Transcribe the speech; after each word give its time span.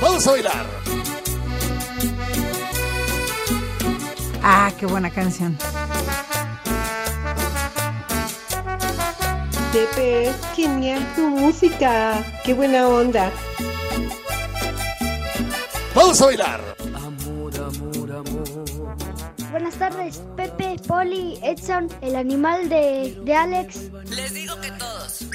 Vamos 0.00 0.26
a 0.26 0.30
bailar. 0.30 0.66
Ah, 4.42 4.72
qué 4.78 4.86
buena 4.86 5.10
canción. 5.10 5.56
Pepe, 9.72 10.32
genial 10.56 11.06
tu 11.14 11.28
música. 11.28 12.24
Qué 12.44 12.54
buena 12.54 12.88
onda. 12.88 13.30
Vamos 15.94 16.20
a 16.22 16.26
bailar. 16.26 16.60
Buenas 19.50 19.74
tardes, 19.74 20.22
Pepe, 20.36 20.76
Poli, 20.86 21.38
Edson, 21.42 21.88
el 22.00 22.16
animal 22.16 22.68
de, 22.68 23.18
de 23.22 23.34
Alex. 23.34 23.90
Les 24.08 24.32
digo 24.32 24.58
que 24.60 24.70
todos. 24.72 25.26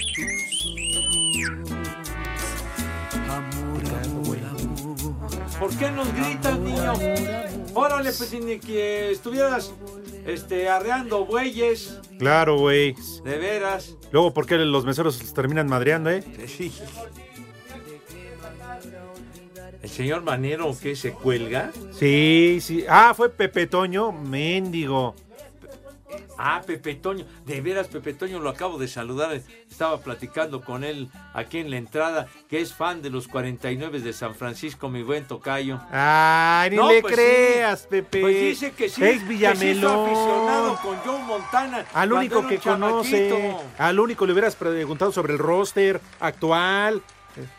¿Por 5.60 5.76
qué 5.78 5.90
nos 5.92 6.14
gritas, 6.14 6.60
niño? 6.60 6.94
Órale, 7.74 8.12
pues 8.12 8.34
ni 8.34 8.60
que 8.60 9.12
estuvieras 9.12 9.74
este, 10.26 10.68
arreando 10.70 11.26
bueyes, 11.26 12.00
Claro, 12.20 12.58
güey. 12.60 12.96
de 13.24 13.38
veras. 13.38 13.96
Luego, 14.12 14.34
¿por 14.34 14.46
qué 14.46 14.58
los 14.58 14.86
meseros 14.86 15.22
los 15.22 15.34
terminan 15.34 15.68
madreando, 15.68 16.10
eh? 16.10 16.24
Sí. 16.48 16.72
El 19.82 19.90
señor 19.90 20.24
Manero 20.24 20.76
que 20.82 20.96
se 20.96 21.12
cuelga. 21.12 21.72
Sí, 21.92 22.58
sí. 22.62 22.86
Ah, 22.90 23.14
fue 23.16 23.30
Pepe 23.30 23.68
Toño, 23.68 24.12
mendigo. 24.12 25.16
Ah, 26.38 26.62
Pepe 26.66 26.96
Toño. 26.96 27.26
De 27.46 27.62
veras, 27.62 27.88
Pepe 27.88 28.14
Toño 28.14 28.40
lo 28.40 28.50
acabo 28.50 28.78
de 28.78 28.88
saludar. 28.88 29.34
Estaba 29.70 30.00
platicando 30.00 30.62
con 30.62 30.84
él 30.84 31.10
aquí 31.34 31.60
en 31.60 31.70
la 31.72 31.78
entrada, 31.78 32.28
que 32.50 32.60
es 32.62 32.74
fan 32.74 33.02
de 33.02 33.10
los 33.10 33.28
49 33.28 34.00
de 34.00 34.14
San 34.14 34.36
Francisco, 34.36 34.90
mi 34.90 35.04
buen 35.04 35.26
tocayo. 35.28 35.80
Ay, 35.92 36.70
ni 36.72 36.76
No, 36.78 36.92
le 36.92 37.02
pues 37.02 37.16
sí. 37.16 37.22
creas, 37.22 37.88
Pepe. 37.90 38.22
Pues 38.22 38.36
dice 38.40 38.72
que 38.72 38.90
sí. 38.90 39.04
Es 39.04 39.22
que 39.22 39.26
Villamelón. 39.30 40.06
aficionado 40.10 40.76
con 40.82 40.98
Joe 40.98 41.20
Montana. 41.24 41.86
Al 41.94 42.14
único 42.14 42.46
que 42.48 42.58
conoce, 42.60 43.56
al 43.78 44.00
único 44.00 44.26
le 44.26 44.34
hubieras 44.34 44.56
preguntado 44.56 45.12
sobre 45.12 45.34
el 45.34 45.40
roster 45.40 46.02
actual. 46.20 47.02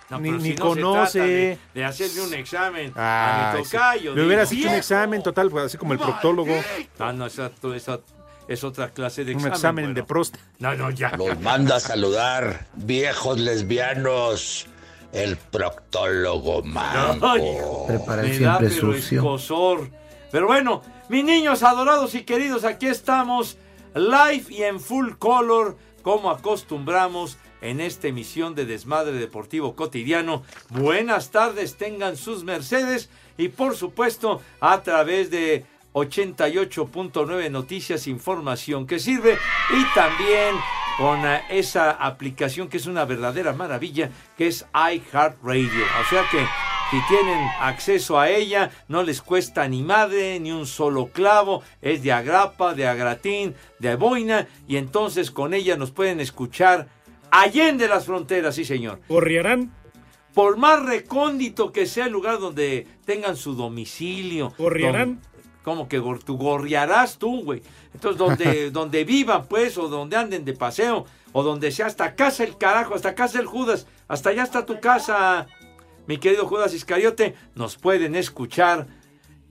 No, 0.08 0.18
ni 0.20 0.40
si 0.40 0.54
no 0.54 0.68
conoce. 0.68 1.20
de, 1.20 1.58
de 1.74 1.84
hacerle 1.84 2.22
un 2.22 2.32
examen 2.32 2.92
a 2.96 3.50
Ay, 3.52 3.58
mi 3.58 3.62
tocayo. 3.64 4.14
Le 4.14 4.24
hubieras 4.24 4.48
digo. 4.48 4.62
hecho 4.62 4.70
un 4.70 4.76
examen 4.78 5.22
total, 5.22 5.50
pues, 5.50 5.66
así 5.66 5.76
como 5.76 5.92
el 5.92 5.98
proctólogo. 5.98 6.54
Ah, 6.98 7.12
no, 7.12 7.26
esa, 7.26 7.50
esa 7.74 8.00
es 8.48 8.64
otra 8.64 8.90
clase 8.90 9.24
de 9.24 9.32
Un 9.32 9.38
examen. 9.38 9.54
examen 9.54 9.84
bueno. 9.86 9.94
de 9.94 10.02
próstata. 10.04 10.44
No, 10.58 10.74
no, 10.74 10.90
ya. 10.90 11.16
Los 11.16 11.40
manda 11.40 11.76
a 11.76 11.80
saludar, 11.80 12.66
viejos 12.74 13.38
lesbianos, 13.40 14.66
el 15.12 15.36
proctólogo 15.36 16.62
manco. 16.62 17.86
Prepara 17.86 18.22
Me 18.22 18.38
da, 18.38 18.58
pero 18.58 18.94
escosor. 18.94 19.90
Pero 20.30 20.46
bueno, 20.46 20.82
mis 21.08 21.24
niños 21.24 21.62
adorados 21.62 22.14
y 22.14 22.24
queridos, 22.24 22.64
aquí 22.64 22.86
estamos, 22.86 23.56
live 23.94 24.44
y 24.50 24.62
en 24.62 24.80
full 24.80 25.12
color, 25.18 25.76
como 26.02 26.30
acostumbramos 26.30 27.38
en 27.60 27.80
esta 27.80 28.08
emisión 28.08 28.54
de 28.54 28.66
Desmadre 28.66 29.12
Deportivo 29.12 29.74
Cotidiano. 29.74 30.42
Buenas 30.70 31.30
tardes, 31.30 31.76
tengan 31.76 32.16
sus 32.16 32.44
mercedes 32.44 33.08
y 33.38 33.48
por 33.48 33.76
supuesto 33.76 34.40
a 34.60 34.82
través 34.82 35.30
de 35.30 35.64
88.9 35.96 37.50
Noticias, 37.50 38.06
información 38.06 38.86
que 38.86 38.98
sirve 38.98 39.38
y 39.70 39.94
también 39.94 40.54
con 40.98 41.24
eh, 41.26 41.40
esa 41.50 41.90
aplicación 41.90 42.68
que 42.68 42.76
es 42.76 42.86
una 42.86 43.04
verdadera 43.06 43.52
maravilla, 43.54 44.10
que 44.36 44.46
es 44.46 44.66
iHeartRadio. 44.74 45.84
O 46.00 46.08
sea 46.10 46.24
que 46.30 46.38
si 46.90 47.00
tienen 47.08 47.38
acceso 47.60 48.20
a 48.20 48.28
ella, 48.30 48.70
no 48.88 49.02
les 49.02 49.20
cuesta 49.22 49.66
ni 49.68 49.82
madre, 49.82 50.38
ni 50.38 50.52
un 50.52 50.66
solo 50.66 51.06
clavo, 51.08 51.62
es 51.82 52.02
de 52.02 52.12
agrapa, 52.12 52.74
de 52.74 52.86
agratín, 52.86 53.54
de 53.78 53.96
boina, 53.96 54.46
y 54.68 54.76
entonces 54.76 55.30
con 55.30 55.52
ella 55.54 55.76
nos 55.76 55.90
pueden 55.90 56.20
escuchar 56.20 56.88
allende 57.30 57.88
las 57.88 58.04
fronteras, 58.06 58.54
sí 58.54 58.64
señor. 58.64 59.00
¿Corriarán? 59.08 59.72
Por 60.32 60.58
más 60.58 60.84
recóndito 60.84 61.72
que 61.72 61.86
sea 61.86 62.04
el 62.06 62.12
lugar 62.12 62.38
donde 62.38 62.86
tengan 63.06 63.36
su 63.36 63.54
domicilio. 63.54 64.52
¿Gorriarán? 64.58 65.14
don- 65.20 65.35
¿Cómo 65.66 65.88
que 65.88 66.00
tú 66.24 66.38
gorriarás 66.38 67.18
tú, 67.18 67.42
güey? 67.42 67.60
Entonces, 67.92 68.16
donde, 68.16 68.70
donde 68.70 69.02
vivan, 69.02 69.46
pues, 69.48 69.76
o 69.76 69.88
donde 69.88 70.16
anden 70.16 70.44
de 70.44 70.52
paseo, 70.52 71.06
o 71.32 71.42
donde 71.42 71.72
sea, 71.72 71.86
hasta 71.86 72.14
casa 72.14 72.44
el 72.44 72.56
carajo, 72.56 72.94
hasta 72.94 73.16
casa 73.16 73.40
el 73.40 73.46
Judas, 73.46 73.88
hasta 74.06 74.30
allá 74.30 74.44
está 74.44 74.64
tu 74.64 74.78
casa, 74.78 75.48
mi 76.06 76.18
querido 76.18 76.46
Judas 76.46 76.72
Iscariote, 76.72 77.34
nos 77.56 77.76
pueden 77.76 78.14
escuchar. 78.14 78.86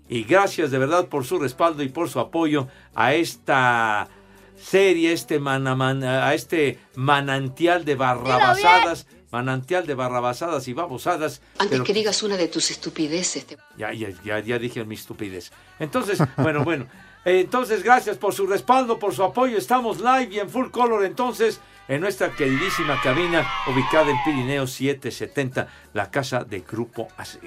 Y 0.08 0.24
gracias 0.24 0.72
de 0.72 0.78
verdad 0.78 1.10
por 1.10 1.26
su 1.26 1.38
respaldo 1.38 1.84
y 1.84 1.90
por 1.90 2.08
su 2.08 2.22
apoyo 2.22 2.70
a 2.94 3.14
esta 3.14 4.08
serie, 4.56 5.12
este 5.12 5.42
a 5.46 6.34
este 6.34 6.80
manantial 6.96 7.84
de 7.84 7.96
barrabasadas, 7.96 9.06
manantial 9.36 9.86
de 9.86 9.96
barrabasadas 9.96 10.68
y 10.70 10.74
babosadas. 10.74 11.42
Antes 11.58 11.70
pero- 11.72 11.84
que 11.84 11.94
digas 11.94 12.24
una 12.24 12.38
de 12.38 12.48
tus 12.48 12.72
estupideces, 12.72 13.46
te- 13.46 13.58
ya, 13.78 13.92
ya, 13.92 14.08
ya, 14.24 14.40
ya 14.40 14.58
dije 14.58 14.86
mi 14.86 14.96
estupidez. 14.96 15.52
Entonces, 15.80 16.20
bueno, 16.38 16.64
bueno. 16.64 16.88
Entonces, 17.26 17.84
gracias 17.84 18.18
por 18.18 18.34
su 18.34 18.46
respaldo, 18.48 18.98
por 19.00 19.14
su 19.14 19.24
apoyo. 19.24 19.58
Estamos 19.58 20.00
live 20.00 20.30
y 20.32 20.40
en 20.40 20.50
full 20.50 20.70
color 20.70 21.04
entonces 21.04 21.60
en 21.88 22.00
nuestra 22.02 22.30
queridísima 22.36 23.00
cabina 23.02 23.46
ubicada 23.68 24.10
en 24.10 24.18
Pirineo 24.24 24.68
770, 24.68 25.68
la 25.94 26.10
casa 26.10 26.44
de 26.44 26.62
Grupo 26.62 27.08
AC. 27.18 27.40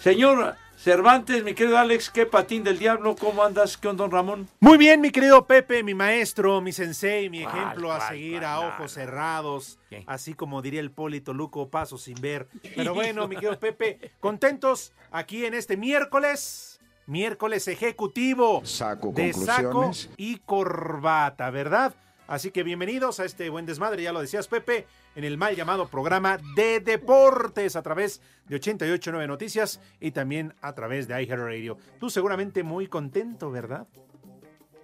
Señor 0.00 0.54
Cervantes, 0.86 1.42
mi 1.42 1.52
querido 1.52 1.78
Alex, 1.78 2.10
qué 2.10 2.26
patín 2.26 2.62
del 2.62 2.78
diablo, 2.78 3.16
¿cómo 3.16 3.42
andas? 3.42 3.76
¿Qué 3.76 3.88
onda, 3.88 4.04
don 4.04 4.12
Ramón? 4.12 4.48
Muy 4.60 4.78
bien, 4.78 5.00
mi 5.00 5.10
querido 5.10 5.44
Pepe, 5.44 5.82
mi 5.82 5.94
maestro, 5.94 6.60
mi 6.60 6.70
sensei, 6.70 7.28
mi 7.28 7.42
¿Cuál, 7.42 7.56
ejemplo 7.56 7.92
a 7.92 8.06
seguir 8.06 8.38
cuál, 8.38 8.44
a 8.44 8.60
ojos 8.60 8.92
cerrados, 8.92 9.80
¿Qué? 9.90 10.04
así 10.06 10.34
como 10.34 10.62
diría 10.62 10.78
el 10.78 10.92
Polito 10.92 11.34
Luco, 11.34 11.70
paso 11.70 11.98
sin 11.98 12.14
ver. 12.20 12.46
Pero 12.76 12.94
bueno, 12.94 13.26
mi 13.26 13.34
querido 13.34 13.58
Pepe, 13.58 14.12
contentos 14.20 14.92
aquí 15.10 15.44
en 15.44 15.54
este 15.54 15.76
miércoles, 15.76 16.78
miércoles 17.06 17.66
ejecutivo 17.66 18.64
Saco 18.64 19.10
de 19.10 19.32
saco 19.32 19.72
conclusiones. 19.72 20.10
y 20.16 20.36
corbata, 20.36 21.50
¿verdad? 21.50 21.96
Así 22.28 22.52
que 22.52 22.62
bienvenidos 22.62 23.18
a 23.18 23.24
este 23.24 23.50
buen 23.50 23.66
desmadre, 23.66 24.04
ya 24.04 24.12
lo 24.12 24.20
decías 24.20 24.46
Pepe, 24.46 24.86
en 25.16 25.24
el 25.24 25.36
mal 25.38 25.56
llamado 25.56 25.88
programa 25.88 26.38
de 26.54 26.78
deportes 26.80 27.74
a 27.74 27.82
través 27.82 28.20
de 28.46 28.54
889 28.56 29.26
Noticias 29.26 29.80
y 30.00 30.12
también 30.12 30.54
a 30.60 30.74
través 30.74 31.08
de 31.08 31.20
iHeartRadio. 31.22 31.78
Tú 31.98 32.08
seguramente 32.10 32.62
muy 32.62 32.86
contento, 32.86 33.50
¿verdad? 33.50 33.88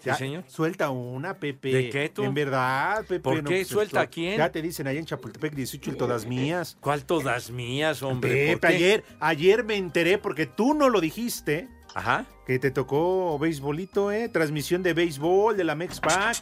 Sí, 0.00 0.06
Ya, 0.08 0.16
señor. 0.16 0.42
Suelta 0.48 0.90
una, 0.90 1.34
Pepe. 1.34 1.72
¿De 1.72 1.88
qué 1.90 2.08
tú? 2.08 2.24
En 2.24 2.34
verdad, 2.34 3.02
Pepe. 3.02 3.20
¿Por 3.20 3.36
qué? 3.44 3.56
pues, 3.58 3.68
¿Suelta 3.68 4.00
esto- 4.02 4.10
quién? 4.14 4.36
Ya 4.38 4.50
te 4.50 4.60
dicen 4.60 4.88
allá 4.88 4.98
en 4.98 5.06
Chapultepec 5.06 5.54
18 5.54 5.90
y 5.92 5.94
todas 5.94 6.26
mías. 6.26 6.76
¿Cuál 6.80 7.04
todas 7.04 7.50
mías, 7.52 8.02
hombre? 8.02 8.58
Ayer, 8.62 9.04
ayer 9.20 9.62
me 9.62 9.76
enteré 9.76 10.18
porque 10.18 10.46
tú 10.46 10.74
no 10.74 10.88
lo 10.88 11.00
dijiste. 11.00 11.68
Ajá. 11.94 12.24
Que 12.46 12.58
te 12.58 12.70
tocó 12.72 13.38
beisbolito, 13.38 14.10
¿eh? 14.10 14.28
Transmisión 14.28 14.82
de 14.82 14.94
béisbol 14.94 15.56
de 15.56 15.62
la 15.64 15.74
Mexpac. 15.76 16.36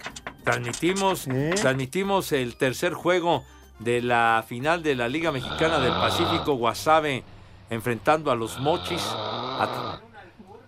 Transmitimos, 0.44 1.26
¿Eh? 1.28 1.52
transmitimos 1.60 2.32
el 2.32 2.56
tercer 2.56 2.94
juego 2.94 3.44
de 3.80 4.00
la 4.02 4.44
final 4.46 4.82
de 4.82 4.94
la 4.94 5.08
Liga 5.08 5.32
Mexicana 5.32 5.78
del 5.78 5.92
Pacífico, 5.92 6.54
Guasave, 6.54 7.24
enfrentando 7.70 8.30
a 8.30 8.34
los 8.34 8.58
mochis 8.60 9.02
a, 9.14 9.98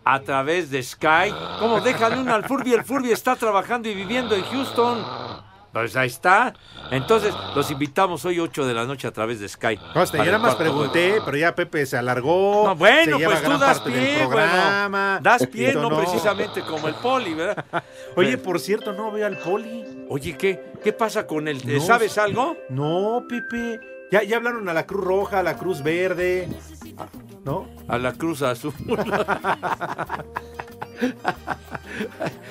a 0.05 0.21
través 0.21 0.71
de 0.71 0.83
Sky. 0.83 1.33
¿Cómo 1.61 1.81
déjale 1.81 2.19
uno 2.19 2.35
al 2.35 2.45
Furby? 2.45 2.73
El 2.73 2.85
Furby 2.85 3.13
está 3.13 3.37
trabajando 3.37 3.89
y 3.89 3.95
viviendo 3.95 4.35
en 4.35 4.43
Houston. 4.45 5.05
Pues 5.73 5.97
ahí 5.97 6.09
está. 6.09 6.53
Entonces, 6.91 7.35
los 7.57 7.71
invitamos 7.71 8.25
hoy 8.27 8.39
8 8.39 8.67
de 8.67 8.75
la 8.75 8.85
noche 8.85 9.09
a 9.09 9.11
través 9.13 9.41
de 9.41 9.49
Sky. 9.49 9.79
Costa, 9.95 10.19
yo 10.19 10.25
nada 10.27 10.39
más 10.39 10.55
pregunté, 10.57 11.21
pero 11.25 11.37
ya 11.37 11.55
Pepe 11.55 11.87
se 11.87 11.97
alargó. 11.97 12.65
No, 12.67 12.77
bueno, 12.77 13.17
se 13.17 13.19
lleva 13.19 13.33
pues 13.33 13.43
tú 13.45 13.59
das 13.59 13.81
pie, 13.81 14.27
bueno. 14.27 15.21
Das 15.23 15.47
pie, 15.47 15.73
no, 15.73 15.89
No. 15.89 15.97
precisamente 15.99 16.61
como 16.63 16.89
el 16.89 16.95
poli, 16.95 17.35
¿verdad? 17.35 17.65
Oye, 18.17 18.37
por 18.37 18.61
cierto, 18.61 18.93
no 18.93 19.11
veo 19.11 19.27
al 19.27 19.39
poli. 19.39 20.07
Oye, 20.11 20.37
¿qué, 20.37 20.73
qué 20.85 20.93
pasa 20.93 21.27
con. 21.27 21.45
No. 21.45 21.81
¿Sabes 21.81 22.19
algo? 22.19 22.57
No, 22.69 23.25
Pepe. 23.29 23.81
Ya, 24.11 24.23
ya 24.23 24.37
hablaron 24.37 24.69
a 24.69 24.75
la 24.75 24.87
Cruz 24.87 25.03
Roja, 25.05 25.39
a 25.39 25.43
la 25.43 25.57
Cruz 25.57 25.83
Verde. 25.83 26.47
¿No? 27.45 27.67
A 27.89 27.97
la 27.97 28.13
Cruz 28.13 28.43
Azul. 28.43 28.75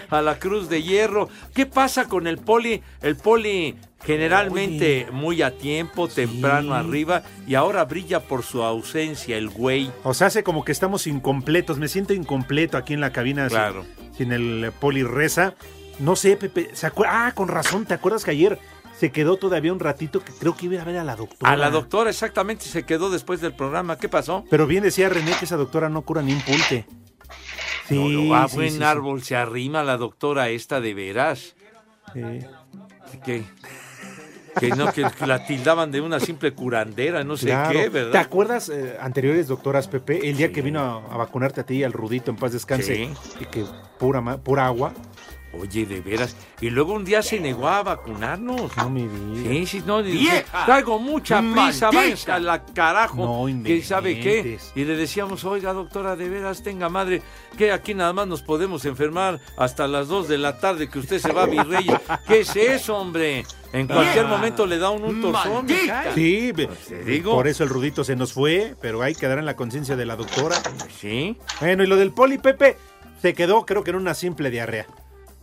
a 0.10 0.22
la 0.22 0.40
Cruz 0.40 0.70
de 0.70 0.84
Hierro. 0.84 1.30
¿Qué 1.54 1.66
pasa 1.66 2.08
con 2.08 2.28
el 2.28 2.38
poli? 2.38 2.82
El 3.02 3.16
poli 3.16 3.76
generalmente 4.04 5.08
muy 5.12 5.42
a 5.42 5.52
tiempo, 5.58 6.08
temprano 6.08 6.74
arriba, 6.74 7.24
y 7.48 7.56
ahora 7.56 7.86
brilla 7.86 8.20
por 8.22 8.44
su 8.44 8.64
ausencia, 8.64 9.38
el 9.38 9.50
güey. 9.50 9.92
O 10.04 10.14
sea, 10.14 10.28
hace 10.28 10.44
como 10.44 10.64
que 10.66 10.72
estamos 10.72 11.08
incompletos. 11.08 11.78
Me 11.78 11.88
siento 11.88 12.14
incompleto 12.14 12.78
aquí 12.78 12.94
en 12.94 13.02
la 13.02 13.12
cabina 13.12 13.44
sin- 13.48 13.58
Claro. 13.58 13.86
sin, 14.18 14.32
el 14.32 14.72
poli 14.80 15.04
reza. 15.04 15.54
No 16.00 16.16
sé, 16.16 16.36
Pepe. 16.36 16.72
¿se 16.74 16.90
Ah, 17.08 17.32
con 17.36 17.48
razón. 17.48 17.86
¿Te 17.86 17.94
acuerdas 17.94 18.24
que 18.26 18.32
ayer 18.32 18.58
se 18.98 19.12
quedó 19.12 19.38
todavía 19.38 19.72
un 19.72 19.80
ratito 19.80 20.24
que 20.24 20.32
creo 20.34 20.56
que 20.56 20.66
iba 20.66 20.82
a 20.82 20.86
ver 20.86 20.98
a 20.98 21.04
la 21.04 21.16
doctora? 21.16 21.52
A 21.52 21.56
la 21.56 21.70
doctora 21.70 22.10
exactamente 22.10 22.66
se 22.66 22.84
quedó 22.84 23.12
después 23.12 23.40
del 23.40 23.54
programa. 23.54 23.98
¿Qué 23.98 24.10
pasó? 24.10 24.44
Pero 24.50 24.66
bien 24.66 24.84
decía 24.84 25.10
René 25.10 25.34
que 25.38 25.46
esa 25.46 25.58
doctora 25.58 25.90
no 25.90 26.02
cura 26.02 26.24
ni 26.24 26.34
un 26.34 26.42
pulte. 26.42 26.88
Sí, 27.88 27.96
No, 27.96 28.10
no, 28.24 28.36
a 28.36 28.48
sí, 28.48 28.56
buen 28.56 28.72
sí, 28.72 28.78
sí. 28.78 28.84
árbol 28.84 29.22
se 29.24 29.36
arrima 29.36 29.84
la 29.84 29.98
doctora 29.98 30.50
esta 30.50 30.80
de 30.82 30.94
veras. 30.94 31.56
Sí. 32.14 32.22
Que, 33.24 33.44
que 34.60 34.70
no, 34.70 34.92
que 34.92 35.06
la 35.26 35.46
tildaban 35.46 35.92
de 35.92 36.02
una 36.02 36.20
simple 36.20 36.54
curandera, 36.54 37.24
no 37.24 37.38
sé 37.38 37.48
Claro. 37.48 37.72
qué, 37.72 37.84
¿Te 37.84 37.90
¿verdad? 37.90 38.22
acuerdas 38.22 38.70
eh, 38.70 38.98
anteriores 39.00 39.48
doctoras 39.48 39.88
Pepe? 39.88 40.30
El 40.30 40.38
día 40.38 40.52
que 40.52 40.62
vino 40.62 40.80
a, 40.82 41.14
a 41.14 41.18
vacunarte 41.18 41.62
a 41.62 41.66
ti 41.66 41.84
al 41.84 41.94
Rudito 41.94 42.32
en 42.32 42.38
paz 42.38 42.52
descanse 42.54 42.96
Sí. 42.96 43.14
y 43.40 43.46
que 43.46 43.66
pura 44.00 44.20
ma- 44.22 44.38
pura 44.38 44.66
agua. 44.66 44.94
Oye, 45.54 45.86
de 45.86 46.00
veras. 46.00 46.36
Y 46.62 46.70
luego 46.70 46.94
un 46.94 47.04
día 47.04 47.22
se 47.22 47.40
negó 47.40 47.68
a 47.68 47.84
vacunarnos. 47.84 48.76
No 48.78 48.90
me 48.90 49.08
digas. 49.08 49.48
Sí, 49.48 49.66
sí, 49.66 49.84
no, 49.86 50.02
traigo 50.66 50.98
mucha 50.98 51.40
prisa, 51.40 51.56
¡Maldita! 51.56 51.90
váyanse 51.92 52.32
a 52.32 52.40
la 52.40 52.66
carajo. 52.66 53.48
No 53.48 53.64
que 53.64 53.84
sabe 53.84 54.20
qué. 54.20 54.60
Y 54.76 54.86
le 54.86 54.96
decíamos, 54.96 55.44
oiga, 55.44 55.74
doctora, 55.74 56.16
de 56.16 56.30
veras, 56.30 56.64
tenga 56.64 56.90
madre, 56.90 57.22
que 57.58 57.72
aquí 57.72 57.94
nada 57.94 58.14
más 58.14 58.28
nos 58.28 58.42
podemos 58.42 58.86
enfermar 58.86 59.40
hasta 59.58 59.88
las 59.88 60.08
2 60.08 60.28
de 60.28 60.38
la 60.38 60.58
tarde, 60.60 60.90
que 60.90 61.00
usted 61.00 61.20
se 61.20 61.32
va 61.32 61.44
a 61.44 61.48
Virreyes. 61.48 62.00
¿Qué 62.28 62.42
es 62.42 62.56
eso, 62.56 62.98
hombre? 62.98 63.46
En 63.74 63.88
cualquier 63.88 64.26
momento 64.26 64.66
le 64.66 64.78
da 64.78 64.90
un, 64.90 65.04
un 65.04 65.22
torzón. 65.22 65.66
Sí, 66.14 66.54
te 66.54 67.04
digo. 67.04 67.36
por 67.36 67.48
eso 67.48 67.64
el 67.64 67.70
Rudito 67.70 68.04
se 68.04 68.16
nos 68.16 68.34
fue, 68.34 68.76
pero 68.82 69.02
hay 69.02 69.16
que 69.16 69.28
dar 69.28 69.40
en 69.40 69.46
la 69.46 69.56
conciencia 69.56 69.96
de 69.96 70.06
la 70.06 70.16
doctora. 70.16 70.58
Sí. 71.00 71.38
Bueno, 71.60 71.84
y 71.84 71.88
lo 71.88 71.96
del 71.96 72.12
poli 72.12 72.38
Pepe 72.38 72.78
se 73.22 73.34
quedó 73.34 73.66
creo 73.66 73.84
que 73.84 73.92
en 73.92 73.98
una 73.98 74.14
simple 74.14 74.50
diarrea. 74.50 74.88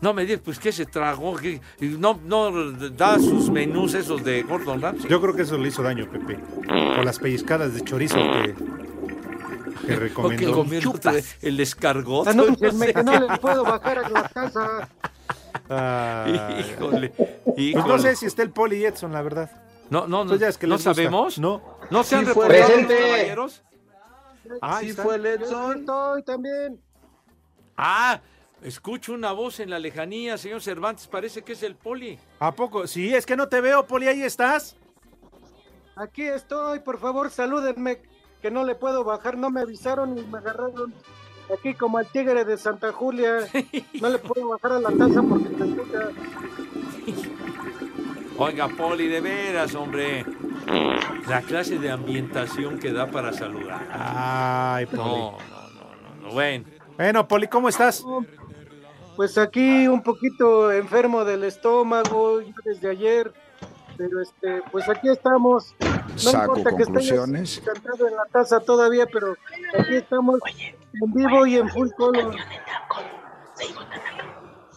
No 0.00 0.14
me 0.14 0.24
digas, 0.24 0.40
pues, 0.44 0.58
¿qué 0.60 0.70
se 0.70 0.86
tragó? 0.86 1.36
No, 1.80 2.20
no 2.24 2.50
da 2.90 3.18
sus 3.18 3.50
menús 3.50 3.94
esos 3.94 4.22
de 4.22 4.42
Gordon 4.44 4.80
Ramsay. 4.80 5.10
Yo 5.10 5.20
creo 5.20 5.34
que 5.34 5.42
eso 5.42 5.58
le 5.58 5.68
hizo 5.68 5.82
daño, 5.82 6.08
Pepe. 6.10 6.38
Con 6.66 7.04
las 7.04 7.18
pellizcadas 7.18 7.74
de 7.74 7.80
chorizo 7.82 8.16
que, 8.16 8.54
que 9.86 9.94
¿O 9.96 9.98
recomendó. 9.98 10.46
qué 10.46 10.52
comió 10.52 10.80
el 11.42 11.56
descargot. 11.56 12.28
Anúncienme 12.28 12.94
que 12.94 13.02
no 13.02 13.18
les 13.28 13.38
puedo 13.40 13.64
bajar 13.64 13.98
a 13.98 14.08
la 14.08 14.28
casa. 14.28 14.88
Híjole, 16.60 17.10
Pues 17.10 17.56
no 17.56 17.62
híjole. 17.80 17.98
sé 18.02 18.16
si 18.16 18.26
está 18.26 18.42
el 18.42 18.50
poli 18.50 18.84
Edson, 18.84 19.12
la 19.12 19.22
verdad. 19.22 19.50
No, 19.90 20.06
no, 20.06 20.24
no. 20.24 20.36
Ya 20.36 20.48
es 20.48 20.58
que 20.58 20.66
¿No 20.66 20.74
gusta. 20.76 20.94
sabemos? 20.94 21.38
No. 21.38 21.60
¿No 21.90 22.04
se 22.04 22.16
han 22.16 22.22
Sí 22.22 22.28
reportado 22.28 22.58
los 22.58 22.68
presente. 22.68 22.98
caballeros? 22.98 23.62
Ah, 24.62 24.76
ahí 24.78 24.84
sí 24.84 24.90
está. 24.90 25.02
fue 25.02 25.16
el 25.16 25.26
Edson. 25.26 25.78
Estoy 25.80 26.22
también. 26.22 26.80
Ah, 27.76 28.20
escucho 28.62 29.12
una 29.12 29.32
voz 29.32 29.60
en 29.60 29.70
la 29.70 29.78
lejanía, 29.78 30.37
señor 30.38 30.62
Cervantes, 30.62 31.06
parece 31.06 31.43
que 31.43 31.52
es 31.52 31.62
el 31.62 31.75
poli. 31.76 32.19
¿A 32.40 32.52
poco? 32.52 32.87
Sí, 32.87 33.14
es 33.14 33.25
que 33.26 33.37
no 33.37 33.49
te 33.49 33.60
veo, 33.60 33.87
poli, 33.87 34.08
ahí 34.08 34.22
estás. 34.22 34.76
Aquí 35.96 36.22
estoy, 36.22 36.81
por 36.81 36.99
favor, 37.00 37.31
salúdenme, 37.31 38.00
que 38.40 38.50
no 38.50 38.64
le 38.64 38.75
puedo 38.75 39.02
bajar, 39.05 39.37
no 39.37 39.50
me 39.50 39.60
avisaron 39.62 40.16
y 40.16 40.22
me 40.22 40.38
agarraron 40.38 40.94
aquí 41.52 41.75
como 41.75 41.99
al 41.99 42.06
tigre 42.06 42.44
de 42.44 42.56
Santa 42.56 42.93
Julia. 42.93 43.38
No 44.00 44.08
le 44.10 44.19
puedo 44.19 44.49
bajar 44.49 44.72
a 44.72 44.81
la 44.81 44.90
taza 44.90 45.22
porque 45.22 45.49
me 45.49 45.66
escucha. 45.66 46.08
Oiga, 48.37 48.69
poli, 48.69 49.08
de 49.08 49.20
veras, 49.20 49.75
hombre. 49.75 50.25
La 51.26 51.43
clase 51.43 51.78
de 51.78 51.90
ambientación 51.90 52.78
que 52.78 52.93
da 52.93 53.11
para 53.11 53.32
saludar. 53.32 53.88
Ay, 53.93 54.87
poli. 54.87 54.99
No, 55.02 55.32
no, 55.32 55.38
no, 55.38 56.20
no, 56.20 56.22
no. 56.22 56.32
Bueno, 56.32 56.64
Bueno, 56.96 57.26
poli, 57.26 57.49
¿cómo 57.49 57.69
estás? 57.69 58.04
Pues 59.18 59.36
aquí 59.36 59.88
un 59.88 60.00
poquito 60.00 60.70
enfermo 60.70 61.24
del 61.24 61.42
estómago 61.42 62.38
desde 62.64 62.88
ayer, 62.88 63.32
pero 63.96 64.22
este, 64.22 64.62
pues 64.70 64.88
aquí 64.88 65.08
estamos. 65.08 65.74
No 65.80 66.16
Saco 66.16 66.56
importa 66.56 66.76
que 66.76 66.84
conclusiones. 66.84 67.58
estés 67.58 67.74
sentado 67.74 68.06
en 68.06 68.14
la 68.14 68.26
taza 68.26 68.60
todavía, 68.60 69.06
pero 69.12 69.34
aquí 69.76 69.96
estamos 69.96 70.38
en 71.02 71.12
vivo 71.12 71.44
y 71.46 71.56
en 71.56 71.68
full 71.68 71.88
color. 71.96 72.36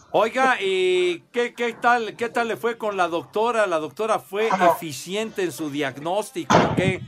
Oiga, 0.10 0.58
¿y 0.60 1.20
qué, 1.32 1.54
qué 1.54 1.74
tal, 1.74 2.16
qué 2.16 2.28
tal 2.30 2.48
le 2.48 2.58
fue 2.58 2.80
con 2.80 2.98
la 2.98 3.10
doctora? 3.10 3.68
¿La 3.68 3.78
doctora 3.78 4.18
fue 4.18 4.50
eficiente 4.72 5.44
en 5.44 5.52
su 5.52 5.70
diagnóstico? 5.70 6.56
¿Qué? 6.76 7.02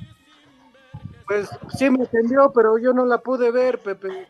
Pues 1.27 1.49
sí 1.77 1.89
me 1.89 2.03
atendió, 2.03 2.51
pero 2.53 2.77
yo 2.77 2.93
no 2.93 3.05
la 3.05 3.19
pude 3.19 3.51
ver, 3.51 3.79
Pepe. 3.79 4.27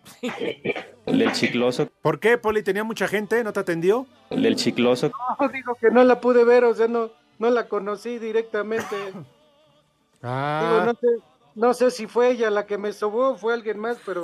El 1.06 1.20
del 1.20 1.32
chicloso, 1.34 1.90
¿Por 2.02 2.20
qué, 2.20 2.38
poli? 2.38 2.64
¿Tenía 2.64 2.84
mucha 2.84 3.08
gente? 3.08 3.44
¿No 3.44 3.52
te 3.54 3.60
atendió? 3.60 4.06
el 4.30 4.44
del 4.44 4.56
chicloso. 4.56 5.12
No, 5.40 5.48
digo 5.50 5.76
que 5.76 5.90
no 5.92 6.04
la 6.04 6.20
pude 6.22 6.44
ver, 6.44 6.64
o 6.64 6.74
sea, 6.74 6.88
no, 6.88 7.12
no 7.40 7.50
la 7.50 7.68
conocí 7.68 8.20
directamente. 8.20 8.96
Digo, 9.08 9.26
Ah, 10.22 10.84
no 10.86 10.94
sé, 10.94 11.08
no 11.56 11.74
sé 11.74 11.92
si 11.92 12.08
fue 12.08 12.32
ella 12.32 12.50
la 12.50 12.66
que 12.66 12.78
me 12.78 12.94
sobó, 12.94 13.36
fue 13.38 13.54
alguien 13.54 13.78
más, 13.80 13.98
pero 14.06 14.24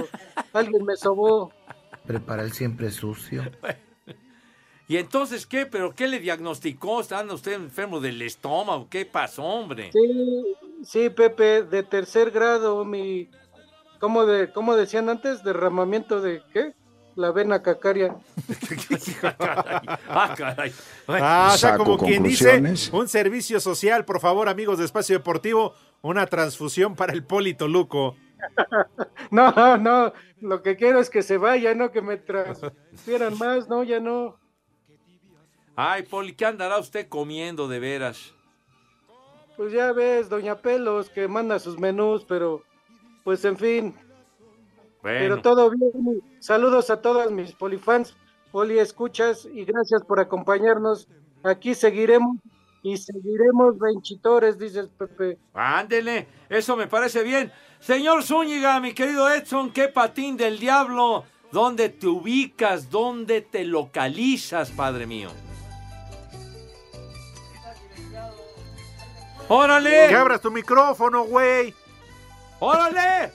alguien 0.54 0.86
me 0.86 0.96
sobó. 0.96 1.52
Prepara 2.08 2.44
el 2.44 2.54
siempre 2.54 2.90
sucio. 2.92 3.44
¿Y 4.90 4.98
entonces 4.98 5.46
qué? 5.46 5.68
¿Pero 5.68 5.94
qué 5.94 6.08
le 6.08 6.20
diagnosticó? 6.20 7.00
¿Está 7.00 7.24
usted 7.32 7.54
enfermo 7.54 8.00
del 8.00 8.20
estómago? 8.24 8.88
¿Qué 8.90 9.06
pasó, 9.06 9.44
hombre? 9.44 9.92
Sí, 9.94 10.58
sí, 10.84 11.10
Pepe, 11.12 11.62
de 11.62 11.84
tercer 11.84 12.32
grado, 12.32 12.84
mi, 12.84 13.30
¿cómo, 14.00 14.26
de, 14.26 14.52
cómo 14.52 14.76
decían 14.76 15.08
antes? 15.08 15.44
Derramamiento 15.44 16.22
de, 16.22 16.42
¿qué? 16.52 16.74
La 17.14 17.30
vena 17.32 17.62
cacaria. 17.62 18.16
ah, 20.10 20.34
caray. 20.36 20.74
Ah, 21.08 21.52
o 21.54 21.58
sea, 21.60 21.70
Saco 21.74 21.84
como 21.84 21.98
quien 22.00 22.24
dice, 22.24 22.60
un 22.92 23.08
servicio 23.08 23.60
social, 23.60 24.06
por 24.06 24.20
favor, 24.20 24.50
amigos 24.50 24.80
de 24.80 24.86
Espacio 24.86 25.20
Deportivo, 25.20 25.76
una 26.02 26.26
transfusión 26.26 26.96
para 26.96 27.14
el 27.14 27.24
Poli 27.24 27.54
Toluco. 27.54 28.16
No, 29.32 29.78
no, 29.78 30.14
lo 30.40 30.64
que 30.64 30.76
quiero 30.78 31.00
es 31.00 31.12
que 31.12 31.22
se 31.22 31.38
vaya, 31.38 31.76
no 31.76 31.92
que 31.92 32.02
me 32.02 32.18
transfieran 32.18 33.38
más, 33.38 33.68
no, 33.70 33.84
ya 33.84 34.00
no. 34.00 34.39
Ay, 35.82 36.04
Poli, 36.04 36.34
¿qué 36.34 36.46
andará 36.46 36.78
usted 36.78 37.08
comiendo 37.08 37.70
de 37.70 37.80
veras? 37.80 38.34
Pues 39.56 39.72
ya 39.72 39.94
ves, 39.94 40.28
Doña 40.28 40.58
Pelos, 40.58 41.10
que 41.10 41.26
manda 41.30 41.58
sus 41.58 41.80
menús, 41.80 42.26
pero 42.28 42.64
pues 43.24 43.46
en 43.46 43.58
fin, 43.58 43.96
pero 45.02 45.38
Bueno, 45.38 45.42
todo 45.42 45.70
bien. 45.70 46.22
Saludos 46.40 46.90
a 46.90 47.02
todas 47.02 47.32
mis 47.32 47.54
polifans, 47.54 48.14
poli 48.52 48.78
escuchas 48.78 49.48
y 49.50 49.64
gracias 49.64 50.04
por 50.04 50.20
acompañarnos. 50.20 51.08
Aquí 51.44 51.74
seguiremos 51.74 52.40
y 52.84 52.98
seguiremos 52.98 53.80
benchitores, 53.80 54.60
dices 54.60 54.90
Pepe. 54.98 55.38
ándele, 55.54 56.28
eso 56.50 56.76
me 56.76 56.88
parece 56.88 57.24
bien. 57.24 57.54
Señor 57.80 58.24
Zúñiga, 58.24 58.82
mi 58.82 58.94
querido 58.94 59.32
Edson, 59.32 59.72
qué 59.72 59.88
patín 59.88 60.36
del 60.36 60.60
diablo. 60.60 61.24
¿Dónde 61.54 61.88
te 61.88 62.08
ubicas? 62.08 62.90
¿Dónde 62.90 63.40
te 63.40 63.64
localizas, 63.64 64.72
padre 64.72 65.08
mío? 65.08 65.30
¡Órale! 69.50 70.08
Que 70.08 70.16
abras 70.16 70.40
tu 70.42 70.52
micrófono, 70.52 71.24
güey. 71.24 71.74
¡Órale! 72.60 73.32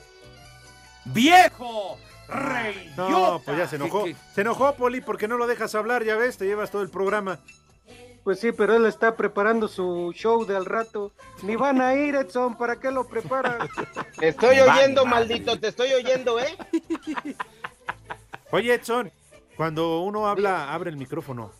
¡Viejo! 1.05 1.97
¡Reyota! 2.27 3.09
No, 3.09 3.41
pues 3.45 3.57
ya 3.57 3.67
se 3.67 3.75
enojó. 3.75 4.05
¿Qué- 4.05 4.13
qué? 4.13 4.19
Se 4.33 4.41
enojó, 4.41 4.73
Poli, 4.75 5.01
porque 5.01 5.27
no 5.27 5.37
lo 5.37 5.45
dejas 5.45 5.75
hablar, 5.75 6.03
ya 6.03 6.15
ves, 6.15 6.37
te 6.37 6.45
llevas 6.45 6.71
todo 6.71 6.81
el 6.81 6.89
programa. 6.89 7.39
Pues 8.23 8.39
sí, 8.39 8.51
pero 8.51 8.75
él 8.75 8.87
está 8.87 9.15
preparando 9.15 9.67
su 9.67 10.11
show 10.15 10.45
del 10.45 10.65
rato. 10.65 11.11
Ni 11.43 11.55
van 11.55 11.79
a 11.79 11.93
ir, 11.93 12.15
Edson, 12.15 12.57
¿para 12.57 12.79
qué 12.79 12.89
lo 12.89 13.05
preparan? 13.07 13.69
Te 14.17 14.29
estoy 14.29 14.59
oyendo, 14.61 15.05
maldito, 15.05 15.59
te 15.59 15.67
estoy 15.67 15.93
oyendo, 15.93 16.39
¿eh? 16.39 16.57
Oye, 18.51 18.73
Edson, 18.73 19.11
cuando 19.55 19.99
uno 19.99 20.27
habla, 20.27 20.73
abre 20.73 20.89
el 20.89 20.97
micrófono. 20.97 21.51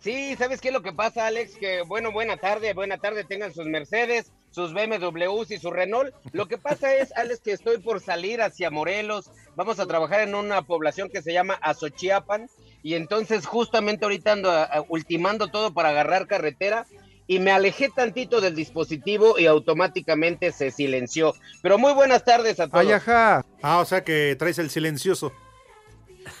Sí, 0.00 0.34
¿sabes 0.36 0.60
qué 0.60 0.68
es 0.68 0.74
lo 0.74 0.82
que 0.82 0.92
pasa, 0.92 1.26
Alex? 1.26 1.56
Que, 1.56 1.82
bueno, 1.82 2.10
buena 2.10 2.36
tarde, 2.38 2.72
buena 2.72 2.96
tarde, 2.98 3.24
tengan 3.24 3.52
sus 3.52 3.66
Mercedes, 3.66 4.32
sus 4.50 4.72
BMWs 4.72 5.50
y 5.50 5.58
su 5.58 5.70
Renault. 5.70 6.14
Lo 6.32 6.46
que 6.48 6.56
pasa 6.56 6.94
es, 6.94 7.12
Alex, 7.16 7.40
que 7.40 7.52
estoy 7.52 7.78
por 7.78 8.00
salir 8.00 8.40
hacia 8.40 8.70
Morelos. 8.70 9.30
Vamos 9.56 9.78
a 9.78 9.86
trabajar 9.86 10.20
en 10.22 10.34
una 10.34 10.62
población 10.62 11.10
que 11.10 11.20
se 11.22 11.32
llama 11.32 11.58
Azochiapan. 11.60 12.48
Y 12.82 12.94
entonces, 12.94 13.44
justamente 13.46 14.06
ahorita 14.06 14.32
ando 14.32 14.50
a- 14.50 14.64
a- 14.64 14.84
ultimando 14.88 15.48
todo 15.48 15.74
para 15.74 15.90
agarrar 15.90 16.26
carretera. 16.26 16.86
Y 17.26 17.38
me 17.38 17.52
alejé 17.52 17.90
tantito 17.94 18.40
del 18.40 18.56
dispositivo 18.56 19.38
y 19.38 19.46
automáticamente 19.46 20.50
se 20.50 20.70
silenció. 20.72 21.34
Pero 21.62 21.78
muy 21.78 21.92
buenas 21.92 22.24
tardes 22.24 22.58
a 22.58 22.66
todos. 22.68 22.80
Ay, 22.86 22.90
ajá. 22.92 23.44
Ah, 23.62 23.78
o 23.78 23.84
sea 23.84 24.02
que 24.02 24.34
traes 24.36 24.58
el 24.58 24.68
silencioso. 24.70 25.30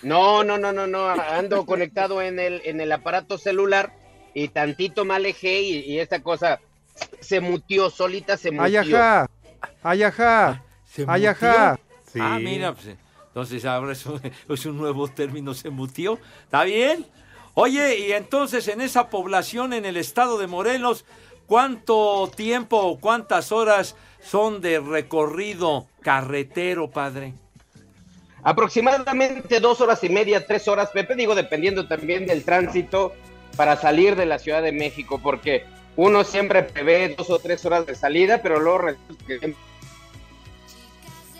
No, 0.02 0.44
no, 0.44 0.58
no, 0.58 0.72
no, 0.72 0.86
no. 0.86 1.08
Ando 1.08 1.64
conectado 1.66 2.22
en 2.22 2.38
el, 2.38 2.62
en 2.64 2.80
el 2.80 2.92
aparato 2.92 3.38
celular 3.38 3.94
y 4.34 4.48
tantito 4.48 5.04
me 5.04 5.14
alejé 5.14 5.62
y, 5.62 5.78
y 5.80 5.98
esta 5.98 6.22
cosa 6.22 6.60
se 7.20 7.40
mutió, 7.40 7.90
solita 7.90 8.36
se 8.36 8.50
mutió. 8.50 8.64
Ay, 8.64 8.92
ajá. 8.92 9.30
Ay, 9.82 10.02
ajá. 10.02 10.64
Ay, 11.06 11.26
ajá. 11.26 11.78
Sí. 12.12 12.18
Ah, 12.20 12.38
mira, 12.40 12.74
pues, 12.74 12.96
entonces 13.28 13.64
ahora 13.64 13.92
es 13.92 14.04
un, 14.06 14.20
es 14.48 14.66
un 14.66 14.76
nuevo 14.76 15.08
término, 15.08 15.54
se 15.54 15.70
mutió. 15.70 16.18
¿Está 16.44 16.64
bien? 16.64 17.06
Oye, 17.54 17.98
y 17.98 18.12
entonces 18.12 18.68
en 18.68 18.80
esa 18.80 19.10
población 19.10 19.72
en 19.72 19.84
el 19.84 19.96
estado 19.96 20.38
de 20.38 20.46
Morelos, 20.46 21.04
¿cuánto 21.46 22.30
tiempo 22.34 22.78
o 22.78 22.98
cuántas 22.98 23.52
horas 23.52 23.96
son 24.22 24.60
de 24.60 24.80
recorrido 24.80 25.86
carretero, 26.00 26.90
padre? 26.90 27.34
Aproximadamente 28.42 29.60
dos 29.60 29.80
horas 29.80 30.02
y 30.04 30.08
media, 30.08 30.46
tres 30.46 30.66
horas, 30.68 30.90
Pepe, 30.92 31.14
digo, 31.14 31.34
dependiendo 31.34 31.86
también 31.86 32.26
del 32.26 32.44
tránsito 32.44 33.12
para 33.56 33.76
salir 33.76 34.16
de 34.16 34.26
la 34.26 34.38
Ciudad 34.38 34.62
de 34.62 34.72
México, 34.72 35.20
porque 35.22 35.64
uno 35.96 36.24
siempre 36.24 36.62
prevé 36.62 37.14
dos 37.16 37.28
o 37.30 37.38
tres 37.38 37.64
horas 37.66 37.86
de 37.86 37.94
salida, 37.94 38.40
pero 38.42 38.60
luego 38.60 38.78
resulta 38.78 39.24
que 39.26 39.54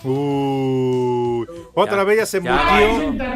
Uy, 0.02 1.47
otra 1.75 1.99
Ya, 1.99 2.04
vez 2.04 2.16
ya 2.19 2.26
se 2.26 2.42
ya 2.42 2.52
mutió. 3.11 3.26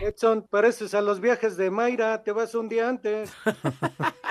Edson, 0.00 0.46
pareces 0.48 0.94
a 0.94 1.02
los 1.02 1.20
viajes 1.20 1.58
de 1.58 1.70
Mayra, 1.70 2.22
te 2.22 2.32
vas 2.32 2.54
un 2.54 2.68
día 2.68 2.88
antes. 2.88 3.30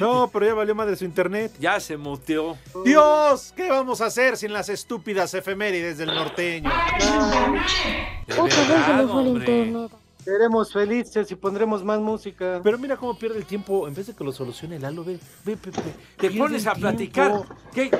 No, 0.00 0.28
pero 0.32 0.46
ya 0.46 0.54
valió 0.54 0.74
madre 0.74 0.96
su 0.96 1.04
internet. 1.04 1.52
Ya 1.58 1.80
se 1.80 1.96
muteó. 1.96 2.56
Dios, 2.84 3.52
¿qué 3.56 3.68
vamos 3.70 4.00
a 4.00 4.06
hacer 4.06 4.36
sin 4.36 4.52
las 4.52 4.68
estúpidas 4.68 5.32
efemérides 5.34 5.98
del 5.98 6.08
norteño? 6.14 6.70
Otra 6.70 8.44
vez 8.46 8.84
se 8.86 8.94
le 8.94 9.06
fue 9.08 9.20
el 9.22 9.28
internet. 9.28 9.90
Seremos 10.24 10.72
felices 10.72 11.30
y 11.30 11.34
pondremos 11.36 11.82
más 11.82 12.00
música. 12.00 12.60
Pero 12.62 12.76
mira 12.78 12.96
cómo 12.96 13.18
pierde 13.18 13.38
el 13.38 13.46
tiempo. 13.46 13.88
En 13.88 13.94
vez 13.94 14.08
de 14.08 14.14
que 14.14 14.22
lo 14.24 14.32
solucione 14.32 14.78
Lalo, 14.78 15.02
ve, 15.02 15.18
ve, 15.44 15.56
Pepe. 15.56 15.80
Te 16.18 16.30
pones 16.32 16.62
el 16.64 16.68
a 16.68 16.74
platicar. 16.74 17.32
¿Qué, 17.74 17.90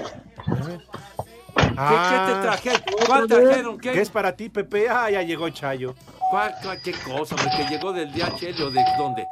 Ah, 1.76 2.26
qué 2.26 2.34
te 2.34 2.40
trajeron? 2.42 2.82
¿Cuál 3.06 3.26
trajeron? 3.28 3.78
¿Qué? 3.78 3.92
¿Qué 3.92 4.00
es 4.00 4.10
para 4.10 4.34
ti, 4.36 4.48
Pepe? 4.48 4.88
Ah, 4.88 5.10
ya 5.10 5.22
llegó 5.22 5.48
Chayo. 5.48 5.94
¿Cuál, 6.30 6.54
cuál- 6.62 6.80
qué 6.82 6.92
cosa? 6.92 7.34
Porque 7.36 7.66
llegó 7.70 7.92
del 7.92 8.12
DHL 8.12 8.62
o 8.62 8.70
de 8.70 8.84
dónde? 8.98 9.24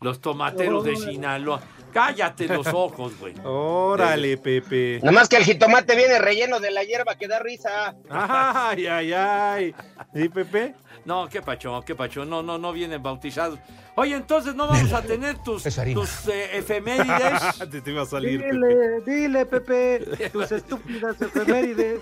Los 0.00 0.20
tomateros 0.20 0.84
de 0.84 0.96
Sinaloa. 0.96 1.60
Cállate 1.92 2.46
los 2.46 2.66
ojos, 2.66 3.18
güey. 3.18 3.34
Órale, 3.42 4.36
Pepe. 4.36 4.98
Nada 5.02 5.12
más 5.12 5.28
que 5.28 5.36
el 5.36 5.44
jitomate 5.44 5.96
viene 5.96 6.18
relleno 6.18 6.60
de 6.60 6.70
la 6.70 6.84
hierba 6.84 7.14
que 7.16 7.26
da 7.26 7.38
risa. 7.38 7.94
Ay, 8.10 8.86
ay, 8.86 9.12
ay. 9.14 9.74
¿Sí, 10.14 10.28
Pepe? 10.28 10.74
No, 11.06 11.28
qué 11.28 11.40
pacho, 11.40 11.82
qué 11.86 11.94
pacho. 11.94 12.24
No, 12.24 12.42
no, 12.42 12.58
no 12.58 12.72
vienen 12.72 13.00
bautizados. 13.00 13.60
Oye, 13.94 14.16
entonces 14.16 14.56
no 14.56 14.66
vamos 14.66 14.92
a 14.92 15.02
tener 15.02 15.38
tus, 15.38 15.62
tus 15.94 16.28
eh, 16.28 16.58
efemérides. 16.58 17.58
te, 17.70 17.80
te 17.80 17.90
iba 17.92 18.02
a 18.02 18.06
salir, 18.06 18.40
Pepe. 18.40 18.52
Dile, 18.52 19.00
dile, 19.06 19.46
Pepe, 19.46 20.30
tus 20.32 20.50
estúpidas 20.50 21.22
efemérides. 21.22 22.00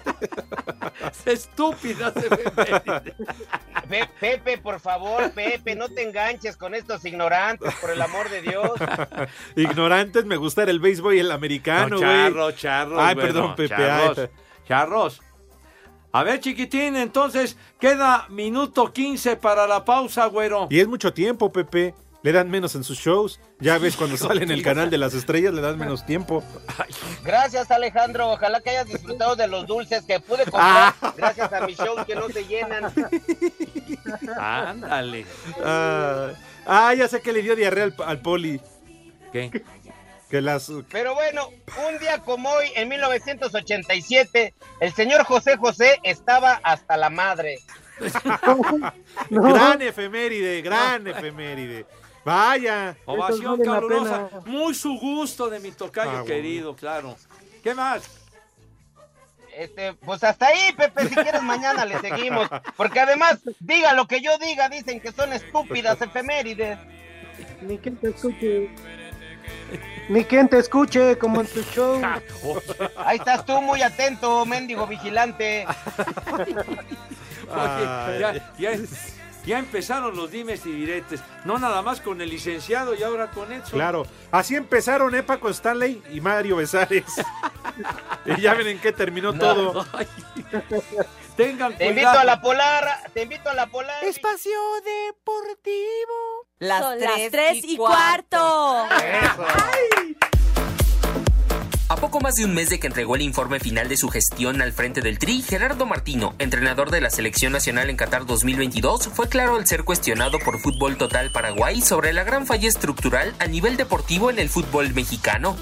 Estúpidas 1.26 2.14
efemérides. 2.16 3.14
Pe- 3.88 4.08
Pepe, 4.18 4.58
por 4.58 4.80
favor, 4.80 5.30
Pepe, 5.32 5.76
no 5.76 5.88
te 5.90 6.02
enganches 6.02 6.56
con 6.56 6.74
estos 6.74 7.04
ignorantes, 7.04 7.74
por 7.74 7.90
el 7.90 8.00
amor 8.00 8.30
de 8.30 8.40
Dios. 8.42 8.70
Ignorantes, 9.54 10.24
me 10.24 10.36
gusta 10.36 10.62
el 10.64 10.80
béisbol 10.80 11.14
y 11.14 11.18
el 11.20 11.30
americano, 11.30 11.88
No, 11.90 11.96
güey. 11.98 12.08
charros, 12.08 12.56
charros. 12.56 12.98
Ay, 13.02 13.14
perdón, 13.14 13.54
Pepe. 13.54 13.68
Charros, 13.68 14.18
ay. 14.18 14.28
charros. 14.66 15.20
A 16.14 16.22
ver, 16.22 16.38
chiquitín, 16.38 16.94
entonces 16.94 17.56
queda 17.80 18.28
minuto 18.28 18.92
15 18.92 19.34
para 19.34 19.66
la 19.66 19.84
pausa, 19.84 20.26
güero. 20.26 20.68
Y 20.70 20.78
es 20.78 20.86
mucho 20.86 21.12
tiempo, 21.12 21.50
Pepe. 21.50 21.92
Le 22.22 22.30
dan 22.30 22.48
menos 22.48 22.76
en 22.76 22.84
sus 22.84 23.00
shows. 23.00 23.40
Ya 23.58 23.78
ves, 23.78 23.96
cuando 23.98 24.16
sale 24.16 24.44
en 24.44 24.52
el 24.52 24.62
canal 24.62 24.90
de 24.90 24.98
las 24.98 25.12
estrellas, 25.12 25.52
le 25.52 25.60
dan 25.60 25.76
menos 25.76 26.06
tiempo. 26.06 26.44
Gracias, 27.24 27.68
Alejandro. 27.72 28.30
Ojalá 28.30 28.60
que 28.60 28.70
hayas 28.70 28.86
disfrutado 28.86 29.34
de 29.34 29.48
los 29.48 29.66
dulces 29.66 30.04
que 30.04 30.20
pude 30.20 30.44
comprar 30.44 30.94
gracias 31.16 31.52
a 31.52 31.66
mis 31.66 31.76
shows 31.76 32.06
que 32.06 32.14
no 32.14 32.28
se 32.28 32.46
llenan. 32.46 32.92
Ándale. 34.38 35.26
Ah, 35.64 36.28
ah, 36.64 36.94
ya 36.94 37.08
sé 37.08 37.22
que 37.22 37.32
le 37.32 37.42
dio 37.42 37.56
diarrea 37.56 37.86
al, 37.86 37.94
al 38.06 38.20
poli. 38.20 38.60
¿Qué? 39.32 39.64
Que 40.34 40.42
las. 40.42 40.68
Pero 40.90 41.14
bueno, 41.14 41.48
un 41.88 41.96
día 42.00 42.18
como 42.18 42.50
hoy, 42.50 42.66
en 42.74 42.88
1987, 42.88 44.52
el 44.80 44.92
señor 44.92 45.22
José 45.22 45.56
José 45.56 46.00
estaba 46.02 46.58
hasta 46.64 46.96
la 46.96 47.08
madre. 47.08 47.60
Gran 49.30 49.80
efeméride, 49.80 50.60
gran 50.60 51.06
efeméride. 51.06 51.86
Vaya. 52.24 52.96
Ovación 53.04 53.60
vale 53.60 53.64
calurosa. 53.64 54.28
Muy 54.46 54.74
su 54.74 54.98
gusto 54.98 55.48
de 55.48 55.60
mi 55.60 55.70
tocayo 55.70 56.10
Ah, 56.10 56.12
bueno. 56.14 56.26
querido, 56.26 56.74
claro. 56.74 57.14
¿Qué 57.62 57.72
más? 57.72 58.02
Este, 59.56 59.92
pues 59.92 60.24
hasta 60.24 60.48
ahí, 60.48 60.72
Pepe, 60.76 61.10
si 61.10 61.14
quieres 61.14 61.42
mañana 61.44 61.84
le 61.84 62.00
seguimos. 62.00 62.48
Porque 62.76 62.98
además, 62.98 63.38
diga 63.60 63.92
lo 63.94 64.08
que 64.08 64.20
yo 64.20 64.36
diga, 64.38 64.68
dicen 64.68 64.98
que 64.98 65.12
son 65.12 65.32
estúpidas 65.32 66.02
efemérides. 66.02 66.76
Ni 67.62 67.78
quien 67.78 67.96
te 67.98 68.08
escuche. 68.08 68.68
Ni 70.08 70.24
quien 70.24 70.48
te 70.48 70.58
escuche, 70.58 71.16
como 71.18 71.40
en 71.40 71.46
tu 71.46 71.62
show. 71.62 72.00
Ahí 72.96 73.16
estás 73.18 73.44
tú 73.46 73.60
muy 73.62 73.82
atento, 73.82 74.44
mendigo 74.44 74.86
vigilante. 74.86 75.66
Oye, 77.48 78.18
ya, 78.18 78.52
ya, 78.58 78.72
ya 79.44 79.58
empezaron 79.58 80.16
los 80.16 80.30
dimes 80.30 80.64
y 80.66 80.72
diretes. 80.72 81.20
No 81.44 81.58
nada 81.58 81.82
más 81.82 82.00
con 82.00 82.20
el 82.20 82.30
licenciado 82.30 82.94
y 82.94 83.02
ahora 83.02 83.30
con 83.30 83.52
Edson. 83.52 83.72
Claro. 83.72 84.06
Así 84.30 84.56
empezaron, 84.56 85.14
¿eh, 85.14 85.22
Paco 85.22 85.48
Stanley 85.50 86.02
y 86.10 86.20
Mario 86.20 86.56
Besares. 86.56 87.04
y 88.26 88.40
ya 88.40 88.54
ven 88.54 88.68
en 88.68 88.78
qué 88.80 88.92
terminó 88.92 89.32
No. 89.32 89.38
todo. 89.38 89.86
Tengan 91.36 91.76
Te 91.76 91.88
invito 91.88 92.08
a 92.08 92.24
la 92.24 92.40
polar, 92.40 93.10
te 93.12 93.22
invito 93.22 93.50
a 93.50 93.54
la 93.54 93.66
polar. 93.66 94.04
Espacio 94.04 94.52
Deportivo. 94.84 96.33
Las 96.64 96.80
Son 96.80 96.98
tres 96.98 97.10
las 97.10 97.30
tres 97.30 97.64
y 97.64 97.74
y 97.74 97.76
cuarto. 97.76 98.38
A 101.90 101.96
poco 101.96 102.20
más 102.20 102.36
de 102.36 102.46
un 102.46 102.54
mes 102.54 102.70
de 102.70 102.80
que 102.80 102.86
entregó 102.86 103.16
el 103.16 103.20
informe 103.20 103.60
final 103.60 103.86
de 103.88 103.98
su 103.98 104.08
gestión 104.08 104.62
al 104.62 104.72
frente 104.72 105.02
del 105.02 105.18
Tri, 105.18 105.42
Gerardo 105.42 105.84
Martino, 105.84 106.34
entrenador 106.38 106.90
de 106.90 107.02
la 107.02 107.10
selección 107.10 107.52
nacional 107.52 107.90
en 107.90 107.96
Qatar 107.98 108.24
2022, 108.24 109.08
fue 109.08 109.28
claro 109.28 109.56
al 109.56 109.66
ser 109.66 109.84
cuestionado 109.84 110.38
por 110.38 110.58
Fútbol 110.58 110.96
Total 110.96 111.30
Paraguay 111.30 111.82
sobre 111.82 112.14
la 112.14 112.24
gran 112.24 112.46
falla 112.46 112.68
estructural 112.68 113.34
a 113.40 113.46
nivel 113.46 113.76
deportivo 113.76 114.30
en 114.30 114.38
el 114.38 114.48
fútbol 114.48 114.94
mexicano. 114.94 115.56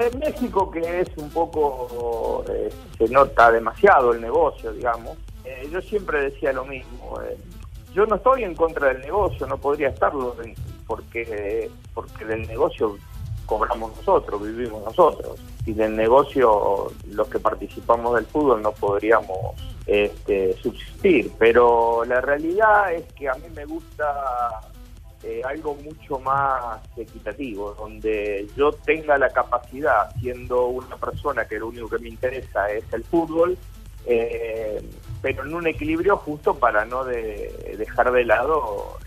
En 0.00 0.18
México, 0.18 0.68
que 0.68 1.00
es 1.02 1.08
un 1.16 1.30
poco, 1.30 2.44
eh, 2.52 2.70
se 2.98 3.08
nota 3.08 3.52
demasiado 3.52 4.12
el 4.12 4.20
negocio, 4.20 4.72
digamos, 4.72 5.16
eh, 5.44 5.68
yo 5.70 5.80
siempre 5.80 6.22
decía 6.22 6.52
lo 6.52 6.64
mismo. 6.64 7.20
eh, 7.22 7.36
yo 7.94 8.06
no 8.06 8.16
estoy 8.16 8.44
en 8.44 8.54
contra 8.54 8.88
del 8.88 9.00
negocio, 9.02 9.46
no 9.46 9.58
podría 9.58 9.88
estarlo, 9.88 10.36
en- 10.42 10.54
porque, 10.86 11.70
porque 11.94 12.24
del 12.24 12.46
negocio 12.46 12.96
cobramos 13.46 13.96
nosotros, 13.96 14.42
vivimos 14.42 14.84
nosotros. 14.84 15.38
Y 15.66 15.72
del 15.72 15.94
negocio, 15.96 16.90
los 17.10 17.28
que 17.28 17.38
participamos 17.38 18.14
del 18.14 18.26
fútbol 18.26 18.62
no 18.62 18.72
podríamos 18.72 19.38
este, 19.86 20.56
subsistir. 20.62 21.32
Pero 21.38 22.04
la 22.04 22.20
realidad 22.20 22.92
es 22.92 23.04
que 23.12 23.28
a 23.28 23.34
mí 23.34 23.44
me 23.54 23.64
gusta 23.66 24.60
eh, 25.22 25.42
algo 25.44 25.74
mucho 25.74 26.18
más 26.20 26.80
equitativo, 26.96 27.74
donde 27.74 28.46
yo 28.56 28.72
tenga 28.72 29.18
la 29.18 29.28
capacidad, 29.30 30.10
siendo 30.20 30.66
una 30.66 30.96
persona 30.96 31.44
que 31.44 31.58
lo 31.58 31.68
único 31.68 31.88
que 31.90 31.98
me 31.98 32.08
interesa 32.08 32.70
es 32.70 32.84
el 32.92 33.04
fútbol, 33.04 33.58
eh, 34.06 34.80
pero 35.22 35.44
en 35.44 35.54
un 35.54 35.66
equilibrio 35.66 36.16
justo 36.16 36.54
para 36.54 36.84
no 36.84 37.04
de- 37.04 37.74
dejar 37.78 38.10
de 38.12 38.24
lado 38.24 38.98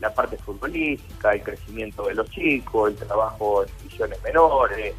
la 0.00 0.12
parte 0.12 0.36
futbolística, 0.36 1.32
el 1.32 1.42
crecimiento 1.42 2.04
de 2.06 2.14
los 2.14 2.28
chicos, 2.30 2.90
el 2.90 2.96
trabajo 2.96 3.62
en 3.64 3.70
divisiones 3.78 4.22
menores, 4.22 4.94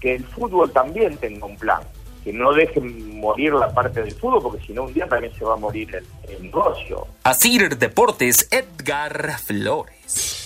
que 0.00 0.16
el 0.16 0.24
fútbol 0.26 0.70
también 0.72 1.16
tenga 1.16 1.46
un 1.46 1.56
plan, 1.56 1.80
que 2.22 2.32
no 2.32 2.52
dejen 2.52 3.18
morir 3.20 3.54
la 3.54 3.72
parte 3.72 4.02
del 4.02 4.12
fútbol, 4.12 4.42
porque 4.42 4.66
si 4.66 4.72
no 4.74 4.82
un 4.84 4.92
día 4.92 5.06
también 5.08 5.32
se 5.34 5.44
va 5.44 5.54
a 5.54 5.56
morir 5.56 5.94
el, 5.94 6.06
el 6.30 6.42
negocio. 6.42 7.06
Asir 7.22 7.78
Deportes, 7.78 8.48
Edgar 8.50 9.38
Flores. 9.38 10.43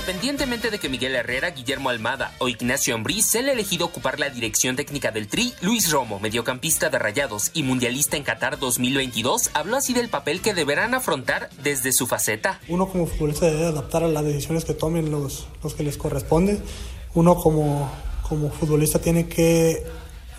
Independientemente 0.00 0.70
de 0.70 0.78
que 0.78 0.88
Miguel 0.88 1.14
Herrera, 1.14 1.50
Guillermo 1.50 1.90
Almada 1.90 2.32
o 2.38 2.48
Ignacio 2.48 2.94
Ambriz 2.94 3.26
sea 3.26 3.42
el 3.42 3.50
elegido 3.50 3.84
ocupar 3.84 4.18
la 4.18 4.30
dirección 4.30 4.74
técnica 4.74 5.10
del 5.10 5.28
Tri, 5.28 5.52
Luis 5.60 5.92
Romo, 5.92 6.18
mediocampista 6.20 6.88
de 6.88 6.98
Rayados 6.98 7.50
y 7.52 7.64
mundialista 7.64 8.16
en 8.16 8.22
Qatar 8.22 8.58
2022, 8.58 9.50
habló 9.52 9.76
así 9.76 9.92
del 9.92 10.08
papel 10.08 10.40
que 10.40 10.54
deberán 10.54 10.94
afrontar 10.94 11.50
desde 11.62 11.92
su 11.92 12.06
faceta. 12.06 12.60
Uno 12.68 12.88
como 12.88 13.06
futbolista 13.06 13.44
debe 13.44 13.66
adaptar 13.66 14.02
a 14.02 14.08
las 14.08 14.24
decisiones 14.24 14.64
que 14.64 14.72
tomen 14.72 15.10
los, 15.10 15.46
los 15.62 15.74
que 15.74 15.82
les 15.82 15.98
corresponde. 15.98 16.62
Uno 17.12 17.36
como, 17.36 17.92
como 18.26 18.50
futbolista 18.50 19.00
tiene 19.00 19.28
que 19.28 19.84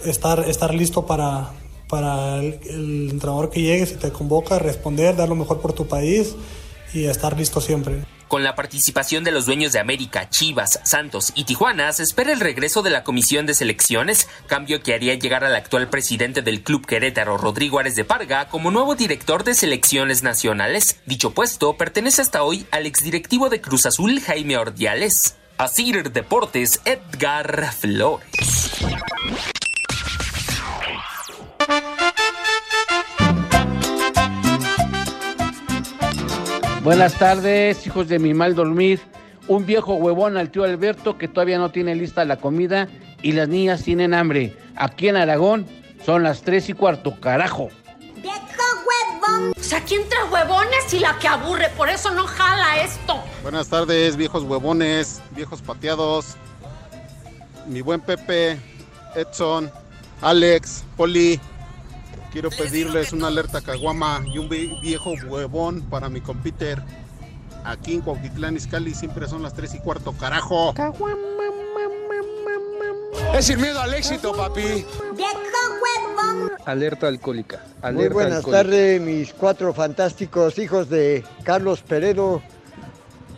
estar, 0.03 0.39
estar 0.50 0.74
listo 0.74 1.06
para, 1.06 1.51
para 1.88 2.39
el, 2.39 2.60
el 2.68 3.10
entrenador 3.12 3.51
que 3.51 3.62
llegue, 3.62 3.86
si 3.86 3.94
te 3.94 4.12
convoca, 4.12 4.58
responder, 4.58 5.15
dar 5.15 5.30
lo 5.30 5.36
mejor 5.36 5.62
por 5.62 5.74
tu 5.74 5.88
país 5.88 6.34
y 6.96 7.06
estar 7.06 7.38
listo 7.38 7.62
siempre. 7.62 8.03
Con 8.32 8.46
la 8.46 8.56
participación 8.56 9.26
de 9.26 9.32
los 9.32 9.46
dueños 9.46 9.74
de 9.74 9.80
América, 9.80 10.30
Chivas, 10.30 10.80
Santos 10.86 11.34
y 11.36 11.44
Tijuana, 11.44 11.92
se 11.92 12.04
espera 12.04 12.32
el 12.32 12.40
regreso 12.40 12.82
de 12.82 12.90
la 12.90 13.04
comisión 13.04 13.46
de 13.46 13.54
selecciones, 13.54 14.30
cambio 14.48 14.82
que 14.82 14.94
haría 14.94 15.16
llegar 15.16 15.44
al 15.44 15.54
actual 15.54 15.90
presidente 15.90 16.42
del 16.42 16.64
club 16.64 16.86
Querétaro, 16.86 17.38
Rodrigo 17.38 17.80
Ares 17.80 17.96
de 17.96 18.06
Parga, 18.06 18.48
como 18.48 18.72
nuevo 18.72 18.96
director 18.96 19.44
de 19.44 19.54
selecciones 19.54 20.24
nacionales. 20.24 21.02
Dicho 21.06 21.32
puesto 21.32 21.76
pertenece 21.76 22.22
hasta 22.22 22.44
hoy 22.44 22.66
al 22.72 22.86
exdirectivo 22.86 23.50
de 23.50 23.60
Cruz 23.60 23.86
Azul, 23.86 24.22
Jaime 24.22 24.56
Ordiales. 24.56 25.36
Asir 25.58 26.14
Deportes, 26.14 26.80
Edgar 26.86 27.74
Flores. 27.74 28.72
Buenas 36.84 37.14
tardes, 37.14 37.86
hijos 37.86 38.08
de 38.08 38.18
mi 38.18 38.34
mal 38.34 38.56
dormir. 38.56 39.00
Un 39.48 39.68
viejo 39.68 39.94
huevón 39.96 40.36
al 40.36 40.50
tío 40.50 40.64
Alberto 40.64 41.16
que 41.16 41.28
todavía 41.28 41.60
no 41.60 41.70
tiene 41.70 41.94
lista 41.94 42.26
la 42.26 42.38
comida 42.38 42.88
y 43.22 43.34
las 43.34 43.48
niñas 43.48 43.84
tienen 43.84 44.16
hambre. 44.16 44.58
Aquí 44.76 45.08
en 45.08 45.16
Aragón 45.16 45.68
son 46.04 46.24
las 46.24 46.42
tres 46.42 46.70
y 46.70 46.74
cuarto, 46.74 47.20
carajo. 47.20 47.70
¡Viejo 48.16 48.40
huevón! 48.40 49.54
O 49.56 49.64
sea, 49.64 49.84
¿quién 49.84 50.10
trae 50.10 50.24
huevones 50.24 50.92
y 50.92 51.00
la 51.00 51.20
que 51.20 51.28
aburre? 51.28 51.70
Por 51.78 51.88
eso 51.88 52.10
no 52.16 52.26
jala 52.26 52.82
esto. 52.82 53.24
Buenas 53.44 53.68
tardes, 53.68 54.18
viejos 54.18 54.42
huevones, 54.42 55.22
viejos 55.36 55.62
pateados. 55.62 56.36
Mi 57.68 57.82
buen 57.82 58.02
Pepe, 58.02 58.58
Edson, 59.16 59.70
Alex, 60.22 60.84
Poli. 60.98 61.40
Quiero 62.32 62.50
pedirles 62.50 63.12
una 63.12 63.28
alerta 63.28 63.62
caguama 63.62 64.24
y 64.26 64.38
un 64.38 64.50
vie- 64.50 64.80
viejo 64.82 65.14
huevón 65.28 65.82
para 65.90 66.10
mi 66.10 66.22
compiter. 66.22 66.82
Aquí 67.66 67.94
en 67.96 68.02
Cuautitlán 68.02 68.56
Izcalli 68.56 68.94
siempre 68.94 69.28
son 69.28 69.44
las 69.44 69.54
3 69.54 69.76
y 69.76 69.80
cuarto, 69.80 70.14
carajo. 70.14 70.74
Es 73.36 73.46
sin 73.46 73.60
miedo 73.62 73.80
al 73.82 73.94
éxito, 73.94 74.34
papi. 74.34 74.62
¡Viejo 74.62 75.40
huevón! 75.82 76.52
Alerta 76.66 77.08
alcohólica. 77.08 77.64
Alerta 77.82 77.92
Muy 77.92 78.08
buenas 78.14 78.38
alcohólica. 78.38 78.64
tardes, 78.64 79.02
mis 79.02 79.34
cuatro 79.34 79.74
fantásticos 79.74 80.58
hijos 80.58 80.90
de 80.90 81.24
Carlos 81.44 81.82
Peredo. 81.82 82.42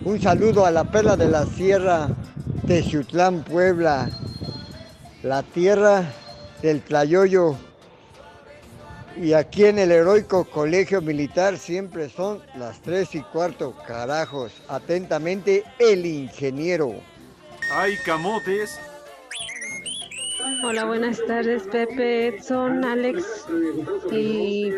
Un 0.05 0.21
saludo 0.21 0.65
a 0.65 0.71
la 0.71 0.83
perla 0.83 1.15
de 1.17 1.27
la 1.29 1.45
sierra, 1.45 2.09
Texiutlán, 2.67 3.43
Puebla. 3.43 4.09
La 5.23 5.41
tierra 5.43 6.03
del 6.61 6.81
Tlayoyo. 6.81 7.55
Y 9.15 9.33
aquí 9.33 9.65
en 9.65 9.77
el 9.77 9.91
heroico 9.91 10.43
colegio 10.45 11.01
militar 11.01 11.57
siempre 11.57 12.09
son 12.09 12.41
las 12.55 12.81
tres 12.81 13.13
y 13.13 13.21
cuarto, 13.21 13.75
carajos. 13.87 14.51
Atentamente, 14.67 15.63
el 15.77 16.05
ingeniero. 16.05 16.95
Ay, 17.71 17.95
camotes. 18.05 18.79
Hola, 20.63 20.85
buenas 20.85 21.19
tardes, 21.25 21.63
Pepe, 21.63 22.27
Edson, 22.27 22.83
Alex 22.83 23.45
y 24.11 24.71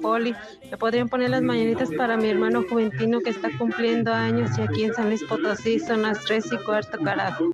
Poli. 0.00 0.34
¿Me 0.70 0.76
podrían 0.76 1.08
poner 1.08 1.30
las 1.30 1.42
mañanitas 1.42 1.90
para 1.96 2.16
mi 2.16 2.30
hermano 2.30 2.64
Juventino 2.68 3.20
que 3.20 3.30
está 3.30 3.50
cumpliendo 3.58 4.12
años 4.12 4.50
y 4.58 4.62
aquí 4.62 4.84
en 4.84 4.94
San 4.94 5.08
Luis 5.08 5.22
Potosí 5.24 5.78
son 5.80 6.02
las 6.02 6.20
tres 6.24 6.46
y 6.52 6.56
cuarto, 6.64 6.98
carajo? 7.02 7.50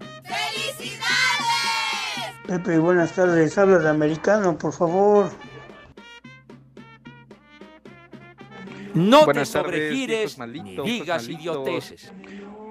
Pepe, 2.47 2.79
buenas 2.79 3.13
tardes. 3.13 3.59
Habla 3.59 3.79
de 3.79 3.89
americano, 3.89 4.57
por 4.57 4.73
favor. 4.73 5.31
No 8.99 9.25
Buenas 9.25 9.53
te 9.53 9.59
tardes, 9.59 9.81
sobregires 9.81 10.09
viejos 10.09 10.39
ni 10.39 10.39
malditos, 10.41 10.87
digas 10.87 11.29
idioteces. 11.29 12.13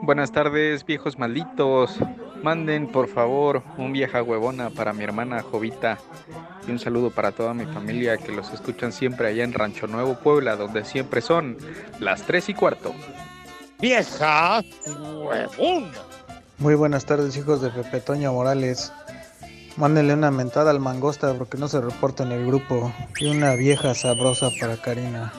Buenas 0.01 0.31
tardes, 0.33 0.85
viejos 0.85 1.17
malditos. 1.17 1.99
Manden, 2.43 2.87
por 2.87 3.07
favor, 3.07 3.63
un 3.77 3.93
vieja 3.93 4.21
huevona 4.21 4.69
para 4.69 4.91
mi 4.91 5.05
hermana 5.05 5.41
Jovita. 5.41 5.97
Y 6.67 6.71
un 6.71 6.79
saludo 6.79 7.11
para 7.11 7.31
toda 7.31 7.53
mi 7.53 7.65
familia 7.65 8.17
que 8.17 8.33
los 8.33 8.51
escuchan 8.51 8.91
siempre 8.91 9.29
allá 9.29 9.45
en 9.45 9.53
Rancho 9.53 9.87
Nuevo, 9.87 10.19
Puebla, 10.19 10.57
donde 10.57 10.83
siempre 10.83 11.21
son 11.21 11.57
las 12.01 12.23
3 12.23 12.49
y 12.49 12.53
cuarto. 12.53 12.93
Vieja 13.79 14.61
huevona. 14.85 15.93
Muy 16.57 16.75
buenas 16.75 17.05
tardes, 17.05 17.37
hijos 17.37 17.61
de 17.61 17.69
Pepe 17.69 18.01
Toño 18.01 18.33
Morales. 18.33 18.91
Mándenle 19.77 20.13
una 20.13 20.31
mentada 20.31 20.71
al 20.71 20.81
mangosta 20.81 21.33
porque 21.35 21.57
no 21.57 21.69
se 21.69 21.79
reporta 21.79 22.23
en 22.23 22.33
el 22.33 22.45
grupo. 22.45 22.91
Y 23.17 23.29
una 23.29 23.53
vieja 23.53 23.95
sabrosa 23.95 24.49
para 24.59 24.75
Karina. 24.75 25.31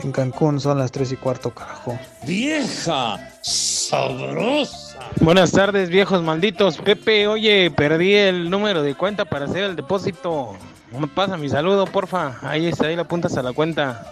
En 0.00 0.12
Cancún 0.12 0.60
son 0.60 0.78
las 0.78 0.90
tres 0.90 1.12
y 1.12 1.16
cuarto, 1.16 1.50
carajo. 1.50 1.98
Vieja 2.26 3.18
sabrosa. 3.42 4.98
Buenas 5.20 5.52
tardes, 5.52 5.90
viejos 5.90 6.22
malditos. 6.22 6.78
Pepe, 6.78 7.26
oye, 7.26 7.70
perdí 7.70 8.14
el 8.14 8.50
número 8.50 8.82
de 8.82 8.94
cuenta 8.94 9.24
para 9.24 9.44
hacer 9.44 9.64
el 9.64 9.76
depósito. 9.76 10.56
Me 10.98 11.06
pasa 11.06 11.36
mi 11.36 11.48
saludo, 11.48 11.86
porfa. 11.86 12.38
Ahí 12.42 12.66
está, 12.66 12.86
ahí 12.86 12.96
la 12.96 13.02
apuntas 13.02 13.36
a 13.36 13.42
la 13.42 13.52
cuenta. 13.52 14.04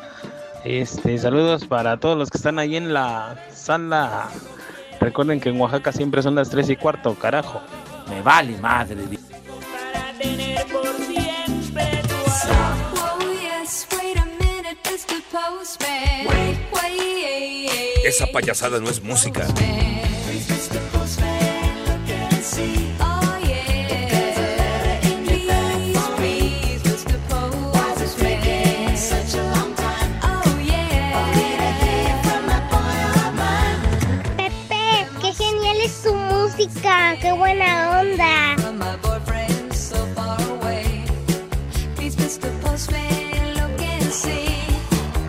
Este, 0.65 1.17
saludos 1.19 1.65
para 1.65 1.97
todos 1.99 2.17
los 2.19 2.31
que 2.31 2.39
están 2.39 2.59
ahí 2.59 2.77
en 2.77 2.93
la 2.93 3.37
sala. 3.53 4.29
Recuerden 5.01 5.41
que 5.41 5.49
en 5.49 5.61
Oaxaca 5.61 5.93
siempre 5.93 6.23
son 6.23 6.35
las 6.35 6.51
tres 6.51 6.69
y 6.69 6.77
cuarto, 6.77 7.15
carajo. 7.15 7.61
Me 8.09 8.23
vale 8.23 8.57
madre. 8.59 8.97
Esa 18.05 18.27
payasada 18.27 18.81
no 18.81 18.89
es 18.89 19.03
música. 19.03 19.47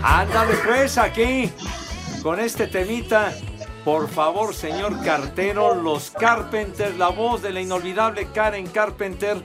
Ándale 0.03 0.55
pues 0.65 0.97
aquí 0.97 1.51
con 2.23 2.39
este 2.39 2.67
temita. 2.67 3.33
Por 3.85 4.09
favor, 4.09 4.53
señor 4.53 5.03
cartero, 5.03 5.75
los 5.75 6.11
Carpenters, 6.11 6.97
la 6.97 7.09
voz 7.09 7.41
de 7.41 7.51
la 7.51 7.61
inolvidable 7.61 8.27
Karen 8.33 8.67
Carpenter. 8.67 9.37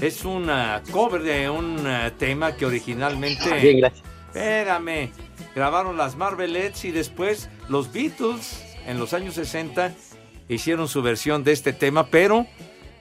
Es 0.00 0.24
una 0.24 0.82
cover 0.90 1.22
de 1.22 1.50
un 1.50 1.84
eh, 1.86 2.12
tema 2.16 2.56
que 2.56 2.66
originalmente. 2.66 3.52
Bien, 3.60 3.78
gracias. 3.78 4.04
Espérame. 4.26 5.10
Grabaron 5.54 5.96
las 5.96 6.16
Marvelettes 6.16 6.84
y 6.84 6.90
después 6.90 7.48
los 7.68 7.92
Beatles 7.92 8.62
en 8.86 8.98
los 8.98 9.14
años 9.14 9.34
60 9.34 9.92
hicieron 10.48 10.88
su 10.88 11.02
versión 11.02 11.44
de 11.44 11.52
este 11.52 11.72
tema, 11.72 12.08
pero 12.08 12.46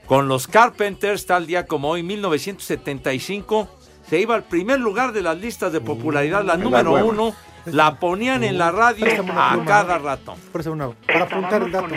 con 0.05 0.27
los 0.27 0.47
Carpenters, 0.47 1.25
tal 1.25 1.47
día 1.47 1.65
como 1.65 1.89
hoy, 1.89 2.03
1975, 2.03 3.69
se 4.13 4.19
iba 4.19 4.35
al 4.35 4.43
primer 4.43 4.79
lugar 4.79 5.11
de 5.11 5.23
las 5.23 5.35
listas 5.39 5.73
de 5.73 5.81
popularidad, 5.81 6.43
la 6.43 6.55
la 6.55 6.57
número 6.63 7.03
uno, 7.03 7.33
La 7.65 7.97
ponían 7.97 8.43
en 8.43 8.59
la 8.59 8.69
radio 8.69 9.07
a 9.11 9.15
pluma, 9.15 9.63
cada 9.65 9.97
rato. 9.97 10.35
Por 10.51 10.67
una, 10.67 10.89
para 11.07 11.21
apuntar 11.23 11.63
el 11.63 11.71
dato. 11.71 11.87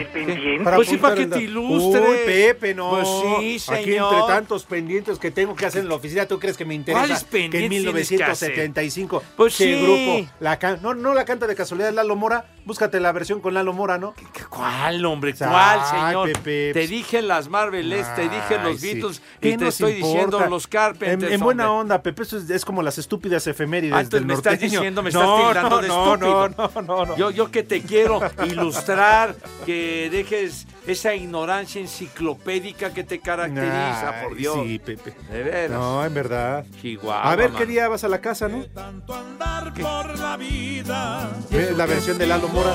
Pues 0.76 0.88
sí, 0.88 0.96
para 0.96 1.14
que 1.14 1.26
te 1.26 1.42
ilustre. 1.42 2.00
Uy, 2.00 2.16
Pepe, 2.24 2.74
no. 2.74 2.88
Pues 2.90 3.06
sí, 3.40 3.58
señor. 3.58 3.80
Aquí 3.80 3.96
entre 3.96 4.34
tantos 4.34 4.64
pendientes 4.64 5.18
que 5.18 5.30
tengo 5.30 5.54
que 5.54 5.66
hacer 5.66 5.82
en 5.82 5.90
la 5.90 5.96
oficina, 5.96 6.24
¿tú 6.24 6.38
crees 6.38 6.56
que 6.56 6.64
me 6.64 6.72
interesa? 6.74 7.00
¿Cuáles 7.02 7.22
en 7.24 7.28
pendientes 7.50 8.08
que 8.08 8.22
hacer? 8.24 8.50
1975 8.50 9.22
Pues 9.36 9.60
ese 9.60 9.78
sí. 9.78 9.82
grupo 9.82 10.30
la 10.40 10.58
can- 10.58 10.78
no 10.80 10.94
no 10.94 11.12
la 11.12 11.26
canta 11.26 11.46
de 11.46 11.54
casualidad 11.54 11.92
Lalo 11.92 12.16
Mora, 12.16 12.46
búscate 12.66 13.00
la 13.00 13.12
versión 13.12 13.40
con 13.40 13.54
Lalo 13.54 13.72
Mora, 13.72 13.96
¿no? 13.96 14.12
¿Cuál, 14.50 15.04
hombre? 15.06 15.34
Ay, 15.40 15.48
¿Cuál, 15.48 15.86
señor? 15.86 16.32
Pepe. 16.32 16.72
Te 16.74 16.86
dije 16.86 17.22
las 17.22 17.48
Marvels, 17.48 18.14
te 18.14 18.22
dije 18.28 18.58
los 18.62 18.80
sí. 18.80 18.92
Beatles 18.94 19.22
¿Qué 19.40 19.48
y 19.50 19.56
te 19.56 19.64
nos 19.64 19.74
estoy 19.74 19.92
importa? 19.94 20.12
diciendo 20.14 20.46
los 20.50 20.66
Carpenters. 20.66 21.22
En, 21.32 21.32
en 21.32 21.40
buena 21.40 21.70
onda, 21.72 22.02
Pepe, 22.02 22.22
eso 22.24 22.36
es, 22.36 22.50
es 22.50 22.64
como 22.64 22.82
las 22.82 22.98
estúpidas 22.98 23.46
efemérides 23.46 23.94
Ah, 23.94 24.00
entonces 24.00 24.20
del 24.20 24.26
me 24.26 24.34
estás 24.34 24.58
diciendo, 24.60 25.02
me 25.02 25.10
No, 25.10 25.20
estás 25.20 25.46
tildando 25.54 25.76
no, 25.76 25.82
de 25.82 25.88
no, 25.88 26.14
estúpido. 26.14 26.48
No, 26.48 26.70
no, 26.74 26.82
no, 26.82 27.06
no. 27.06 27.16
Yo, 27.16 27.30
yo 27.30 27.50
que 27.50 27.62
te 27.62 27.80
quiero 27.82 28.20
ilustrar, 28.44 29.36
que 29.64 30.08
dejes 30.10 30.66
esa 30.86 31.14
ignorancia 31.14 31.80
enciclopédica 31.80 32.92
que 32.94 33.04
te 33.04 33.20
caracteriza, 33.20 34.10
Ay, 34.20 34.24
por 34.24 34.36
Dios. 34.36 34.58
Sí, 34.64 34.78
Pepe. 34.78 35.14
De 35.30 35.42
veras. 35.42 35.70
No, 35.78 36.04
en 36.04 36.14
verdad. 36.14 36.64
Chihuahua. 36.80 37.30
A 37.30 37.36
ver 37.36 37.50
qué 37.52 37.66
día 37.66 37.88
vas 37.88 38.04
a 38.04 38.08
la 38.08 38.20
casa, 38.20 38.48
¿no? 38.48 38.64
por 39.06 40.18
la 40.18 40.36
vida. 40.36 41.30
Ve 41.50 41.72
La 41.76 41.86
versión 41.86 42.18
de 42.18 42.26
Lalo 42.26 42.48
Mora. 42.48 42.72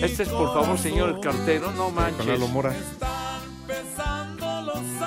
Este 0.00 0.22
es, 0.22 0.28
por 0.28 0.52
favor, 0.54 0.78
señor 0.78 1.08
el 1.10 1.20
cartero, 1.20 1.72
no 1.72 1.90
manches. 1.90 2.16
Con 2.18 2.28
Lalo 2.28 2.48
Mora. 2.48 2.72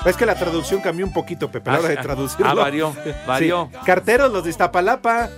Es 0.05 0.17
que 0.17 0.25
la 0.25 0.35
traducción 0.35 0.81
cambió 0.81 1.05
un 1.05 1.13
poquito, 1.13 1.49
Pepe, 1.51 1.69
a 1.69 1.73
la 1.73 1.79
hora 1.79 1.87
de 1.89 1.97
Ah, 1.97 2.01
traducirlo. 2.01 2.47
ah, 2.49 2.53
varió, 2.55 2.95
varió. 3.27 3.69
Sí. 3.71 3.77
Carteros, 3.85 4.31
los 4.31 4.43
de 4.43 4.49
Iztapalapa. 4.49 5.29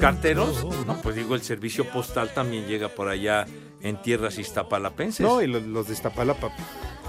¿Carteros? 0.00 0.64
No, 0.86 0.96
pues 1.02 1.16
digo, 1.16 1.34
el 1.34 1.42
servicio 1.42 1.88
postal 1.88 2.30
también 2.34 2.66
llega 2.66 2.88
por 2.88 3.08
allá 3.08 3.46
en 3.82 4.00
tierras 4.00 4.38
iztapalapenses. 4.38 5.26
No, 5.26 5.42
y 5.42 5.46
los, 5.46 5.62
los 5.62 5.86
de 5.88 5.94
Iztapalapa. 5.94 6.50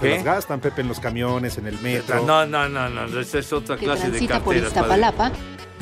¿Qué? 0.00 0.14
las 0.16 0.24
gastan, 0.24 0.60
Pepe, 0.60 0.80
en 0.82 0.88
los 0.88 1.00
camiones, 1.00 1.56
en 1.58 1.66
el 1.66 1.78
metro. 1.80 2.24
No, 2.24 2.44
no, 2.46 2.68
no, 2.68 2.88
no, 2.88 3.20
esa 3.20 3.38
es 3.38 3.52
otra 3.52 3.76
que 3.76 3.84
clase 3.84 4.04
de 4.04 4.18
transita 4.18 4.40
por 4.40 4.54
carteras. 4.54 4.72
Iztapalapa. 4.72 5.32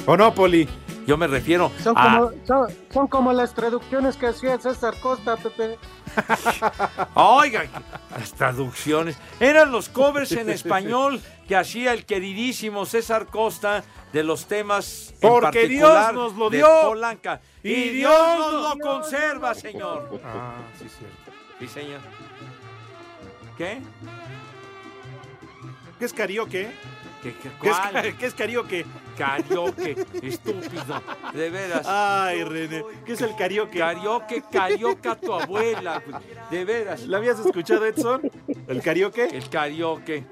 ¿O 0.06 0.16
no, 0.16 0.34
Poli? 0.34 0.68
Yo 1.06 1.16
me 1.16 1.26
refiero 1.26 1.72
Son 1.82 1.96
a... 1.98 2.02
como, 2.18 2.30
son, 2.46 2.68
son 2.92 3.06
como 3.08 3.32
las 3.32 3.54
traducciones 3.54 4.16
que 4.16 4.26
hacía 4.26 4.58
César 4.58 4.94
Costa, 5.00 5.36
Pepe. 5.36 5.78
Oiga, 7.14 7.64
las 8.16 8.32
traducciones. 8.32 9.16
Eran 9.40 9.72
los 9.72 9.88
covers 9.88 10.32
en 10.32 10.48
español 10.50 11.20
que 11.48 11.56
hacía 11.56 11.92
el 11.92 12.04
queridísimo 12.04 12.86
César 12.86 13.26
Costa 13.26 13.82
de 14.12 14.22
los 14.22 14.46
temas 14.46 15.14
en 15.20 15.28
Porque 15.28 15.60
particular 15.62 16.12
Dios 16.12 16.24
nos 16.24 16.38
lo 16.38 16.50
de 16.50 16.58
dio. 16.58 16.68
Polanca. 16.84 17.40
Y 17.62 17.90
Dios 17.90 18.38
nos 18.38 18.78
lo 18.78 18.78
conserva, 18.78 19.54
señor. 19.54 20.20
Ah, 20.24 20.56
sí, 20.78 20.88
cierto. 20.88 21.32
Sí, 21.58 21.68
señor. 21.68 22.00
¿Qué? 23.56 23.80
¿Qué 25.98 26.04
es 26.04 26.12
karaoke? 26.12 26.72
¿Qué, 27.22 27.32
qué, 27.34 27.50
¿Qué 27.60 27.70
es, 27.70 28.14
qué 28.18 28.26
es 28.26 28.34
karaoke? 28.34 28.84
Karaoke, 29.16 30.04
estúpido. 30.22 31.02
De 31.32 31.50
veras. 31.50 31.86
Ay, 31.86 32.42
René. 32.42 32.82
¿Qué 33.06 33.12
es 33.12 33.20
el 33.20 33.36
karaoke? 33.36 33.78
Karaoke, 33.78 34.42
carioca 34.50 35.14
tu 35.14 35.32
abuela. 35.32 36.02
güey. 36.04 36.20
De 36.50 36.64
veras. 36.64 37.02
¿La 37.02 37.18
habías 37.18 37.38
escuchado, 37.38 37.86
Edson? 37.86 38.28
¿El 38.66 38.82
karaoke? 38.82 39.26
El 39.26 39.48
karaoke. 39.48 40.24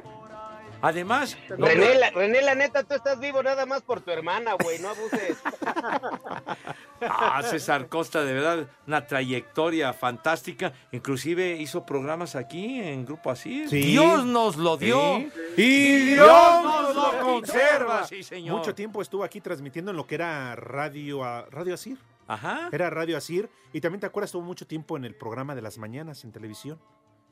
Además, 0.82 1.36
no, 1.58 1.66
René, 1.66 1.94
la, 1.94 2.10
René, 2.10 2.40
la 2.40 2.54
neta, 2.54 2.82
tú 2.84 2.94
estás 2.94 3.20
vivo 3.20 3.42
nada 3.42 3.66
más 3.66 3.82
por 3.82 4.00
tu 4.00 4.10
hermana, 4.10 4.54
güey, 4.54 4.78
no 4.78 4.88
abuses. 4.88 5.36
Ah, 7.02 7.42
César 7.42 7.88
Costa, 7.88 8.24
de 8.24 8.32
verdad, 8.34 8.68
una 8.86 9.06
trayectoria 9.06 9.92
fantástica. 9.92 10.72
Inclusive 10.92 11.56
hizo 11.56 11.84
programas 11.84 12.36
aquí 12.36 12.80
en 12.80 13.04
Grupo 13.04 13.30
Así. 13.30 13.66
Sí. 13.68 13.80
Dios 13.82 14.24
nos 14.24 14.56
lo 14.56 14.76
dio. 14.76 15.18
Sí. 15.56 15.62
Y 15.62 15.96
Dios 16.14 16.62
nos 16.62 16.94
lo 16.94 17.20
conserva. 17.20 18.06
Sí, 18.06 18.22
señor. 18.22 18.58
Mucho 18.58 18.74
tiempo 18.74 19.02
estuvo 19.02 19.24
aquí 19.24 19.40
transmitiendo 19.40 19.90
en 19.90 19.96
lo 19.96 20.06
que 20.06 20.16
era 20.16 20.56
Radio, 20.56 21.22
Radio 21.50 21.74
Asir. 21.74 21.98
Ajá. 22.26 22.68
Era 22.70 22.90
Radio 22.90 23.16
Asir. 23.16 23.50
Y 23.72 23.80
también 23.80 24.00
te 24.00 24.06
acuerdas, 24.06 24.28
estuvo 24.28 24.42
mucho 24.42 24.66
tiempo 24.66 24.96
en 24.96 25.04
el 25.04 25.14
programa 25.14 25.54
de 25.54 25.62
las 25.62 25.78
mañanas 25.78 26.24
en 26.24 26.32
televisión. 26.32 26.78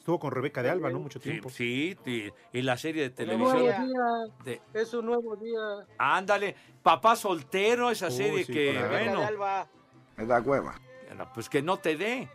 Estuvo 0.08 0.20
con 0.20 0.30
Rebeca 0.32 0.62
de 0.62 0.70
Alba, 0.70 0.88
¿no? 0.88 1.00
Mucho 1.00 1.18
Sí, 1.18 1.28
tiempo. 1.32 1.50
sí, 1.50 1.94
y, 2.06 2.32
y 2.58 2.62
la 2.62 2.78
serie 2.78 3.10
de 3.10 3.24
Un 3.24 3.38
nuevo 3.40 3.52
televisión. 3.52 3.88
día. 3.88 4.34
de- 4.42 4.60
Es 4.72 4.94
un 4.94 5.04
nuevo 5.04 5.36
día. 5.36 5.60
ándale, 5.98 6.56
Papá 6.82 7.14
Soltero, 7.14 7.90
esa 7.90 8.10
serie 8.10 8.42
sí, 8.42 8.50
que. 8.54 8.72
Rebeca 8.72 8.88
de 9.00 9.04
bueno, 9.10 9.26
Alba. 9.26 9.68
Me 10.16 10.24
da 10.24 10.40
hueva. 10.40 10.80
bueno, 11.08 11.28
pues 11.34 11.50
que 11.50 11.60
no 11.60 11.76
te 11.76 11.98
dé. 11.98 12.26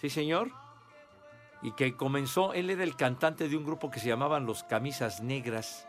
Sí, 0.00 0.10
señor. 0.10 0.50
Y 1.62 1.70
que 1.76 1.96
comenzó, 1.96 2.54
él 2.54 2.70
era 2.70 2.82
el 2.82 2.96
cantante 2.96 3.48
de 3.48 3.56
un 3.56 3.64
grupo 3.64 3.88
que 3.88 4.00
se 4.00 4.08
llamaban 4.08 4.44
Los 4.44 4.64
Camisas 4.64 5.20
Negras. 5.22 5.86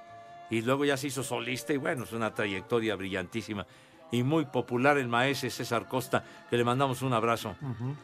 Y 0.51 0.61
luego 0.61 0.85
ya 0.85 0.97
se 0.97 1.07
hizo 1.07 1.23
solista 1.23 1.73
y 1.73 1.77
bueno, 1.77 2.03
es 2.03 2.13
una 2.13 2.31
trayectoria 2.35 2.95
brillantísima. 2.95 3.65
Y 4.11 4.21
muy 4.21 4.45
popular 4.45 4.99
el 4.99 5.07
maestro 5.07 5.49
César 5.49 5.87
Costa, 5.87 6.23
que 6.51 6.57
le 6.57 6.63
mandamos 6.63 7.01
un 7.01 7.11
abrazo. 7.13 7.55
Ujú. 7.59 7.95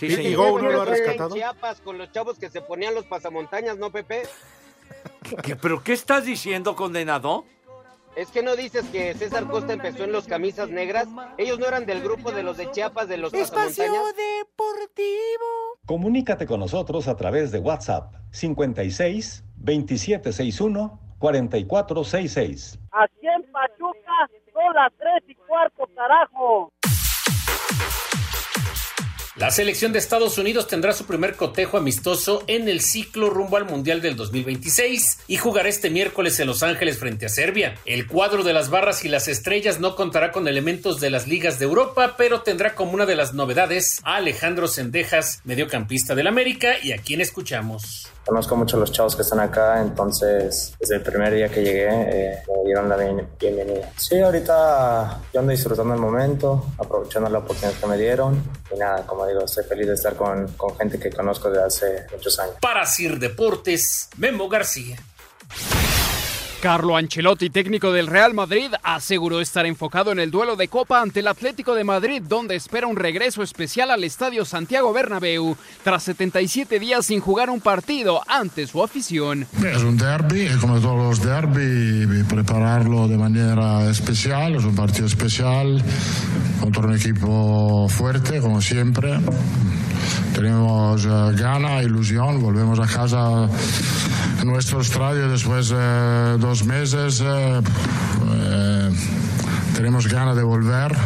Sí, 0.00 0.06
¿Y- 0.06 0.12
y 0.12 0.16
señor. 0.16 0.50
Go 0.52 0.62
no 0.62 0.70
lo 0.70 0.82
ha 0.82 0.86
Fue 0.86 0.96
en 0.96 1.04
rescatado? 1.04 1.34
Chiapas 1.34 1.80
con 1.82 1.98
los 1.98 2.10
chavos 2.10 2.38
que 2.38 2.48
se 2.48 2.60
ponían 2.62 2.94
los 2.94 3.04
pasamontañas, 3.04 3.76
¿no, 3.76 3.90
Pepe? 3.92 4.22
¿Qué- 5.44 5.56
¿Pero 5.56 5.82
qué 5.84 5.92
estás 5.92 6.24
diciendo, 6.24 6.74
condenado? 6.74 7.44
Es 8.16 8.28
que 8.30 8.42
no 8.42 8.56
dices 8.56 8.84
que 8.90 9.14
César 9.14 9.46
Costa 9.46 9.72
empezó 9.72 10.02
en 10.04 10.10
los 10.10 10.26
camisas 10.26 10.68
negras. 10.68 11.06
Ellos 11.38 11.58
no 11.60 11.66
eran 11.66 11.86
del 11.86 12.02
grupo 12.02 12.32
de 12.32 12.42
los 12.42 12.56
de 12.56 12.70
Chiapas, 12.72 13.06
de 13.08 13.18
los 13.18 13.32
Espacio 13.32 13.84
pasamontañas. 13.84 14.16
Deportivo. 14.16 15.46
Comunícate 15.86 16.46
con 16.46 16.58
nosotros 16.60 17.06
a 17.06 17.16
través 17.16 17.52
de 17.52 17.60
WhatsApp 17.60 18.12
56 18.32 19.44
2761 19.56 20.98
4466. 21.18 22.78
Aquí 22.92 23.26
en 23.26 23.42
Pachuca 23.52 24.28
son 24.52 24.74
las 24.74 24.92
tres 24.98 25.22
y 25.28 25.34
cuarto, 25.46 25.84
carajo. 25.94 26.72
La 29.40 29.50
selección 29.50 29.94
de 29.94 29.98
Estados 29.98 30.36
Unidos 30.36 30.68
tendrá 30.68 30.92
su 30.92 31.06
primer 31.06 31.34
cotejo 31.34 31.78
amistoso 31.78 32.44
en 32.46 32.68
el 32.68 32.82
ciclo 32.82 33.30
rumbo 33.30 33.56
al 33.56 33.64
Mundial 33.64 34.02
del 34.02 34.14
2026 34.14 35.20
y 35.28 35.38
jugará 35.38 35.70
este 35.70 35.88
miércoles 35.88 36.38
en 36.40 36.46
Los 36.46 36.62
Ángeles 36.62 36.98
frente 36.98 37.24
a 37.24 37.30
Serbia. 37.30 37.74
El 37.86 38.06
cuadro 38.06 38.42
de 38.42 38.52
las 38.52 38.68
barras 38.68 39.02
y 39.06 39.08
las 39.08 39.28
estrellas 39.28 39.80
no 39.80 39.96
contará 39.96 40.30
con 40.30 40.46
elementos 40.46 41.00
de 41.00 41.08
las 41.08 41.26
ligas 41.26 41.58
de 41.58 41.64
Europa, 41.64 42.16
pero 42.18 42.42
tendrá 42.42 42.74
como 42.74 42.92
una 42.92 43.06
de 43.06 43.16
las 43.16 43.32
novedades 43.32 44.02
a 44.04 44.16
Alejandro 44.16 44.68
Sendejas, 44.68 45.40
mediocampista 45.44 46.14
del 46.14 46.26
América, 46.26 46.74
y 46.82 46.92
a 46.92 46.98
quien 46.98 47.22
escuchamos. 47.22 48.08
Conozco 48.24 48.54
mucho 48.54 48.76
a 48.76 48.80
los 48.80 48.92
chavos 48.92 49.16
que 49.16 49.22
están 49.22 49.40
acá, 49.40 49.80
entonces 49.80 50.74
desde 50.78 50.96
el 50.96 51.02
primer 51.02 51.34
día 51.34 51.48
que 51.48 51.62
llegué 51.62 51.88
eh, 51.88 52.38
me 52.46 52.64
dieron 52.66 52.88
la 52.88 52.96
bien- 52.96 53.26
bienvenida. 53.40 53.90
Sí, 53.96 54.20
ahorita 54.20 55.20
yo 55.32 55.40
ando 55.40 55.50
disfrutando 55.52 55.94
el 55.94 56.00
momento, 56.00 56.66
aprovechando 56.78 57.28
la 57.30 57.38
oportunidad 57.38 57.78
que 57.78 57.86
me 57.86 57.96
dieron 57.96 58.40
y 58.72 58.78
nada, 58.78 59.04
como 59.06 59.26
digo, 59.26 59.44
estoy 59.44 59.64
feliz 59.64 59.86
de 59.88 59.94
estar 59.94 60.14
con, 60.14 60.46
con 60.52 60.76
gente 60.76 60.98
que 61.00 61.10
conozco 61.10 61.50
desde 61.50 61.64
hace 61.64 62.06
muchos 62.12 62.38
años. 62.38 62.54
Para 62.60 62.86
Sir 62.86 63.18
Deportes, 63.18 64.08
Memo 64.18 64.48
García. 64.48 64.96
Carlo 66.60 66.98
Ancelotti, 66.98 67.48
técnico 67.48 67.90
del 67.90 68.06
Real 68.06 68.34
Madrid, 68.34 68.70
aseguró 68.82 69.40
estar 69.40 69.64
enfocado 69.64 70.12
en 70.12 70.18
el 70.18 70.30
duelo 70.30 70.56
de 70.56 70.68
Copa 70.68 71.00
ante 71.00 71.20
el 71.20 71.28
Atlético 71.28 71.74
de 71.74 71.84
Madrid, 71.84 72.22
donde 72.28 72.54
espera 72.54 72.86
un 72.86 72.96
regreso 72.96 73.42
especial 73.42 73.90
al 73.90 74.04
Estadio 74.04 74.44
Santiago 74.44 74.92
Bernabéu, 74.92 75.56
tras 75.82 76.02
77 76.02 76.78
días 76.78 77.06
sin 77.06 77.20
jugar 77.20 77.48
un 77.48 77.62
partido 77.62 78.20
ante 78.28 78.66
su 78.66 78.82
afición. 78.82 79.46
Es 79.64 79.82
un 79.82 79.96
derby 79.96 80.50
como 80.60 80.78
todos 80.80 80.98
los 80.98 81.22
derby, 81.24 82.24
prepararlo 82.24 83.08
de 83.08 83.16
manera 83.16 83.88
especial, 83.88 84.54
es 84.54 84.64
un 84.64 84.74
partido 84.74 85.06
especial 85.06 85.82
contra 86.60 86.82
un 86.82 86.94
equipo 86.94 87.88
fuerte, 87.88 88.38
como 88.40 88.60
siempre. 88.60 89.18
Tenemos 90.34 91.04
eh, 91.06 91.08
gana, 91.36 91.82
ilusión, 91.82 92.40
volvemos 92.40 92.78
a 92.78 92.86
casa 92.86 93.48
en 94.40 94.48
nuestro 94.48 94.80
estadio 94.80 95.28
después 95.28 95.68
de 95.68 96.38
dos 96.50 96.64
meses. 96.64 97.20
eh, 97.24 97.60
eh, 98.32 98.90
tenemos 99.76 100.08
ganas 100.08 100.34
de 100.34 100.42
volver 100.42 100.96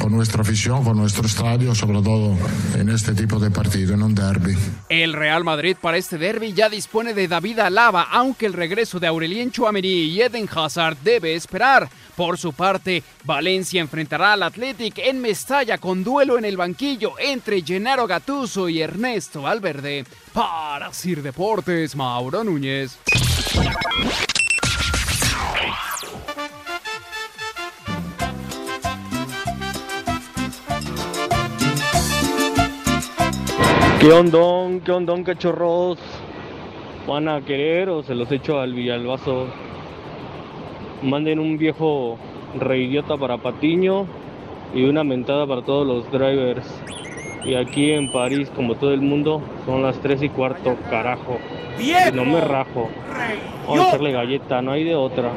con 0.00 0.10
nuestra 0.10 0.42
afición, 0.42 0.82
con 0.82 0.96
nuestro 0.96 1.26
estadio, 1.26 1.76
sobre 1.76 2.02
todo 2.02 2.36
en 2.74 2.88
este 2.88 3.14
tipo 3.14 3.38
de 3.38 3.52
partido, 3.52 3.94
en 3.94 4.02
un 4.02 4.16
derby. 4.16 4.56
El 4.88 5.12
Real 5.12 5.44
Madrid 5.44 5.76
para 5.80 5.96
este 5.96 6.18
derby 6.18 6.54
ya 6.54 6.68
dispone 6.68 7.14
de 7.14 7.28
David 7.28 7.60
Alaba, 7.60 8.08
aunque 8.10 8.46
el 8.46 8.52
regreso 8.52 8.98
de 8.98 9.06
Aurelien 9.06 9.52
Chouameni 9.52 9.88
y 9.88 10.20
Eden 10.20 10.48
Hazard 10.52 10.96
debe 11.04 11.36
esperar. 11.36 11.88
Por 12.16 12.36
su 12.36 12.52
parte, 12.52 13.04
Valencia 13.22 13.80
enfrentará 13.80 14.32
al 14.32 14.42
Athletic 14.42 14.98
en 14.98 15.20
Mestalla 15.20 15.78
con 15.78 16.02
duelo 16.02 16.36
en 16.36 16.44
el 16.44 16.56
banquillo 16.56 17.12
entre 17.16 17.62
Gennaro 17.62 18.08
Gattuso 18.08 18.68
y 18.68 18.82
Ernesto 18.82 19.42
Valverde. 19.42 20.04
Para 20.32 20.92
Sir 20.92 21.22
Deportes, 21.22 21.94
Mauro 21.94 22.42
Núñez. 22.42 22.98
¿Qué 34.00 34.12
ondón? 34.12 34.80
¿Qué 34.80 34.92
ondón, 34.92 35.24
cachorros? 35.24 35.98
¿Van 37.08 37.28
a 37.28 37.40
querer 37.40 37.88
o 37.88 38.04
se 38.04 38.14
los 38.14 38.30
echo 38.30 38.60
al 38.60 38.72
Villalbazo? 38.72 39.46
Manden 41.02 41.40
un 41.40 41.58
viejo 41.58 42.16
reidiota 42.60 43.16
para 43.16 43.38
Patiño 43.38 44.06
y 44.72 44.84
una 44.84 45.02
mentada 45.02 45.48
para 45.48 45.62
todos 45.62 45.84
los 45.84 46.08
drivers. 46.12 46.80
Y 47.44 47.56
aquí 47.56 47.90
en 47.90 48.12
París, 48.12 48.48
como 48.54 48.76
todo 48.76 48.94
el 48.94 49.00
mundo, 49.00 49.42
son 49.66 49.82
las 49.82 49.98
3 49.98 50.22
y 50.22 50.28
cuarto, 50.28 50.76
carajo. 50.88 51.38
¡Viejo! 51.76 52.10
Y 52.10 52.12
no 52.12 52.24
me 52.24 52.40
rajo. 52.40 52.88
Vamos 53.66 53.84
a 53.84 53.88
echarle 53.88 54.12
galleta, 54.12 54.62
no 54.62 54.70
hay 54.70 54.84
de 54.84 54.94
otra. 54.94 55.32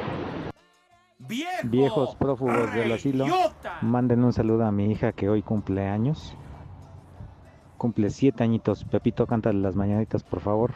Viejos 1.63 2.15
prófugos 2.15 2.71
del 2.75 2.91
asilo, 2.91 3.25
manden 3.81 4.23
un 4.23 4.33
saludo 4.33 4.65
a 4.65 4.71
mi 4.71 4.91
hija 4.91 5.13
que 5.13 5.29
hoy 5.29 5.41
cumple 5.41 5.87
años. 5.87 6.37
Cumple 7.81 8.11
siete 8.11 8.43
añitos. 8.43 8.83
Pepito, 8.83 9.25
cántale 9.25 9.59
las 9.59 9.75
mañanitas, 9.75 10.21
por 10.21 10.39
favor. 10.39 10.71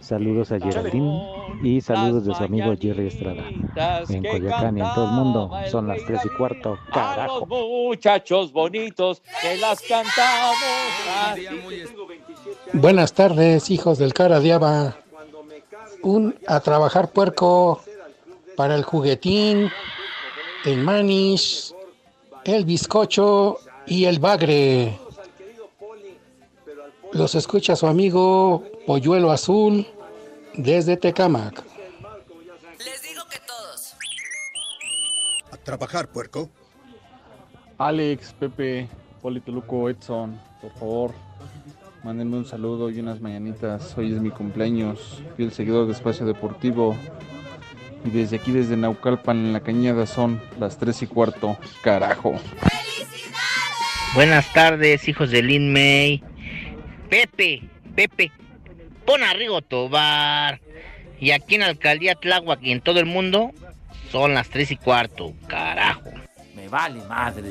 Saludos 0.00 0.50
a 0.50 0.58
Geraldine 0.58 1.22
y 1.62 1.80
saludos 1.80 2.26
de 2.26 2.34
su 2.34 2.42
amigo 2.42 2.74
Jerry 2.76 3.06
Estrada. 3.06 3.44
En 4.08 4.24
Coyacán 4.24 4.76
y 4.76 4.80
en 4.80 4.86
todo 4.92 5.04
el 5.04 5.12
mundo 5.12 5.52
son 5.70 5.86
las 5.86 6.04
tres 6.04 6.22
y 6.24 6.28
cuarto. 6.36 6.76
Carajo. 6.92 7.46
muchachos 7.46 8.50
bonitos 8.50 9.22
que 9.40 9.58
las 9.58 9.80
cantamos. 9.82 10.56
Buenas 12.72 13.12
tardes, 13.12 13.70
hijos 13.70 13.98
del 13.98 14.12
cara 14.12 14.40
diaba. 14.40 14.96
Un 16.02 16.34
a 16.48 16.58
trabajar 16.58 17.12
puerco 17.12 17.80
para 18.56 18.74
el 18.74 18.82
juguetín, 18.82 19.70
el 20.64 20.78
manis, 20.78 21.76
el 22.42 22.64
bizcocho 22.64 23.58
y 23.86 24.06
el 24.06 24.18
bagre. 24.18 24.98
Los 27.12 27.34
escucha 27.34 27.74
su 27.74 27.86
amigo 27.88 28.64
Polluelo 28.86 29.32
Azul 29.32 29.86
desde 30.54 30.96
Tecamac. 30.96 31.64
A 35.50 35.56
trabajar, 35.56 36.08
puerco. 36.08 36.48
Alex, 37.78 38.32
Pepe, 38.38 38.88
Poli 39.20 39.40
Toluco, 39.40 39.88
Edson, 39.88 40.38
por 40.60 40.72
favor, 40.74 41.14
mándenme 42.04 42.36
un 42.36 42.46
saludo 42.46 42.90
y 42.90 43.00
unas 43.00 43.20
mañanitas. 43.20 43.96
Hoy 43.98 44.14
es 44.14 44.20
mi 44.20 44.30
cumpleaños, 44.30 45.22
fiel 45.36 45.52
seguidor 45.52 45.86
de 45.86 45.92
Espacio 45.92 46.24
Deportivo. 46.26 46.94
Y 48.04 48.10
desde 48.10 48.36
aquí, 48.36 48.52
desde 48.52 48.76
Naucalpan, 48.76 49.36
en 49.38 49.52
la 49.52 49.60
cañada, 49.60 50.06
son 50.06 50.40
las 50.58 50.78
3 50.78 51.02
y 51.02 51.06
cuarto. 51.06 51.58
Carajo. 51.82 52.34
Buenas 54.14 54.52
tardes, 54.52 55.08
hijos 55.08 55.30
de 55.30 55.42
Lin 55.42 55.72
May. 55.72 56.22
Pepe, 57.10 57.62
Pepe, 57.96 58.30
pon 59.04 59.22
a 59.24 59.32
Rigo 59.34 59.60
Tobar. 59.62 60.60
Y 61.18 61.32
aquí 61.32 61.56
en 61.56 61.62
la 61.62 61.66
alcaldía 61.66 62.14
Tláhuac 62.14 62.62
y 62.62 62.70
en 62.70 62.80
todo 62.80 63.00
el 63.00 63.06
mundo 63.06 63.50
son 64.10 64.32
las 64.32 64.48
3 64.48 64.70
y 64.70 64.76
cuarto. 64.76 65.34
Carajo. 65.48 66.08
Me 66.54 66.68
vale 66.68 67.02
madre. 67.08 67.50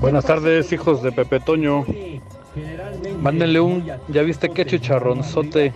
Buenas 0.00 0.24
tardes, 0.24 0.72
hijos 0.72 1.02
de 1.02 1.12
Pepe 1.12 1.40
Toño. 1.40 1.84
Mándenle 3.20 3.60
un, 3.60 3.86
ya 4.08 4.22
viste 4.22 4.48
qué 4.50 4.64
chicharronzote 4.64 5.72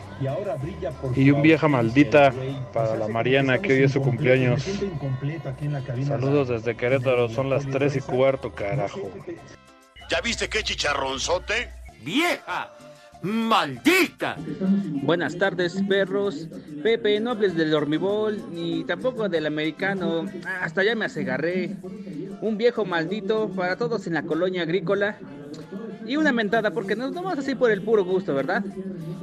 y 1.14 1.30
un 1.30 1.42
vieja 1.42 1.68
maldita 1.68 2.32
para 2.72 2.96
la 2.96 3.08
Mariana 3.08 3.58
que 3.58 3.74
hoy 3.74 3.82
es 3.84 3.92
su 3.92 4.00
cumpleaños. 4.00 4.64
Saludos 6.06 6.48
desde 6.48 6.76
Querétaro, 6.76 7.28
son 7.28 7.50
las 7.50 7.66
3 7.66 7.96
y 7.96 8.00
cuarto, 8.00 8.52
carajo. 8.52 9.10
¿Ya 10.08 10.20
viste 10.20 10.48
qué 10.48 10.62
chicharronzote? 10.62 11.81
¡Vieja! 12.04 12.72
¡Maldita! 13.22 14.36
Buenas 15.02 15.38
tardes, 15.38 15.80
perros. 15.88 16.48
Pepe, 16.82 17.20
no 17.20 17.30
hables 17.30 17.56
del 17.56 17.70
dormibol, 17.70 18.42
ni 18.50 18.82
tampoco 18.84 19.28
del 19.28 19.46
americano. 19.46 20.26
Hasta 20.60 20.82
ya 20.82 20.96
me 20.96 21.04
asegarré. 21.04 21.76
Un 22.40 22.58
viejo 22.58 22.84
maldito 22.84 23.48
para 23.50 23.76
todos 23.76 24.08
en 24.08 24.14
la 24.14 24.22
colonia 24.22 24.62
agrícola. 24.62 25.16
Y 26.04 26.16
una 26.16 26.32
mentada, 26.32 26.72
porque 26.72 26.96
nos 26.96 27.14
tomamos 27.14 27.38
así 27.38 27.54
por 27.54 27.70
el 27.70 27.82
puro 27.82 28.04
gusto, 28.04 28.34
¿verdad? 28.34 28.64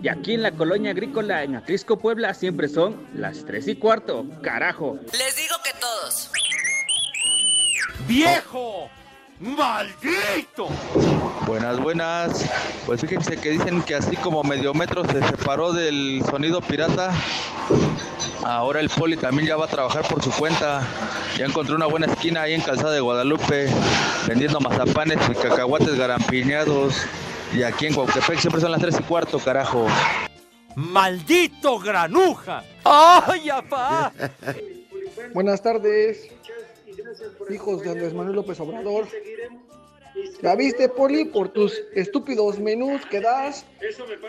Y 0.01 0.07
aquí 0.07 0.35
en 0.35 0.43
la 0.43 0.51
colonia 0.51 0.91
agrícola, 0.91 1.43
en 1.43 1.55
Atrisco, 1.55 1.99
Puebla, 1.99 2.33
siempre 2.33 2.69
son 2.69 3.05
las 3.13 3.43
3 3.43 3.67
y 3.67 3.75
cuarto. 3.75 4.25
¡Carajo! 4.41 4.97
Les 5.11 5.35
digo 5.35 5.55
que 5.61 5.71
todos. 5.77 6.31
¡Viejo! 8.07 8.89
¡Maldito! 9.39 10.67
Buenas, 11.47 11.80
buenas. 11.80 12.45
Pues 12.86 12.99
fíjense 13.02 13.38
que 13.38 13.52
dicen 13.52 13.82
que 13.82 13.95
así 13.95 14.17
como 14.17 14.43
medio 14.43 14.73
metro 14.73 15.06
se 15.06 15.21
separó 15.28 15.71
del 15.71 16.21
sonido 16.30 16.60
pirata. 16.60 17.13
Ahora 18.43 18.82
el 18.82 18.89
poli 18.89 19.15
también 19.15 19.47
ya 19.47 19.56
va 19.56 19.65
a 19.65 19.69
trabajar 19.69 20.06
por 20.08 20.21
su 20.21 20.32
cuenta. 20.32 20.86
Ya 21.38 21.45
encontró 21.45 21.75
una 21.75 21.86
buena 21.86 22.08
esquina 22.08 22.41
ahí 22.41 22.54
en 22.54 22.62
Calzada 22.62 22.91
de 22.91 22.99
Guadalupe, 22.99 23.69
vendiendo 24.28 24.60
mazapanes 24.60 25.17
y 25.30 25.36
cacahuates 25.36 25.95
garampiñados. 25.95 26.95
Y 27.54 27.63
aquí 27.63 27.88
en 27.88 27.93
Cuauhtémoc 27.95 28.38
siempre 28.38 28.62
son 28.62 28.71
las 28.71 28.82
3 28.82 28.97
y 28.99 29.04
cuarto, 29.04 29.39
carajo. 29.39 29.88
¡Maldito 30.75 31.80
granuja! 31.80 32.63
¡Ay, 32.84 33.49
apá! 33.49 34.12
Buenas 35.34 35.62
tardes, 35.62 36.30
hijos 37.50 37.82
de 37.84 37.91
Andrés 37.91 38.13
Manuel 38.13 38.36
López 38.36 38.60
Obrador. 38.60 39.08
¿Ya 40.41 40.56
viste, 40.56 40.89
Poli? 40.89 41.26
Por 41.26 41.50
tus 41.50 41.82
estúpidos 41.93 42.60
menús 42.60 43.06
que 43.06 43.22
das, 43.22 43.65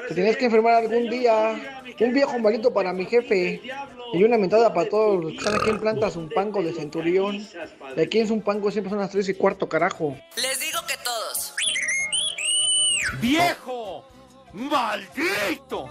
te 0.09 0.15
tienes 0.15 0.37
que 0.37 0.45
enfermar 0.47 0.75
algún 0.75 1.09
día. 1.09 1.83
Un 2.01 2.13
viejo 2.13 2.39
malito 2.39 2.73
para 2.73 2.93
mi 2.93 3.07
jefe. 3.07 3.61
Y 4.13 4.25
una 4.25 4.37
mentada 4.39 4.73
para 4.73 4.89
todos 4.89 5.23
los 5.23 5.33
que 5.33 5.39
están 5.39 5.55
aquí 5.55 5.71
en 5.71 5.81
Plantas 5.81 6.15
Zumpango 6.15 6.63
de 6.63 6.73
Centurión. 6.73 7.47
Y 7.97 8.01
aquí 8.01 8.21
en 8.21 8.29
Zumpango 8.29 8.71
siempre 8.71 8.91
son 8.91 8.99
las 8.99 9.11
3 9.11 9.29
y 9.29 9.35
cuarto, 9.35 9.69
carajo. 9.69 10.17
Les 10.37 10.61
digo 10.61 10.81
que 10.87 10.95
todos. 11.05 11.55
¡Viejo! 13.21 14.05
¡Maldito! 14.53 15.91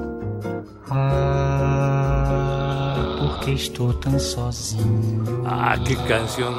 Ah, 1.73 2.95
porque 3.19 3.51
estou 3.51 3.93
tão 3.93 4.19
sozinho. 4.19 5.43
¡Ah, 5.45 5.77
qué 5.85 5.95
canción 6.07 6.53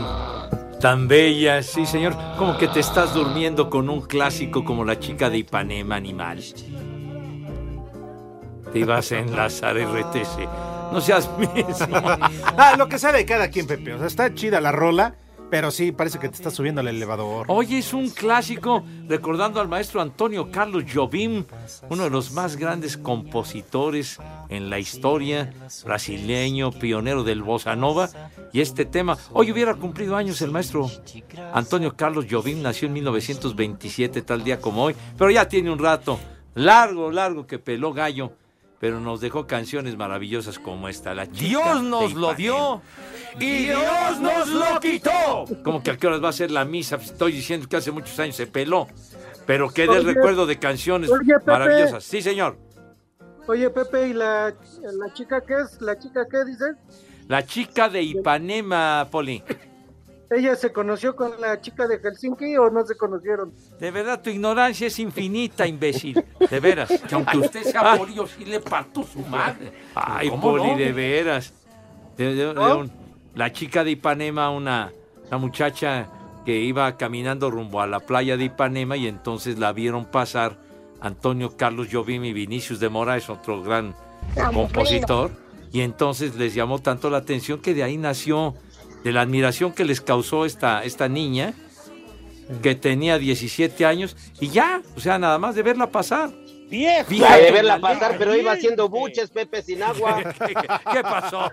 tan 0.81 1.07
bella! 1.07 1.62
Sí, 1.62 1.85
señor. 1.87 2.14
Como 2.38 2.57
que 2.57 2.66
te 2.68 2.81
estás 2.81 3.14
durmiendo 3.14 3.68
con 3.71 3.88
un 3.88 4.01
clásico 4.01 4.64
como 4.64 4.85
La 4.85 4.99
chica 4.99 5.31
de 5.31 5.38
Ipanema, 5.38 5.97
animal. 5.97 6.40
Te 8.73 8.79
ibas 8.79 9.12
a 9.12 9.18
enlazar 9.18 9.77
RTC. 9.77 10.49
No 10.92 11.01
seas 11.01 11.31
mismo. 11.38 11.97
Ah, 12.57 12.75
lo 12.77 12.88
que 12.88 12.99
sea 12.99 13.12
de 13.12 13.25
cada 13.27 13.49
quien, 13.49 13.66
Pepe. 13.66 13.95
O 13.95 13.99
sea, 13.99 14.07
está 14.07 14.35
chida 14.35 14.61
la 14.61 14.73
rola, 14.73 15.14
pero 15.53 15.71
sí 15.71 15.93
parece 15.93 16.19
que 16.19 16.31
te 16.31 16.37
está 16.37 16.51
subiendo 16.51 16.81
al 16.81 16.88
elevador. 16.88 17.45
Oye, 17.49 17.77
es 17.77 17.93
un 17.93 18.09
clásico 18.09 18.83
recordando 19.07 19.61
al 19.61 19.69
maestro 19.69 20.01
Antonio 20.01 20.51
Carlos 20.51 20.85
Jobim, 20.91 21.45
uno 21.91 22.05
de 22.05 22.09
los 22.09 22.33
más 22.33 22.57
grandes 22.57 22.97
compositores 22.97 24.19
en 24.49 24.71
la 24.71 24.79
historia, 24.79 25.53
brasileño, 25.85 26.73
pionero 26.73 27.23
del 27.23 27.43
bossa 27.43 27.77
nova. 27.77 28.09
Y 28.55 28.62
este 28.62 28.87
tema, 28.87 29.19
hoy 29.35 29.53
hubiera 29.53 29.75
cumplido 29.75 30.17
años 30.17 30.41
el 30.41 30.51
maestro 30.51 30.91
Antonio 31.53 31.95
Carlos 31.95 32.25
Jobim, 32.31 32.62
nació 32.62 32.88
en 32.88 32.95
1927, 32.95 34.23
tal 34.23 34.45
día 34.45 34.59
como 34.59 34.85
hoy, 34.85 34.97
pero 35.19 35.31
ya 35.31 35.47
tiene 35.47 35.71
un 35.71 35.79
rato 35.79 36.19
largo, 36.55 37.11
largo 37.11 37.47
que 37.47 37.59
peló 37.59 37.93
gallo. 37.93 38.33
Pero 38.83 38.99
nos 38.99 39.21
dejó 39.21 39.47
canciones 39.47 39.97
maravillosas 39.97 40.59
como 40.59 40.88
esta, 40.88 41.14
la 41.14 41.31
chica 41.31 41.38
Dios 41.47 41.83
nos 41.85 42.14
lo 42.14 42.35
dio 42.35 42.83
y 43.38 43.66
Dios 43.66 44.21
nos 44.21 44.49
lo 44.49 44.81
quitó. 44.81 45.45
Como 45.62 45.85
que 45.85 45.92
a 45.92 45.97
qué 45.97 46.09
horas 46.09 46.21
va 46.21 46.31
a 46.31 46.33
ser 46.33 46.51
la 46.51 46.64
misa, 46.64 46.97
Pues 46.97 47.12
estoy 47.12 47.31
diciendo 47.31 47.68
que 47.68 47.77
hace 47.77 47.92
muchos 47.92 48.18
años 48.18 48.35
se 48.35 48.49
peló. 48.49 48.88
Pero 49.47 49.71
que 49.71 49.87
dé 49.87 49.99
el 49.99 50.05
recuerdo 50.05 50.47
de 50.47 50.59
canciones 50.59 51.12
oye, 51.12 51.33
Pepe. 51.35 51.53
maravillosas. 51.53 52.03
Sí, 52.03 52.23
señor. 52.23 52.59
Oye, 53.47 53.71
Pepe, 53.71 54.09
¿y 54.09 54.14
la, 54.14 54.53
la 54.83 55.14
chica 55.14 55.40
qué 55.47 55.55
es? 55.61 55.81
¿La 55.81 55.97
chica 55.97 56.27
qué 56.29 56.45
dices? 56.45 56.75
La 57.29 57.47
chica 57.47 57.88
de 57.88 58.03
Ipanema, 58.03 59.07
Poli. 59.12 59.45
¿Ella 60.35 60.57
se 60.57 60.73
conoció 60.73 61.14
con 61.14 61.40
la 61.40 61.61
chica 61.61 61.87
de 61.87 61.99
Helsinki 61.99 62.57
o 62.57 62.71
no 62.71 62.85
se 62.87 62.97
conocieron? 62.97 63.53
De 63.79 63.90
verdad, 63.90 64.21
tu 64.23 64.31
ignorancia 64.31 64.87
es 64.87 64.99
infinita, 64.99 65.66
imbécil. 65.66 66.25
De 66.51 66.61
veras. 66.61 66.88
Que 67.09 67.14
aunque 67.14 67.38
usted 67.38 67.62
sea 67.64 67.97
Poli, 67.97 68.14
yo 68.14 68.27
sí 68.27 68.45
le 68.45 68.61
parto 68.61 69.03
su 69.03 69.18
madre. 69.21 69.73
Ay, 69.95 70.29
¿Cómo 70.31 70.42
Poli, 70.53 70.71
no? 70.71 70.77
de 70.79 70.92
veras. 70.92 71.53
De- 72.16 72.35
de- 72.35 72.55
de 72.55 72.73
un- 72.75 72.92
la 73.35 73.53
chica 73.53 73.83
de 73.85 73.90
Ipanema, 73.92 74.51
una, 74.51 74.92
una 75.29 75.38
muchacha 75.38 76.09
que 76.45 76.59
iba 76.61 76.97
caminando 76.97 77.51
rumbo 77.51 77.81
a 77.81 77.87
la 77.87 78.01
playa 78.01 78.37
de 78.37 78.45
Ipanema 78.45 78.97
y 78.97 79.07
entonces 79.07 79.59
la 79.59 79.73
vieron 79.73 80.05
pasar 80.07 80.59
Antonio 81.01 81.57
Carlos 81.57 81.88
Jobim 81.90 82.25
y 82.25 82.33
Vinicius 82.33 82.79
de 82.81 82.88
Moraes, 82.88 83.29
otro 83.31 83.62
gran 83.62 83.95
compositor. 84.53 85.31
Y 85.73 85.81
entonces 85.81 86.35
les 86.37 86.55
llamó 86.55 86.81
tanto 86.81 87.09
la 87.11 87.18
atención 87.18 87.59
que 87.61 87.73
de 87.75 87.83
ahí 87.83 87.97
nació, 87.97 88.55
de 89.05 89.12
la 89.12 89.23
admiración 89.23 89.73
que 89.73 89.85
les 89.85 90.01
causó 90.01 90.45
esta, 90.45 90.85
esta 90.85 91.09
niña, 91.09 91.55
que 92.62 92.75
tenía 92.75 93.19
17 93.19 93.85
años, 93.87 94.17
y 94.41 94.49
ya, 94.49 94.83
o 94.97 95.01
sea, 95.01 95.19
nada 95.19 95.38
más 95.38 95.55
de 95.55 95.62
verla 95.62 95.91
pasar. 95.91 96.31
Viejo. 96.69 97.11
Fíjate, 97.11 97.43
de 97.43 97.53
verla 97.53 97.79
pasar, 97.81 98.17
pero 98.17 98.35
iba 98.35 98.53
haciendo 98.53 98.88
buches, 98.88 99.29
Pepe, 99.29 99.61
sin 99.61 99.83
agua. 99.83 100.23
¿Qué, 100.38 100.55
qué 100.93 101.03
pasó? 101.03 101.51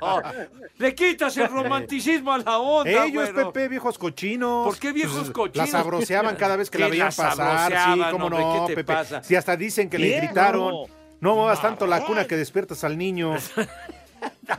Le 0.78 0.96
quitas 0.96 1.36
el 1.36 1.50
romanticismo 1.50 2.32
a 2.32 2.38
la 2.38 2.58
onda, 2.58 3.06
Ellos, 3.06 3.34
güero. 3.34 3.52
Pepe, 3.52 3.68
viejos 3.68 3.98
cochinos. 3.98 4.66
¿Por 4.66 4.80
qué 4.80 4.94
viejos 4.94 5.30
cochinos? 5.32 5.68
La 5.70 5.80
sabroseaban 5.80 6.38
cada 6.38 6.56
vez 6.56 6.70
que 6.70 6.80
la 6.80 6.86
¿Qué 6.86 6.92
veían 6.92 7.12
pasar. 7.14 7.74
Sí, 7.94 8.02
cómo 8.12 8.30
no, 8.30 8.38
¿Qué 8.66 8.74
te 8.74 8.76
Pepe. 8.78 8.94
pasa? 8.94 9.22
Si 9.22 9.36
hasta 9.36 9.58
dicen 9.58 9.90
que 9.90 10.00
le 10.00 10.22
gritaron. 10.22 10.88
No 11.20 11.36
muevas 11.36 11.62
tanto 11.62 11.86
la 11.86 12.06
cuna 12.06 12.26
que 12.26 12.38
despiertas 12.38 12.86
al 12.86 12.98
niño. 12.98 13.36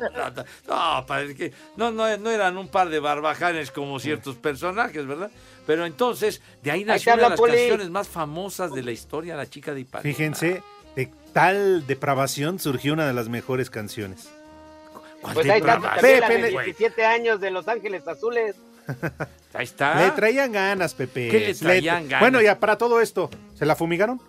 No, 1.76 1.90
no, 1.90 1.90
no, 1.90 2.16
no 2.18 2.30
eran 2.30 2.56
un 2.56 2.68
par 2.68 2.88
de 2.88 3.00
barbajanes 3.00 3.70
como 3.70 3.98
ciertos 3.98 4.36
personajes, 4.36 5.06
¿verdad? 5.06 5.30
Pero 5.66 5.84
entonces, 5.86 6.40
de 6.62 6.70
ahí 6.70 6.84
nació 6.84 7.14
una 7.14 7.24
de 7.24 7.28
las 7.30 7.38
Poli. 7.38 7.52
canciones 7.56 7.90
más 7.90 8.08
famosas 8.08 8.72
de 8.72 8.82
la 8.82 8.92
historia, 8.92 9.36
La 9.36 9.48
chica 9.48 9.74
de 9.74 9.80
Ipanema. 9.80 10.02
Fíjense, 10.02 10.62
de 10.96 11.10
tal 11.32 11.86
depravación 11.86 12.58
surgió 12.58 12.92
una 12.92 13.06
de 13.06 13.12
las 13.12 13.28
mejores 13.28 13.70
canciones. 13.70 14.28
Pues 15.34 15.48
ahí 15.50 15.58
está 15.58 15.78
también 15.80 16.20
la 16.20 16.28
de 16.28 16.38
le- 16.40 16.50
17 16.50 17.04
años 17.04 17.40
de 17.40 17.50
Los 17.50 17.68
Ángeles 17.68 18.06
Azules. 18.08 18.56
Ahí 19.52 19.64
está. 19.64 20.00
Le 20.06 20.10
traían 20.12 20.50
ganas, 20.52 20.94
Pepe. 20.94 21.28
¿Qué 21.28 21.40
le 21.40 21.54
traían 21.54 22.04
ganas? 22.08 22.20
Bueno, 22.20 22.40
ya 22.40 22.58
para 22.58 22.78
todo 22.78 23.00
esto, 23.00 23.28
¿se 23.54 23.66
la 23.66 23.76
fumigaron? 23.76 24.20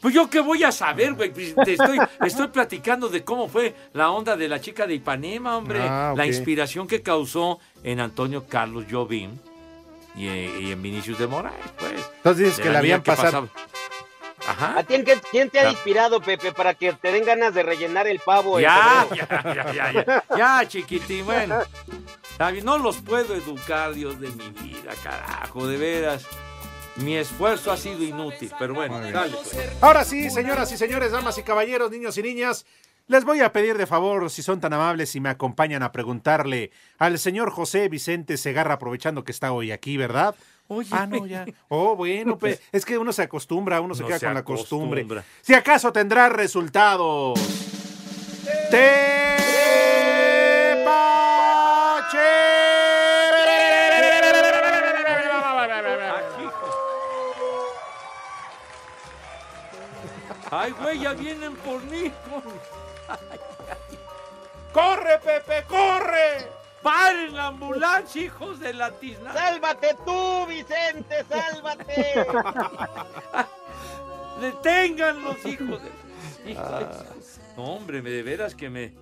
Pues 0.00 0.14
yo 0.14 0.28
qué 0.30 0.40
voy 0.40 0.62
a 0.64 0.72
saber, 0.72 1.14
güey. 1.14 1.30
Pues, 1.32 1.54
Te 1.64 1.72
estoy, 1.72 1.98
estoy 2.24 2.48
platicando 2.48 3.08
de 3.08 3.24
cómo 3.24 3.48
fue 3.48 3.74
la 3.92 4.10
onda 4.10 4.36
de 4.36 4.48
la 4.48 4.60
chica 4.60 4.86
de 4.86 4.94
Ipanema, 4.94 5.56
hombre. 5.56 5.80
Ah. 5.82 6.14
La 6.16 6.26
inspiración 6.26 6.86
que 6.86 7.02
causó 7.02 7.58
en 7.82 8.00
Antonio 8.00 8.46
Carlos 8.48 8.84
Jobim 8.90 9.38
y, 10.14 10.26
y 10.26 10.72
en 10.72 10.82
Vinicius 10.82 11.18
de 11.18 11.26
Moraes, 11.26 11.54
pues. 11.78 11.92
Entonces 12.18 12.44
dices 12.44 12.56
De 12.58 12.62
que 12.62 12.68
la 12.68 12.72
la 12.74 12.78
habían 12.80 13.02
pasado. 13.02 13.48
Ajá. 14.46 14.78
¿A 14.78 14.82
ti, 14.82 14.94
¿quién, 15.04 15.20
quién 15.30 15.50
te 15.50 15.60
ha 15.60 15.64
Ya. 15.64 15.70
inspirado, 15.72 16.20
Pepe, 16.20 16.52
para 16.52 16.72
que 16.72 16.92
te 16.94 17.12
den 17.12 17.24
ganas 17.24 17.52
de 17.52 17.62
rellenar 17.62 18.06
el 18.06 18.18
pavo? 18.20 18.58
Ya, 18.58 19.06
ya, 19.14 19.28
ya, 19.54 19.72
ya, 19.72 19.92
ya, 19.92 20.24
ya, 20.36 20.68
chiquitín, 20.68 21.26
bueno. 21.26 21.58
No 22.62 22.78
los 22.78 22.98
puedo 22.98 23.34
educar, 23.34 23.92
Dios 23.92 24.20
de 24.20 24.30
mi 24.30 24.48
vida, 24.50 24.92
carajo, 25.02 25.66
de 25.66 25.76
veras. 25.76 26.24
Mi 27.02 27.16
esfuerzo 27.16 27.70
ha 27.70 27.76
sido 27.76 28.02
inútil, 28.02 28.50
pero 28.58 28.74
bueno, 28.74 29.00
dale. 29.00 29.32
pues. 29.32 29.56
Ahora 29.80 30.04
sí, 30.04 30.30
señoras 30.30 30.70
y 30.72 30.76
señores, 30.76 31.12
damas 31.12 31.38
y 31.38 31.42
caballeros, 31.42 31.90
niños 31.90 32.18
y 32.18 32.22
niñas, 32.22 32.66
les 33.06 33.24
voy 33.24 33.40
a 33.40 33.52
pedir 33.52 33.78
de 33.78 33.86
favor, 33.86 34.28
si 34.30 34.42
son 34.42 34.60
tan 34.60 34.72
amables, 34.72 35.10
si 35.10 35.20
me 35.20 35.28
acompañan 35.28 35.82
a 35.82 35.92
preguntarle 35.92 36.70
al 36.98 37.18
señor 37.18 37.50
José 37.50 37.88
Vicente 37.88 38.36
Segarra, 38.36 38.74
aprovechando 38.74 39.24
que 39.24 39.32
está 39.32 39.52
hoy 39.52 39.70
aquí, 39.70 39.96
¿verdad? 39.96 40.34
Oye. 40.66 40.88
Ah, 40.92 41.06
no, 41.06 41.24
ya. 41.24 41.46
Oh, 41.68 41.96
bueno, 41.96 42.36
pues, 42.36 42.60
es 42.72 42.84
que 42.84 42.98
uno 42.98 43.12
se 43.12 43.22
acostumbra, 43.22 43.80
uno 43.80 43.94
se 43.94 44.02
No 44.02 44.08
queda 44.08 44.18
se 44.18 44.26
con 44.26 44.34
la 44.34 44.42
costumbre. 44.44 45.00
acostumbra. 45.00 45.24
Si 45.40 45.54
acaso 45.54 45.92
tendrá 45.92 46.28
resultados. 46.28 47.38
Ay, 60.50 60.72
güey, 60.72 60.98
ya 61.00 61.12
vienen 61.14 61.54
por 61.56 61.82
mí. 61.84 62.12
¡Corre, 64.72 65.18
Pepe, 65.18 65.64
corre! 65.68 66.48
¡Paren 66.82 67.34
la 67.34 67.46
ambulancia, 67.48 68.22
hijos 68.22 68.60
de 68.60 68.72
la 68.72 68.92
tizna! 68.92 69.32
¡Sálvate 69.32 69.96
tú, 70.04 70.46
Vicente, 70.46 71.24
sálvate! 71.28 72.24
¡Detengan 74.40 75.22
los 75.24 75.44
hijos 75.44 75.80
de... 75.82 75.90
Hijo 76.52 76.62
de- 76.62 76.84
Ah. 76.84 77.04
No, 77.56 77.64
hombre, 77.64 78.00
me- 78.02 78.10
de 78.10 78.22
veras 78.22 78.54
que 78.54 78.70
me, 78.70 78.92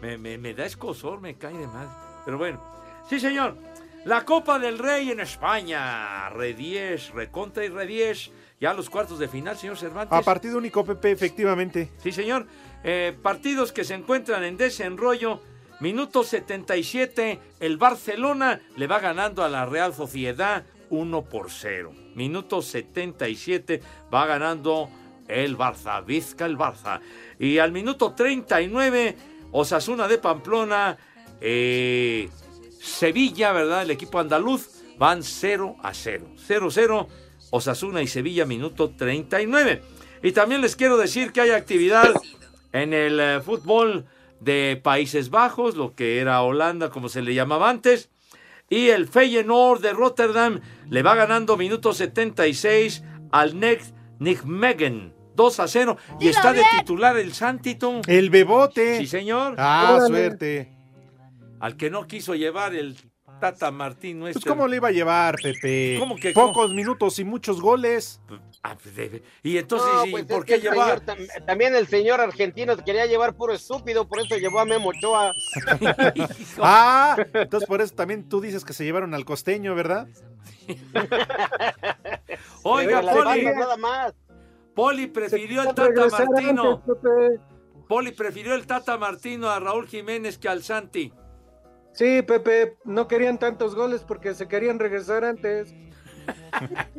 me, 0.00 0.18
me- 0.18 0.36
me 0.36 0.52
da 0.54 0.66
escosor, 0.66 1.20
me 1.20 1.36
cae 1.38 1.54
de 1.56 1.66
mal. 1.66 1.88
Pero 2.26 2.36
bueno, 2.36 2.62
sí, 3.08 3.18
señor. 3.18 3.56
La 4.04 4.24
Copa 4.26 4.58
del 4.58 4.78
Rey 4.78 5.10
en 5.10 5.20
España. 5.20 6.28
Re 6.30 6.52
10, 6.52 7.10
recontra 7.12 7.64
y 7.64 7.68
re 7.70 7.86
10. 7.86 8.30
Ya 8.62 8.72
los 8.72 8.88
cuartos 8.88 9.18
de 9.18 9.26
final, 9.26 9.58
señor 9.58 9.76
Cervantes. 9.76 10.16
A 10.16 10.22
partido 10.22 10.56
único, 10.56 10.84
Pepe, 10.84 11.10
efectivamente. 11.10 11.90
Sí, 12.00 12.12
señor. 12.12 12.46
Eh, 12.84 13.12
partidos 13.20 13.72
que 13.72 13.82
se 13.82 13.94
encuentran 13.94 14.44
en 14.44 14.56
desenrollo. 14.56 15.40
Minuto 15.80 16.22
77, 16.22 17.40
el 17.58 17.76
Barcelona 17.76 18.60
le 18.76 18.86
va 18.86 19.00
ganando 19.00 19.42
a 19.42 19.48
la 19.48 19.66
Real 19.66 19.92
Sociedad 19.92 20.62
1 20.90 21.22
por 21.22 21.50
0. 21.50 21.92
Minuto 22.14 22.62
77 22.62 23.82
va 24.14 24.26
ganando 24.26 24.88
el 25.26 25.58
Barça, 25.58 26.04
Vizca 26.04 26.46
el 26.46 26.56
Barça. 26.56 27.00
Y 27.40 27.58
al 27.58 27.72
minuto 27.72 28.12
39, 28.12 29.16
Osasuna 29.50 30.06
de 30.06 30.18
Pamplona, 30.18 30.98
eh, 31.40 32.30
Sevilla, 32.80 33.50
¿verdad? 33.50 33.82
El 33.82 33.90
equipo 33.90 34.20
andaluz 34.20 34.84
van 34.98 35.24
0 35.24 35.78
a 35.82 35.92
0. 35.92 36.28
0-0, 36.36 37.08
Osasuna 37.52 38.02
y 38.02 38.06
Sevilla, 38.06 38.46
minuto 38.46 38.90
39. 38.90 39.82
Y 40.22 40.32
también 40.32 40.62
les 40.62 40.74
quiero 40.74 40.96
decir 40.96 41.32
que 41.32 41.42
hay 41.42 41.50
actividad 41.50 42.14
en 42.72 42.94
el 42.94 43.20
eh, 43.20 43.40
fútbol 43.44 44.06
de 44.40 44.80
Países 44.82 45.28
Bajos, 45.28 45.76
lo 45.76 45.94
que 45.94 46.18
era 46.18 46.42
Holanda, 46.42 46.88
como 46.88 47.10
se 47.10 47.20
le 47.20 47.34
llamaba 47.34 47.68
antes. 47.68 48.08
Y 48.70 48.88
el 48.88 49.06
Feyenoord 49.06 49.82
de 49.82 49.92
Rotterdam 49.92 50.60
le 50.88 51.02
va 51.02 51.14
ganando 51.14 51.58
minuto 51.58 51.92
76 51.92 53.04
al 53.30 53.60
Next 53.60 53.94
Nijmegen. 54.18 55.14
2 55.36 55.60
a 55.60 55.68
0. 55.68 55.96
Y 56.20 56.28
está 56.28 56.54
de 56.54 56.62
titular 56.78 57.18
el 57.18 57.34
Santito. 57.34 58.00
El 58.06 58.30
Bebote. 58.30 58.98
Sí, 58.98 59.06
señor. 59.06 59.56
Ah, 59.58 59.98
suerte. 60.06 60.72
Al 61.60 61.76
que 61.76 61.90
no 61.90 62.06
quiso 62.06 62.34
llevar 62.34 62.74
el 62.74 62.96
Tata 63.42 63.72
Martín 63.72 64.20
Pues, 64.20 64.34
nuestro. 64.36 64.52
¿cómo 64.54 64.68
le 64.68 64.76
iba 64.76 64.86
a 64.86 64.92
llevar, 64.92 65.34
Pepe? 65.42 65.96
¿Cómo 65.98 66.14
que 66.14 66.30
Pocos 66.32 66.72
minutos 66.72 67.18
y 67.18 67.24
muchos 67.24 67.60
goles. 67.60 68.20
Ah, 68.62 68.76
pues, 68.80 68.94
Y 69.42 69.58
entonces, 69.58 69.88
No, 69.92 70.06
¿y 70.06 70.10
pues 70.12 70.24
¿por 70.26 70.38
es 70.38 70.44
qué 70.44 70.58
llevar? 70.60 71.00
señor 71.00 71.18
tam- 71.18 71.44
también 71.46 71.74
el 71.74 71.88
señor 71.88 72.20
argentino 72.20 72.76
quería 72.76 73.06
llevar 73.06 73.34
puro 73.34 73.52
estúpido, 73.52 74.06
por 74.06 74.20
eso 74.20 74.36
llevó 74.36 74.60
a 74.60 74.64
Memo 74.64 74.90
Ochoa. 74.90 75.32
Ah, 76.62 77.16
entonces 77.34 77.68
por 77.68 77.80
eso 77.80 77.92
también 77.96 78.28
tú 78.28 78.40
dices 78.40 78.64
que 78.64 78.72
se 78.72 78.84
llevaron 78.84 79.12
al 79.14 79.24
costeño, 79.24 79.74
¿verdad? 79.74 80.06
Oiga, 82.62 83.00
Poli. 83.02 83.44
nada 83.44 83.76
más. 83.76 84.14
Poli 84.74 85.06
prefirió 85.08 85.62
el 85.62 85.74
Tata 85.74 85.90
Martino. 86.10 86.72
antes, 86.74 86.96
Pepe. 87.02 87.40
Poli 87.88 88.12
prefirió 88.12 88.54
el 88.54 88.66
Tata 88.66 88.96
Martino 88.96 89.50
a 89.50 89.58
Raúl 89.60 89.86
Jiménez 89.88 90.38
que 90.38 90.48
al 90.48 90.62
Santi. 90.62 91.12
Sí, 91.92 92.22
Pepe, 92.22 92.76
no 92.84 93.06
querían 93.08 93.38
tantos 93.38 93.74
goles 93.74 94.02
porque 94.02 94.34
se 94.34 94.48
querían 94.48 94.78
regresar 94.78 95.24
antes. 95.24 95.74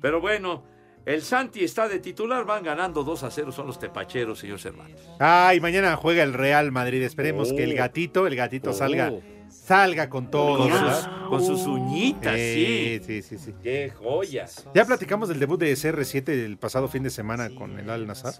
Pero 0.00 0.20
bueno, 0.20 0.64
el 1.06 1.22
Santi 1.22 1.64
está 1.64 1.88
de 1.88 1.98
titular, 1.98 2.44
van 2.44 2.62
ganando 2.62 3.02
2 3.04 3.22
a 3.24 3.30
0, 3.30 3.52
son 3.52 3.66
los 3.66 3.78
tepacheros, 3.78 4.38
señor 4.38 4.60
Cervantes. 4.60 5.06
Ay, 5.18 5.60
mañana 5.60 5.96
juega 5.96 6.22
el 6.22 6.32
Real 6.34 6.72
Madrid. 6.72 7.02
Esperemos 7.02 7.52
que 7.52 7.64
el 7.64 7.74
gatito, 7.74 8.26
el 8.26 8.36
gatito 8.36 8.70
Oh. 8.70 8.72
salga, 8.74 9.12
salga 9.54 10.08
con 10.10 10.30
todo, 10.30 10.58
Con 10.58 10.70
sus, 10.70 11.08
con 11.28 11.44
sus 11.44 11.66
uñitas, 11.66 12.34
sí. 12.34 13.00
Sí, 13.06 13.22
sí, 13.22 13.38
sí. 13.38 13.54
Qué 13.62 13.92
joyas. 13.96 14.66
Ya 14.74 14.84
platicamos 14.84 15.28
del 15.28 15.38
debut 15.40 15.58
de 15.60 15.72
CR7 15.72 16.28
el 16.28 16.58
pasado 16.58 16.88
fin 16.88 17.02
de 17.02 17.10
semana 17.10 17.50
con 17.54 17.78
el 17.78 17.88
Al 17.88 18.06
Nazar. 18.06 18.34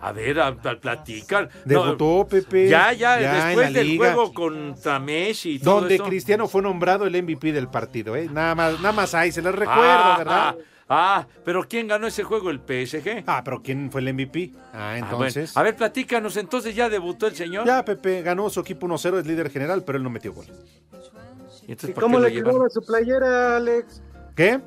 A 0.00 0.12
ver, 0.12 0.40
a, 0.40 0.48
a 0.48 0.54
platicar. 0.80 1.48
Debutó 1.64 2.26
Pepe. 2.28 2.68
Ya, 2.68 2.92
ya, 2.92 3.16
después 3.16 3.72
del 3.72 3.86
liga, 3.88 4.14
juego 4.14 4.32
contra 4.32 4.98
Messi 4.98 5.52
y 5.54 5.58
todo 5.58 5.80
Donde. 5.80 5.98
Cristiano 5.98 6.48
fue 6.48 6.62
nombrado 6.62 7.06
el 7.06 7.22
MVP 7.22 7.52
del 7.52 7.68
partido, 7.68 8.16
¿eh? 8.16 8.28
Nada 8.32 8.54
más, 8.54 8.80
nada 8.80 8.92
más 8.92 9.14
ahí, 9.14 9.32
se 9.32 9.42
les 9.42 9.54
recuerdo, 9.54 9.82
Ah, 9.82 10.14
¿verdad? 10.18 10.48
Ah, 10.48 10.56
pero 11.44 11.66
¿quién 11.68 11.88
ganó 11.88 12.06
ese 12.06 12.22
juego? 12.22 12.50
¿El 12.50 12.60
PSG? 12.60 13.24
Ah, 13.26 13.42
pero 13.44 13.62
¿quién 13.62 13.90
fue 13.90 14.00
el 14.00 14.12
MVP? 14.14 14.52
Ah, 14.72 14.92
Ah, 14.92 14.98
entonces. 14.98 15.52
bueno. 15.54 15.60
A 15.60 15.62
ver, 15.64 15.76
platícanos, 15.76 16.36
entonces 16.36 16.74
ya 16.76 16.88
debutó 16.88 17.26
el 17.26 17.34
señor. 17.34 17.66
Ya 17.66 17.84
Pepe 17.84 18.22
ganó 18.22 18.48
su 18.50 18.60
equipo 18.60 18.86
1-0, 18.86 19.18
es 19.20 19.26
líder 19.26 19.50
general, 19.50 19.82
pero 19.84 19.98
él 19.98 20.04
no 20.04 20.10
metió 20.10 20.32
gol. 20.32 20.46
¿Y 21.66 21.72
entonces 21.72 21.90
¿Y 21.90 21.92
por 21.92 22.02
cómo 22.04 22.20
le 22.20 22.30
llevan? 22.30 22.52
quedaba 22.52 22.68
su 22.70 22.80
playera, 22.86 23.56
Alex? 23.56 24.00
¿Qué? 24.36 24.60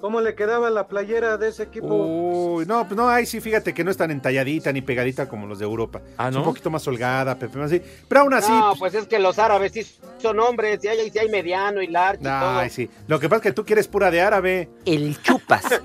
¿Cómo 0.00 0.20
le 0.20 0.34
quedaba 0.36 0.70
la 0.70 0.86
playera 0.86 1.36
de 1.36 1.48
ese 1.48 1.64
equipo? 1.64 1.86
Uy, 1.88 2.66
no, 2.66 2.86
pues 2.86 2.96
no, 2.96 3.08
ahí 3.08 3.26
sí, 3.26 3.40
fíjate 3.40 3.74
que 3.74 3.82
no 3.82 3.90
es 3.90 3.96
tan 3.96 4.12
entalladita 4.12 4.72
ni 4.72 4.80
pegadita 4.80 5.28
como 5.28 5.46
los 5.46 5.58
de 5.58 5.64
Europa. 5.64 6.00
Ah, 6.16 6.28
Es 6.28 6.34
¿no? 6.34 6.40
un 6.40 6.44
poquito 6.44 6.70
más 6.70 6.86
holgada, 6.86 7.36
Pepe, 7.36 7.58
más 7.58 7.72
así. 7.72 7.82
Pero 8.06 8.20
aún 8.20 8.32
así. 8.34 8.52
No, 8.52 8.74
pues 8.78 8.94
es 8.94 9.06
que 9.08 9.18
los 9.18 9.38
árabes 9.40 9.72
sí 9.72 9.84
son 10.18 10.38
hombres, 10.38 10.84
y 10.84 10.88
hay, 10.88 11.10
sí 11.10 11.18
hay 11.18 11.28
mediano 11.28 11.82
y 11.82 11.88
large 11.88 12.20
y 12.20 12.24
todo. 12.24 12.58
Ay, 12.58 12.70
sí. 12.70 12.88
Lo 13.08 13.18
que 13.18 13.28
pasa 13.28 13.38
es 13.38 13.42
que 13.42 13.52
tú 13.52 13.64
quieres 13.64 13.88
pura 13.88 14.10
de 14.10 14.20
árabe. 14.20 14.68
El 14.84 15.20
chupas. 15.22 15.64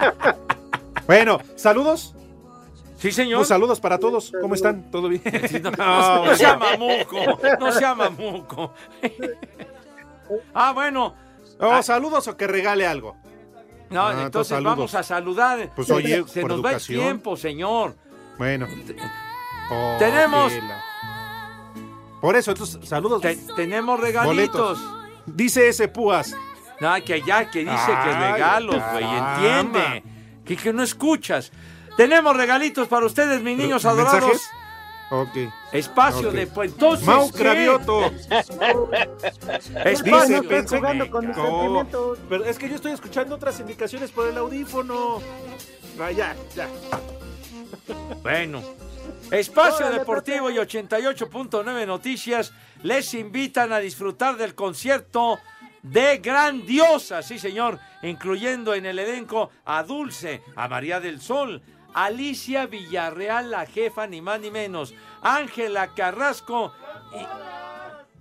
Bueno, 1.05 1.39
saludos. 1.55 2.15
Sí, 2.97 3.11
señor. 3.11 3.39
Pues 3.39 3.49
saludos 3.49 3.81
para 3.81 3.97
todos. 3.99 4.31
¿Cómo 4.39 4.55
están? 4.55 4.89
¿Todo 4.89 5.09
bien? 5.09 5.21
No, 5.61 5.71
No, 5.77 6.25
no 6.27 6.35
sea 6.37 6.55
mamuco, 6.55 7.17
no 7.59 7.71
sea 7.73 7.93
mamuco. 7.93 8.73
Ah, 10.53 10.71
bueno. 10.71 11.13
Oh, 11.59 11.83
saludos 11.83 12.27
o 12.29 12.37
que 12.37 12.47
regale 12.47 12.87
algo. 12.87 13.17
No, 13.93 14.07
Ah, 14.07 14.23
entonces 14.23 14.49
saludos. 14.49 14.75
vamos 14.77 14.95
a 14.95 15.03
saludar. 15.03 15.71
Pues, 15.75 15.89
oye, 15.91 16.23
se 16.27 16.43
nos 16.43 16.63
va 16.63 16.71
el 16.73 16.81
tiempo, 16.81 17.37
señor. 17.37 17.95
Bueno. 18.37 18.67
Oh, 19.69 19.95
Tenemos- 19.99 20.51
tela. 20.51 20.81
Por 22.19 22.35
eso, 22.35 22.51
entonces, 22.51 22.87
saludos. 22.87 23.21
tenemos 23.55 23.99
regalitos. 23.99 24.79
Dice 25.25 25.67
ese 25.67 25.87
Púas. 25.89 26.35
No, 26.79 26.93
que 27.05 27.21
ya, 27.21 27.49
que 27.51 27.59
dice 27.59 27.87
que 28.03 28.13
regalos, 28.31 28.75
güey, 28.91 29.03
entiende. 29.05 30.03
Que, 30.45 30.57
que 30.57 30.73
no 30.73 30.83
escuchas. 30.83 31.51
Tenemos 31.95 32.35
regalitos 32.35 32.87
para 32.87 33.05
ustedes, 33.05 33.41
mis 33.41 33.57
niños 33.57 33.85
adorados. 33.85 34.21
¿Mensajes? 34.21 34.49
Ok. 35.13 35.37
Espacio 35.71 36.29
Ok. 36.29 36.33
de 36.33 36.47
pues 36.47 36.71
entonces. 36.71 37.05
Mau. 37.05 37.29
Cravioto. 37.31 38.11
Espacio 39.85 40.41
Dice 40.41 41.09
con 41.11 41.27
mis 41.27 41.35
sentimientos. 41.35 42.19
pero 42.27 42.45
es 42.45 42.57
que 42.57 42.67
yo 42.67 42.75
estoy 42.75 42.93
escuchando 42.93 43.35
otras 43.35 43.59
indicaciones 43.59 44.09
por 44.09 44.27
el 44.27 44.37
audífono. 44.37 45.21
Ah, 45.99 46.11
ya, 46.11 46.35
ya. 46.55 46.67
Bueno. 48.23 48.63
Espacio 49.29 49.85
Órale, 49.85 49.99
Deportivo 49.99 50.49
y 50.49 50.55
88.9 50.55 51.85
Noticias 51.85 52.51
les 52.81 53.13
invitan 53.13 53.71
a 53.71 53.79
disfrutar 53.79 54.35
del 54.37 54.55
concierto 54.55 55.39
de 55.83 56.17
Grandiosa, 56.19 57.21
sí 57.21 57.37
señor, 57.37 57.79
incluyendo 58.01 58.73
en 58.73 58.85
el 58.85 58.97
elenco 58.99 59.51
a 59.65 59.83
Dulce, 59.83 60.41
a 60.55 60.67
María 60.67 60.99
del 60.99 61.19
Sol, 61.21 61.61
Alicia 61.93 62.65
Villarreal, 62.65 63.51
la 63.51 63.65
jefa, 63.65 64.07
ni 64.07 64.21
más 64.21 64.39
ni 64.39 64.51
menos, 64.51 64.93
Ángela 65.21 65.93
Carrasco 65.93 66.73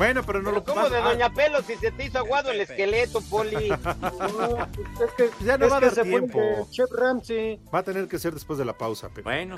Bueno, 0.00 0.22
pero 0.24 0.40
no 0.40 0.50
lo 0.50 0.64
¿Cómo 0.64 0.88
de 0.88 0.96
Doña 0.96 1.28
Pelo 1.28 1.60
si 1.60 1.74
se 1.76 1.90
te 1.90 2.06
hizo 2.06 2.16
aguado 2.16 2.50
el 2.50 2.62
esqueleto, 2.62 3.20
Poli? 3.20 3.68
No, 4.00 4.56
es 5.04 5.12
que, 5.14 5.28
Ya 5.44 5.58
no 5.58 5.66
es 5.66 5.72
va 5.72 5.76
a 5.76 5.80
dar 5.80 5.94
se 5.94 6.00
fue 6.00 6.08
tiempo. 6.08 6.66
Chef 6.70 6.90
Ramsey. 6.90 7.60
Va 7.72 7.80
a 7.80 7.82
tener 7.82 8.08
que 8.08 8.18
ser 8.18 8.32
después 8.32 8.58
de 8.58 8.64
la 8.64 8.72
pausa, 8.72 9.10
Pepe. 9.10 9.24
Bueno, 9.24 9.56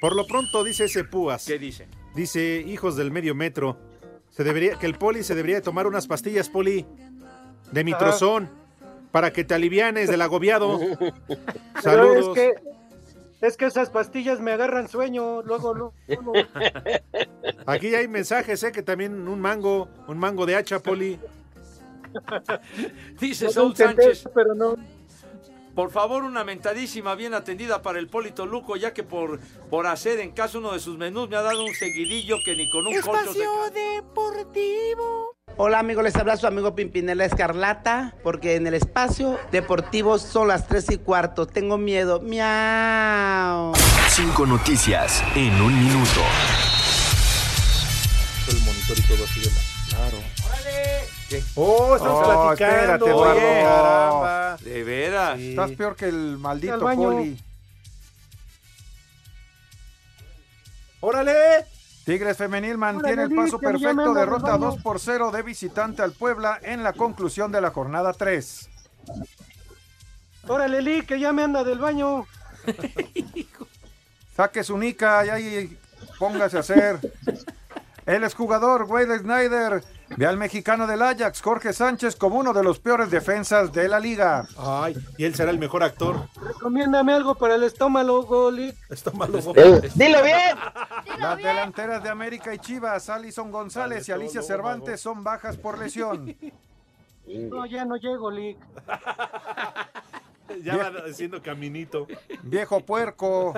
Por 0.00 0.16
lo 0.16 0.26
pronto 0.26 0.64
dice 0.64 0.84
ese 0.84 1.04
Púas. 1.04 1.44
¿qué 1.44 1.58
dice? 1.58 1.88
Dice, 2.14 2.64
hijos 2.66 2.96
del 2.96 3.10
medio 3.10 3.34
metro, 3.34 3.76
se 4.30 4.44
debería, 4.44 4.78
que 4.78 4.86
el 4.86 4.94
poli 4.94 5.22
se 5.22 5.34
debería 5.34 5.56
de 5.56 5.62
tomar 5.62 5.86
unas 5.86 6.06
pastillas, 6.06 6.48
poli, 6.48 6.86
de 7.70 7.84
mitrozón, 7.84 8.48
para 9.10 9.30
que 9.30 9.44
te 9.44 9.52
alivianes 9.52 10.08
del 10.08 10.22
agobiado. 10.22 10.80
Pero 11.28 11.82
Saludos. 11.82 12.38
es 12.38 12.42
que, 12.42 12.54
es 13.42 13.56
que 13.56 13.66
esas 13.66 13.90
pastillas 13.90 14.40
me 14.40 14.52
agarran 14.52 14.88
sueño, 14.88 15.42
luego, 15.42 15.74
luego. 15.74 15.92
Aquí 17.66 17.94
hay 17.94 18.06
mensajes, 18.08 18.62
¿eh? 18.62 18.72
Que 18.72 18.82
también 18.82 19.28
un 19.28 19.40
mango, 19.40 19.88
un 20.06 20.16
mango 20.18 20.46
de 20.46 20.56
hacha, 20.56 20.78
poli. 20.78 21.18
Dice 23.20 23.46
No 23.46 23.50
Saúl 23.50 23.76
Sánchez. 23.76 24.28
pero 24.34 24.54
no. 24.54 24.76
Por 25.74 25.90
favor, 25.90 26.22
una 26.24 26.44
mentadísima 26.44 27.14
bien 27.14 27.32
atendida 27.32 27.80
para 27.80 27.98
el 27.98 28.06
Polito 28.08 28.44
Luco, 28.44 28.76
ya 28.76 28.92
que 28.92 29.02
por, 29.02 29.40
por 29.70 29.86
hacer 29.86 30.20
en 30.20 30.32
caso 30.32 30.58
uno 30.58 30.72
de 30.72 30.80
sus 30.80 30.98
menús 30.98 31.30
me 31.30 31.36
ha 31.36 31.42
dado 31.42 31.64
un 31.64 31.74
seguidillo 31.74 32.36
que 32.44 32.54
ni 32.54 32.68
con 32.68 32.86
un 32.86 32.92
colcho 33.00 33.32
se... 33.32 33.38
Deportivo. 33.72 35.34
Hola 35.56 35.78
amigos, 35.78 36.04
les 36.04 36.14
habla 36.16 36.36
su 36.36 36.46
amigo 36.46 36.74
Pimpinela 36.74 37.24
Escarlata, 37.24 38.14
porque 38.22 38.56
en 38.56 38.66
el 38.66 38.74
espacio 38.74 39.38
deportivo 39.50 40.18
son 40.18 40.48
las 40.48 40.66
3 40.68 40.90
y 40.92 40.98
cuarto. 40.98 41.46
Tengo 41.46 41.78
miedo. 41.78 42.20
Miau. 42.20 43.72
Cinco 44.10 44.44
noticias 44.46 45.22
en 45.34 45.52
un 45.60 45.78
minuto. 45.78 46.20
El 48.48 48.60
monitor 48.60 48.98
y 48.98 49.02
todo 49.02 49.24
así 49.24 49.40
de 49.40 49.46
la- 49.46 49.72
Claro. 49.88 50.18
¿Qué? 51.32 51.42
Oh, 51.54 51.96
estamos 51.96 52.20
Oh, 52.28 52.44
platicando. 52.44 52.74
espérate, 52.76 53.04
Eduardo. 53.10 53.40
Oye, 53.40 53.62
caramba. 53.62 54.56
De 54.58 54.84
veras. 54.84 55.40
Estás 55.40 55.70
peor 55.72 55.96
que 55.96 56.08
el 56.08 56.36
maldito 56.36 56.78
poli. 56.78 57.42
¡Órale! 61.00 61.32
Tigres 62.04 62.36
Femenil 62.36 62.76
mantiene 62.76 63.22
Órale, 63.24 63.34
el 63.34 63.36
paso 63.44 63.58
perfecto, 63.58 63.88
anda 63.88 64.20
derrota 64.20 64.46
robando. 64.48 64.66
2 64.72 64.82
por 64.82 65.00
0 65.00 65.30
de 65.30 65.42
visitante 65.42 66.02
al 66.02 66.12
Puebla 66.12 66.58
en 66.62 66.82
la 66.82 66.92
conclusión 66.92 67.50
de 67.50 67.60
la 67.62 67.70
jornada 67.70 68.12
3. 68.12 68.68
Órale, 70.48 70.82
Lee, 70.82 71.02
que 71.06 71.18
ya 71.18 71.32
me 71.32 71.44
anda 71.44 71.64
del 71.64 71.78
baño. 71.78 72.26
Saque 74.36 74.62
su 74.64 74.76
nica 74.76 75.24
y 75.24 75.28
ahí 75.30 75.78
póngase 76.18 76.58
a 76.58 76.60
hacer. 76.60 76.98
El 78.04 78.24
exjugador 78.24 78.82
Wade 78.88 79.20
Snyder 79.20 79.84
ve 80.16 80.26
al 80.26 80.36
mexicano 80.36 80.86
del 80.88 81.02
Ajax, 81.02 81.40
Jorge 81.40 81.72
Sánchez, 81.72 82.16
como 82.16 82.38
uno 82.38 82.52
de 82.52 82.64
los 82.64 82.80
peores 82.80 83.10
defensas 83.10 83.72
de 83.72 83.88
la 83.88 84.00
liga. 84.00 84.46
Ay, 84.58 84.96
y 85.16 85.24
él 85.24 85.34
será 85.34 85.50
el 85.52 85.58
mejor 85.58 85.84
actor. 85.84 86.28
Recomiéndame 86.42 87.12
algo 87.12 87.36
para 87.36 87.54
el 87.54 87.62
estómago, 87.62 88.50
Lee. 88.50 88.74
Estómago. 88.90 89.38
¡Dilo 89.94 90.22
bien! 90.22 90.58
Las 91.20 91.36
delanteras 91.38 92.02
de 92.02 92.08
América 92.08 92.52
y 92.52 92.58
Chivas, 92.58 93.08
Alison 93.08 93.52
González 93.52 94.08
y 94.08 94.12
Alicia 94.12 94.42
Cervantes 94.42 95.00
son 95.00 95.22
bajas 95.22 95.56
por 95.56 95.78
lesión. 95.78 96.34
No, 97.24 97.64
ya 97.66 97.84
no 97.84 97.96
llego, 97.96 98.32
Lee. 98.32 98.58
Ya 100.64 100.76
va 100.76 100.92
haciendo 101.08 101.40
caminito. 101.40 102.06
Viejo 102.42 102.80
puerco. 102.80 103.54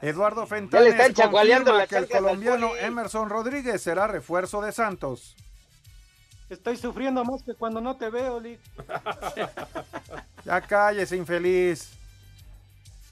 Eduardo 0.00 0.42
Ya 0.42 0.44
le 0.44 0.60
Fentanes 0.60 0.92
están 0.94 1.14
chacualeando 1.14 1.72
confirma 1.72 1.78
la 1.78 1.86
que 1.86 1.96
el 1.96 2.08
colombiano. 2.08 2.76
Emerson 2.76 3.28
Rodríguez 3.28 3.82
será 3.82 4.06
refuerzo 4.06 4.60
de 4.60 4.72
Santos. 4.72 5.36
Estoy 6.50 6.76
sufriendo 6.76 7.24
más 7.24 7.42
que 7.42 7.54
cuando 7.54 7.80
no 7.80 7.96
te 7.96 8.10
veo, 8.10 8.40
Lick. 8.40 8.60
Ya 10.44 10.60
cállese, 10.60 11.16
infeliz. 11.16 11.92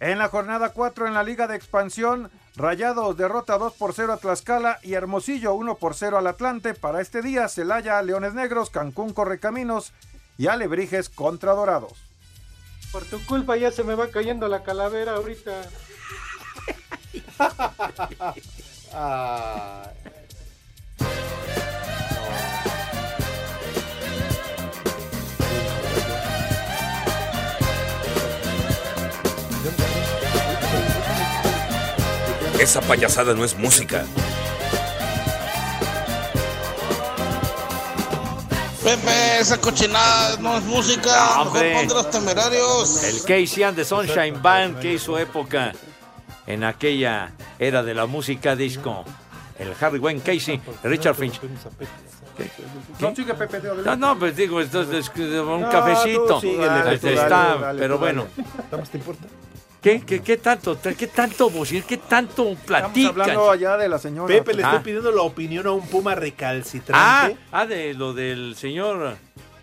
En 0.01 0.18
la 0.18 0.29
jornada 0.29 0.71
4 0.71 1.07
en 1.07 1.14
la 1.14 1.23
Liga 1.23 1.47
de 1.47 1.57
Expansión, 1.57 2.31
Rayados 2.57 3.16
derrota 3.16 3.57
2 3.57 3.75
por 3.75 3.95
0 3.95 4.14
a 4.14 4.16
Tlaxcala 4.16 4.79
y 4.83 4.95
Hermosillo 4.95 5.55
1 5.55 5.77
por 5.77 5.95
0 5.95 6.18
al 6.18 6.27
Atlante. 6.27 6.75
Para 6.75 7.01
este 7.01 7.23
día, 7.23 7.49
Celaya, 7.49 8.03
Leones 8.03 8.35
Negros, 8.35 8.71
Cancún, 8.71 9.12
Correcaminos 9.12 9.93
y 10.37 10.49
Alebrijes 10.49 11.09
contra 11.09 11.53
Dorados. 11.53 11.93
Por 12.93 13.05
tu 13.05 13.25
culpa 13.25 13.57
ya 13.57 13.71
se 13.71 13.85
me 13.85 13.95
va 13.95 14.09
cayendo 14.09 14.49
la 14.49 14.62
calavera 14.62 15.12
ahorita. 15.12 15.62
Esa 32.61 32.81
payasada 32.83 33.35
no 33.35 33.45
es 33.45 33.57
música. 33.57 34.05
Pepe, 38.85 39.39
esa 39.41 39.59
cochinada 39.59 40.37
no 40.39 40.59
es 40.59 40.65
música. 40.65 41.45
Mejor 41.45 41.73
ponte 41.73 41.95
los 41.95 42.11
temerarios. 42.11 43.03
El 43.05 43.21
Casey 43.23 43.63
and 43.63 43.77
the 43.77 43.85
Sunshine 43.85 44.41
Band 44.43 44.79
que 44.81 44.95
hizo 44.95 45.19
época 45.19 45.73
en 46.53 46.65
aquella 46.65 47.33
era 47.59 47.83
de 47.83 47.95
la 47.95 48.07
música 48.07 48.57
disco. 48.57 49.05
El 49.59 49.75
Harry 49.81 49.99
Wayne 49.99 50.21
Casey, 50.23 50.61
Richard 50.83 51.15
Finch. 51.17 51.39
No, 53.01 53.15
sigue 53.15 53.35
Pepe, 53.35 53.61
de 53.61 53.83
No, 53.83 53.97
no, 53.97 54.19
pues 54.19 54.35
digo, 54.35 54.61
esto 54.61 54.81
es 54.83 55.11
un 55.17 55.61
No, 55.61 55.69
cafecito. 55.71 56.41
síguele, 56.41 56.67
dale, 56.67 56.95
está, 56.95 57.57
dale, 57.57 57.79
pero 57.79 57.99
bueno. 57.99 58.27
dale. 58.71 58.83
te 58.85 58.97
importa? 58.99 59.25
¿Qué, 59.83 60.03
qué, 60.03 60.21
qué 60.21 60.37
tanto, 60.37 60.79
qué 60.97 61.07
tanto 61.07 61.49
vocir, 61.51 61.85
qué 61.85 61.97
tanto 61.97 62.43
Estamos 62.51 62.65
platican? 62.67 63.11
hablando 63.21 63.51
allá 63.51 63.77
de 63.79 63.89
la 63.89 63.99
señora. 63.99 64.29
Pepe, 64.29 64.53
le 64.55 64.63
Ah. 64.63 64.67
estoy 64.69 64.85
pidiendo 64.85 65.11
la 65.11 65.23
opinión 65.23 65.67
a 65.67 65.73
un 65.73 65.87
puma 65.87 66.13
Ah, 66.13 66.15
recalcitrante. 66.17 67.37
ah, 67.53 67.67
de 67.67 67.95
lo 67.95 68.13
del 68.13 68.57
señor 68.57 69.17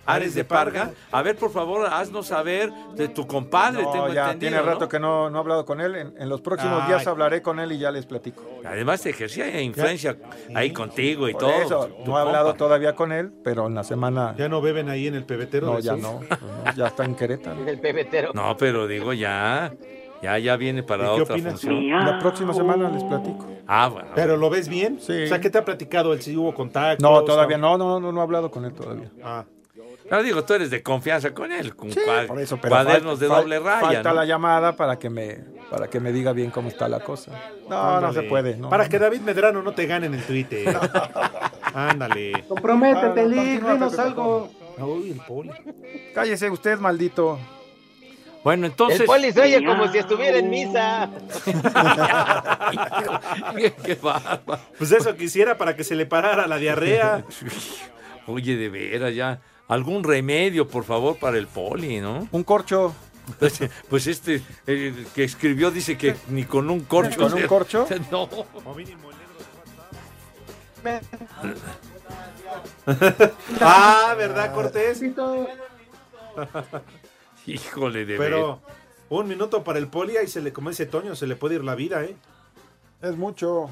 Ares 0.08 0.34
de 0.34 0.44
Parga. 0.44 0.92
A 1.12 1.22
ver, 1.22 1.36
por 1.36 1.52
favor, 1.52 1.86
haznos 1.86 2.28
saber 2.28 2.72
de 2.96 3.10
tu 3.10 3.28
compadre, 3.28 3.84
No, 3.84 3.92
tengo 3.92 4.08
ya 4.08 4.24
entendido. 4.32 4.40
tiene 4.52 4.58
¿no? 4.58 4.64
rato 4.64 4.88
que 4.90 5.00
no, 5.00 5.30
no 5.30 5.38
he 5.38 5.42
hablado 5.42 5.66
con 5.66 5.82
él. 5.82 5.96
En, 5.96 6.14
en 6.18 6.30
los 6.30 6.42
próximos 6.42 6.80
Ay. 6.84 6.88
días 6.88 7.06
hablaré 7.08 7.42
con 7.42 7.60
él 7.60 7.72
y 7.74 7.78
ya 7.78 7.92
les 7.92 8.06
platico. 8.06 8.44
Además, 8.66 9.02
te 9.02 9.10
ejercía 9.12 9.62
influencia 9.62 10.18
ahí 10.56 10.72
contigo 10.72 11.28
y 11.30 11.34
Por 11.34 11.42
todo. 11.42 11.52
eso, 11.52 11.90
no 12.06 12.18
he 12.18 12.22
hablado 12.22 12.54
todavía 12.56 12.96
con 12.96 13.12
él, 13.12 13.32
pero 13.44 13.68
en 13.68 13.76
la 13.76 13.84
semana. 13.84 14.34
¿Ya 14.38 14.50
no 14.50 14.62
beben 14.62 14.90
ahí 14.90 15.08
en 15.08 15.16
el 15.16 15.26
pebetero? 15.26 15.68
No, 15.68 15.80
ya 15.80 15.96
no, 15.96 16.22
no, 16.22 16.74
ya 16.76 16.88
está 16.88 17.06
en 17.06 17.16
Querétaro. 17.16 17.68
El 17.68 17.80
pebetero. 17.80 18.32
No, 18.34 18.56
pero 18.58 18.88
digo 18.88 19.14
ya. 19.14 19.74
Ya, 20.20 20.40
ya 20.40 20.56
viene 20.58 20.82
para 20.82 21.04
¿Y 21.14 21.16
qué 21.16 21.22
otra 21.22 21.36
opinas? 21.36 21.62
función. 21.62 21.90
La 22.06 22.18
próxima 22.18 22.52
semana 22.52 22.90
les 22.90 23.04
platico. 23.04 23.46
Ah, 23.68 23.88
bueno. 23.88 24.10
¿Pero 24.16 24.36
lo 24.36 24.50
ves 24.50 24.68
bien? 24.68 25.00
Sí. 25.00 25.26
O 25.26 25.28
sea, 25.28 25.40
¿qué 25.40 25.52
te 25.52 25.60
ha 25.60 25.64
platicado? 25.64 26.12
¿El 26.12 26.24
si 26.24 26.36
hubo 26.36 26.56
contacto? 26.56 27.04
No, 27.08 27.24
todavía 27.24 27.60
no, 27.60 27.78
no, 27.78 28.00
no, 28.00 28.12
no 28.12 28.20
he 28.20 28.24
hablado 28.24 28.50
con 28.50 28.66
él 28.66 28.74
todavía. 28.74 29.12
Ah. 29.24 29.46
Pero 30.10 30.24
digo, 30.24 30.44
tú 30.46 30.54
eres 30.54 30.70
de 30.70 30.82
confianza 30.82 31.34
con 31.34 31.52
él. 31.52 31.76
Con 31.76 31.92
Sí, 31.92 32.00
por 32.28 32.40
eso, 32.40 32.58
pero 32.62 32.76
cuadernos 32.76 33.20
de 33.20 33.28
doble 33.28 33.60
raya. 33.60 33.82
Falta 33.82 34.10
¿no? 34.10 34.16
la 34.16 34.26
llamada 34.26 34.76
para 34.76 34.98
que 34.98 35.10
me 35.10 35.40
para 35.70 35.90
que 35.90 36.00
me 36.00 36.14
diga 36.14 36.32
bien 36.32 36.50
cómo 36.50 36.70
está 36.70 36.88
la 36.88 37.02
cosa. 37.02 37.32
No, 37.70 38.00
no 38.00 38.14
se 38.14 38.24
puede. 38.24 38.56
no. 38.56 38.70
Para 38.70 38.88
que 38.88 39.00
David 39.00 39.20
Medrano 39.22 39.62
no 39.62 39.74
te 39.74 39.86
gane 39.86 40.08
en 40.08 40.14
el 40.14 40.24
Twitter. 40.24 40.78
Ándale. 41.74 42.46
Comprométete, 42.48 43.22
Ah, 43.22 43.24
no, 43.24 43.28
Lick, 43.28 43.62
dinos 43.62 44.00
algo. 44.00 44.50
Uy, 44.78 45.12
el 45.12 45.20
poli. 45.26 45.52
Cállese 46.14 46.50
usted, 46.50 46.80
maldito. 46.80 47.38
Bueno, 48.44 48.66
entonces. 48.66 49.02
El 49.02 49.06
poli 49.08 49.32
se 49.34 49.42
oye 49.42 49.66
como 49.66 49.92
si 49.92 49.98
estuviera 49.98 50.38
en 50.38 50.50
misa. 50.50 51.10
Qué 53.84 53.96
bárbaro. 53.96 54.62
Pues 54.78 54.92
eso 54.92 55.16
quisiera 55.18 55.58
para 55.58 55.76
que 55.76 55.84
se 55.84 55.96
le 55.96 56.06
parara 56.06 56.48
la 56.48 56.58
diarrea. 56.58 57.26
Oye, 58.28 58.56
de 58.58 58.70
veras, 58.70 59.16
ya. 59.16 59.40
Algún 59.68 60.04
remedio, 60.04 60.68
por 60.68 60.84
favor, 60.84 61.18
para 61.18 61.38
el 61.38 61.48
poli, 61.48 62.00
¿no? 62.00 62.28
Un 62.32 62.44
corcho. 62.44 62.94
Pues, 63.40 63.60
pues 63.90 64.08
este 64.08 64.42
el 64.66 65.06
que 65.14 65.26
escribió 65.26 65.70
dice 65.70 65.98
que 65.98 66.16
ni 66.30 66.46
con 66.46 66.70
un 66.70 66.82
corcho. 66.82 67.22
¿Con 67.22 67.34
un 67.34 67.42
se- 67.42 67.48
corcho? 67.48 67.86
No. 68.12 68.30
ah, 73.62 74.16
¿verdad, 74.18 74.54
Cortés? 74.54 75.02
Híjole, 77.46 78.06
de 78.06 78.18
Pero 78.18 78.62
un 79.10 79.28
minuto 79.28 79.64
para 79.64 79.80
el 79.80 79.88
poli 79.88 80.14
y 80.24 80.28
se 80.28 80.42
le, 80.42 80.54
como 80.54 80.70
dice 80.70 80.86
Toño, 80.86 81.16
se 81.16 81.26
le 81.28 81.36
puede 81.36 81.56
ir 81.56 81.64
la 81.64 81.74
vida, 81.76 82.04
¿eh? 82.04 82.16
Es 83.02 83.18
mucho. 83.18 83.70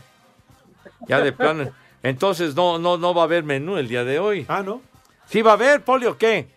Ya 1.07 1.21
de 1.21 1.31
plano. 1.31 1.71
Entonces 2.03 2.55
no, 2.55 2.77
no, 2.79 2.97
no 2.97 3.13
va 3.13 3.21
a 3.21 3.25
haber 3.25 3.43
menú 3.43 3.77
el 3.77 3.87
día 3.87 4.03
de 4.03 4.17
hoy. 4.19 4.45
Ah, 4.47 4.63
¿no? 4.63 4.81
¿Sí 5.27 5.41
va 5.41 5.51
a 5.51 5.53
haber, 5.55 5.83
poli, 5.83 6.05
o 6.05 6.17
qué? 6.17 6.53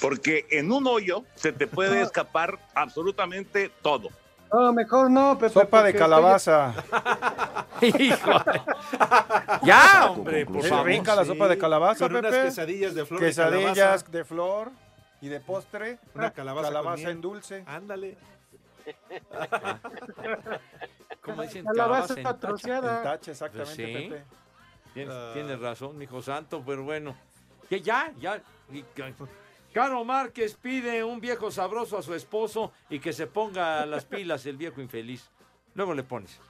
Porque 0.00 0.46
en 0.50 0.70
un 0.70 0.86
hoyo 0.86 1.24
se 1.34 1.52
te 1.52 1.66
puede 1.66 2.02
escapar 2.02 2.58
absolutamente 2.74 3.70
todo. 3.82 4.08
No, 4.52 4.72
mejor 4.72 5.10
no, 5.10 5.36
Pepe. 5.38 5.52
Sopa 5.52 5.82
de 5.82 5.92
calabaza. 5.94 6.72
Híjole. 7.82 8.62
Ya, 9.62 10.06
hombre, 10.10 10.46
por 10.46 10.58
Es 10.58 10.68
favor. 10.68 10.86
rica 10.86 11.14
la 11.14 11.24
sopa 11.24 11.48
de 11.48 11.58
calabaza, 11.58 12.06
Con 12.08 12.16
unas 12.16 12.32
Pepe. 12.32 12.44
quesadillas 12.46 12.94
de 12.94 13.04
flor 13.04 13.20
de 13.20 13.26
Quesadillas 13.26 13.74
calabaza. 13.76 14.06
de 14.10 14.24
flor 14.24 14.70
y 15.20 15.28
de 15.28 15.40
postre. 15.40 15.98
Una 16.14 16.30
calabaza 16.32 16.82
con 16.82 16.94
miel. 16.94 17.08
en 17.10 17.20
dulce. 17.20 17.64
Ándale. 17.66 18.16
¿Cómo 21.22 21.42
dicen? 21.42 21.64
Calabaza 21.64 22.14
Calabaza 22.14 22.14
en 22.16 22.22
tacha. 22.24 22.38
troceada. 22.38 22.96
En 22.98 23.02
tache, 23.02 23.30
exactamente, 23.32 23.74
Pues 23.74 23.86
sí. 24.02 24.08
Pepe. 24.08 24.24
Tienes, 24.94 25.14
Ah. 25.14 25.30
tienes 25.34 25.60
razón, 25.60 26.00
hijo 26.00 26.22
santo, 26.22 26.62
pero 26.64 26.84
bueno. 26.84 27.14
Que 27.68 27.80
ya, 27.80 28.12
ya. 28.18 28.42
Caro 29.72 30.04
Márquez 30.04 30.54
pide 30.54 31.04
un 31.04 31.20
viejo 31.20 31.50
sabroso 31.50 31.98
a 31.98 32.02
su 32.02 32.14
esposo 32.14 32.72
y 32.88 32.98
que 32.98 33.12
se 33.12 33.26
ponga 33.26 33.84
las 33.86 34.04
pilas 34.04 34.46
el 34.46 34.56
viejo 34.56 34.80
infeliz. 34.80 35.30
Luego 35.74 35.94
le 35.94 36.02
pones. 36.02 36.40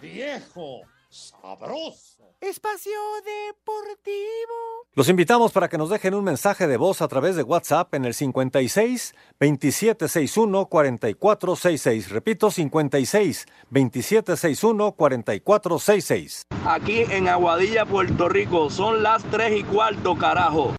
Viejo, 0.00 0.82
sabroso. 1.12 2.34
Espacio 2.40 2.98
Deportivo. 3.24 4.16
Los 4.94 5.08
invitamos 5.08 5.52
para 5.52 5.68
que 5.68 5.78
nos 5.78 5.90
dejen 5.90 6.14
un 6.14 6.24
mensaje 6.24 6.66
de 6.66 6.76
voz 6.76 7.02
a 7.02 7.08
través 7.08 7.36
de 7.36 7.42
WhatsApp 7.44 7.94
en 7.94 8.04
el 8.04 8.14
56 8.14 9.14
2761 9.38 10.66
4466. 10.66 12.10
Repito, 12.10 12.50
56 12.50 13.46
2761 13.70 14.92
4466. 14.92 16.46
Aquí 16.66 17.02
en 17.02 17.28
Aguadilla, 17.28 17.86
Puerto 17.86 18.28
Rico, 18.28 18.70
son 18.70 19.02
las 19.02 19.22
3 19.24 19.60
y 19.60 19.62
cuarto, 19.64 20.16
carajo. 20.16 20.74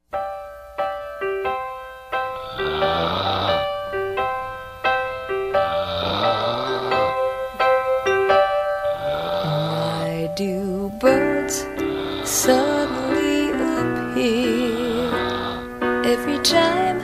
Time? 16.43 17.01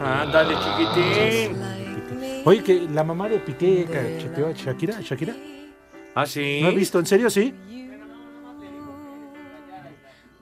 Ándale, 0.00 0.56
chiquitín. 0.58 1.62
Oye, 2.44 2.62
que 2.62 2.88
la 2.90 3.04
mamá 3.04 3.28
de 3.28 3.38
Piqué 3.38 3.86
cacheteó 3.86 4.48
a 4.48 4.52
Shakira. 4.52 5.00
¿Shakira? 5.00 5.34
¿Ah, 6.14 6.26
sí? 6.26 6.60
¿No 6.62 6.68
he 6.70 6.74
visto? 6.74 6.98
¿En 6.98 7.06
serio, 7.06 7.30
sí? 7.30 7.54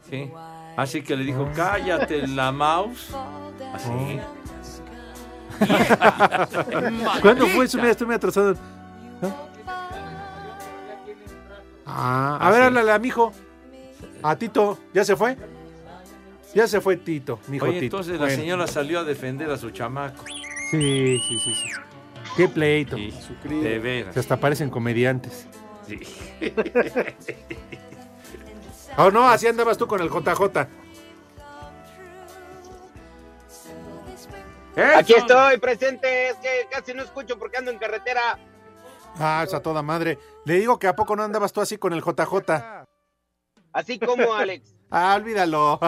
Sí. 0.09 0.31
Así 0.77 1.03
que 1.03 1.15
le 1.15 1.25
dijo, 1.25 1.49
cállate 1.55 2.27
la 2.27 2.51
mouse. 2.53 3.11
Así. 3.75 4.19
¿Cuándo 7.21 7.47
fue 7.49 7.67
eso? 7.67 7.77
Mira, 7.77 7.91
estoy 7.91 8.07
muy 8.07 8.17
atrasado. 8.17 8.57
Ah, 11.85 12.39
a 12.41 12.51
ver, 12.51 12.63
háblale 12.63 12.93
a 12.93 12.99
mi 12.99 13.09
hijo. 13.09 13.33
A 14.23 14.37
Tito. 14.37 14.79
¿Ya 14.93 15.05
se 15.05 15.17
fue? 15.17 15.37
Ya 16.55 16.67
se 16.67 16.81
fue 16.81 16.97
Tito, 16.97 17.39
mi 17.47 17.57
hijo 17.59 17.67
Oye, 17.67 17.81
Tito. 17.81 17.97
entonces 17.99 18.15
la 18.15 18.27
Bueno. 18.27 18.37
señora 18.37 18.67
salió 18.67 19.01
a 19.01 19.05
defender 19.05 19.51
a 19.51 19.57
su 19.57 19.71
chamaco. 19.71 20.25
Sí, 20.71 21.23
sí, 21.29 21.39
sí, 21.39 21.55
sí. 21.55 21.69
Qué 22.37 22.49
pleito. 22.49 22.97
De 22.97 23.79
veras. 23.79 24.15
Que 24.15 24.21
hasta 24.21 24.37
parecen 24.39 24.71
comediantes. 24.71 25.47
Sí. 25.87 26.01
Oh, 28.97 29.09
no, 29.11 29.29
así 29.29 29.47
andabas 29.47 29.79
tú 29.79 29.87
con 29.87 30.01
el 30.01 30.09
JJ. 30.11 30.67
Aquí 34.97 35.15
estoy, 35.15 35.59
presente. 35.59 36.31
Es 36.31 36.37
que 36.37 36.67
casi 36.71 36.93
no 36.93 37.03
escucho 37.03 37.39
porque 37.39 37.59
ando 37.59 37.71
en 37.71 37.79
carretera. 37.79 38.39
Ah, 39.19 39.43
esa 39.47 39.61
toda 39.61 39.81
madre. 39.83 40.19
Le 40.45 40.55
digo 40.55 40.79
que 40.79 40.89
a 40.89 40.97
poco 40.97 41.15
no 41.17 41.23
andabas 41.23 41.53
tú 41.53 41.61
así 41.61 41.77
con 41.79 41.93
el 41.93 42.03
JJ. 42.03 42.85
Así 43.73 43.99
como, 43.99 44.35
Alex. 44.35 44.77
Ah, 44.93 45.15
olvídalo. 45.15 45.79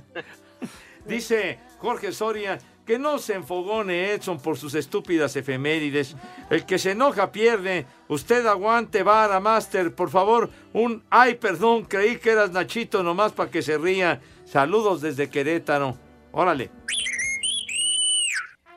Dice 1.04 1.58
Jorge 1.80 2.12
Soria 2.12 2.58
que 2.86 2.98
no 2.98 3.18
se 3.18 3.34
enfogone 3.34 4.12
Edson 4.12 4.40
por 4.40 4.56
sus 4.56 4.74
estúpidas 4.74 5.36
efemérides. 5.36 6.16
El 6.50 6.66
que 6.66 6.78
se 6.78 6.92
enoja 6.92 7.30
pierde. 7.30 7.86
Usted 8.08 8.44
aguante, 8.46 9.02
vara, 9.02 9.38
master. 9.38 9.94
Por 9.94 10.10
favor, 10.10 10.50
un 10.72 11.04
ay, 11.10 11.34
perdón, 11.34 11.84
creí 11.84 12.16
que 12.16 12.30
eras 12.30 12.50
Nachito 12.50 13.02
nomás 13.02 13.32
para 13.32 13.50
que 13.50 13.62
se 13.62 13.78
ría. 13.78 14.20
Saludos 14.44 15.02
desde 15.02 15.30
Querétaro. 15.30 15.96
Órale. 16.32 16.70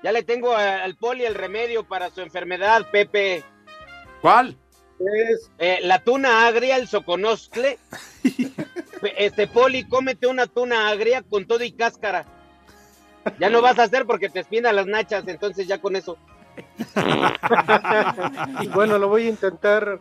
Ya 0.04 0.12
le 0.12 0.22
tengo 0.22 0.54
al 0.56 0.96
poli 0.98 1.24
el 1.24 1.34
remedio 1.34 1.88
para 1.88 2.10
su 2.10 2.22
enfermedad, 2.22 2.92
Pepe. 2.92 3.44
¿Cuál? 4.22 4.58
Eh, 5.58 5.80
la 5.84 6.00
tuna 6.00 6.48
agria, 6.48 6.78
el 6.78 6.88
soconoscle. 6.88 7.80
este 9.18 9.48
poli, 9.48 9.88
cómete 9.88 10.28
una 10.28 10.48
tuna 10.48 10.90
agria 10.90 11.22
con 11.22 11.46
todo 11.46 11.64
y 11.64 11.72
cáscara. 11.72 12.26
Ya 13.40 13.50
no 13.50 13.62
vas 13.62 13.80
a 13.80 13.84
hacer 13.84 14.06
porque 14.06 14.30
te 14.30 14.42
espina 14.42 14.74
las 14.74 14.86
nachas, 14.86 15.28
entonces 15.28 15.68
ya 15.68 15.80
con 15.80 15.96
eso. 15.96 16.18
bueno, 18.74 18.98
lo 18.98 19.08
voy 19.08 19.28
a 19.28 19.30
intentar. 19.30 20.00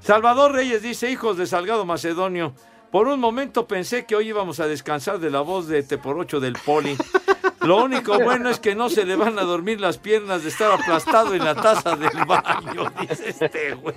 Salvador 0.00 0.52
Reyes 0.52 0.82
dice, 0.82 1.10
hijos 1.10 1.36
de 1.36 1.46
Salgado 1.46 1.84
Macedonio, 1.84 2.54
por 2.90 3.08
un 3.08 3.18
momento 3.18 3.66
pensé 3.66 4.06
que 4.06 4.14
hoy 4.14 4.28
íbamos 4.28 4.60
a 4.60 4.68
descansar 4.68 5.18
de 5.18 5.30
la 5.30 5.40
voz 5.40 5.66
de 5.66 5.82
Te 5.82 5.98
por 5.98 6.18
ocho 6.18 6.40
del 6.40 6.54
poli. 6.54 6.96
Lo 7.66 7.84
único 7.84 8.18
bueno 8.18 8.48
es 8.48 8.58
que 8.58 8.74
no 8.74 8.88
se 8.88 9.04
le 9.04 9.16
van 9.16 9.38
a 9.38 9.42
dormir 9.42 9.80
las 9.80 9.98
piernas 9.98 10.42
de 10.42 10.48
estar 10.48 10.72
aplastado 10.72 11.34
en 11.34 11.44
la 11.44 11.54
taza 11.54 11.96
del 11.96 12.24
baño, 12.26 12.92
dice 13.00 13.30
este 13.30 13.74
güey. 13.74 13.94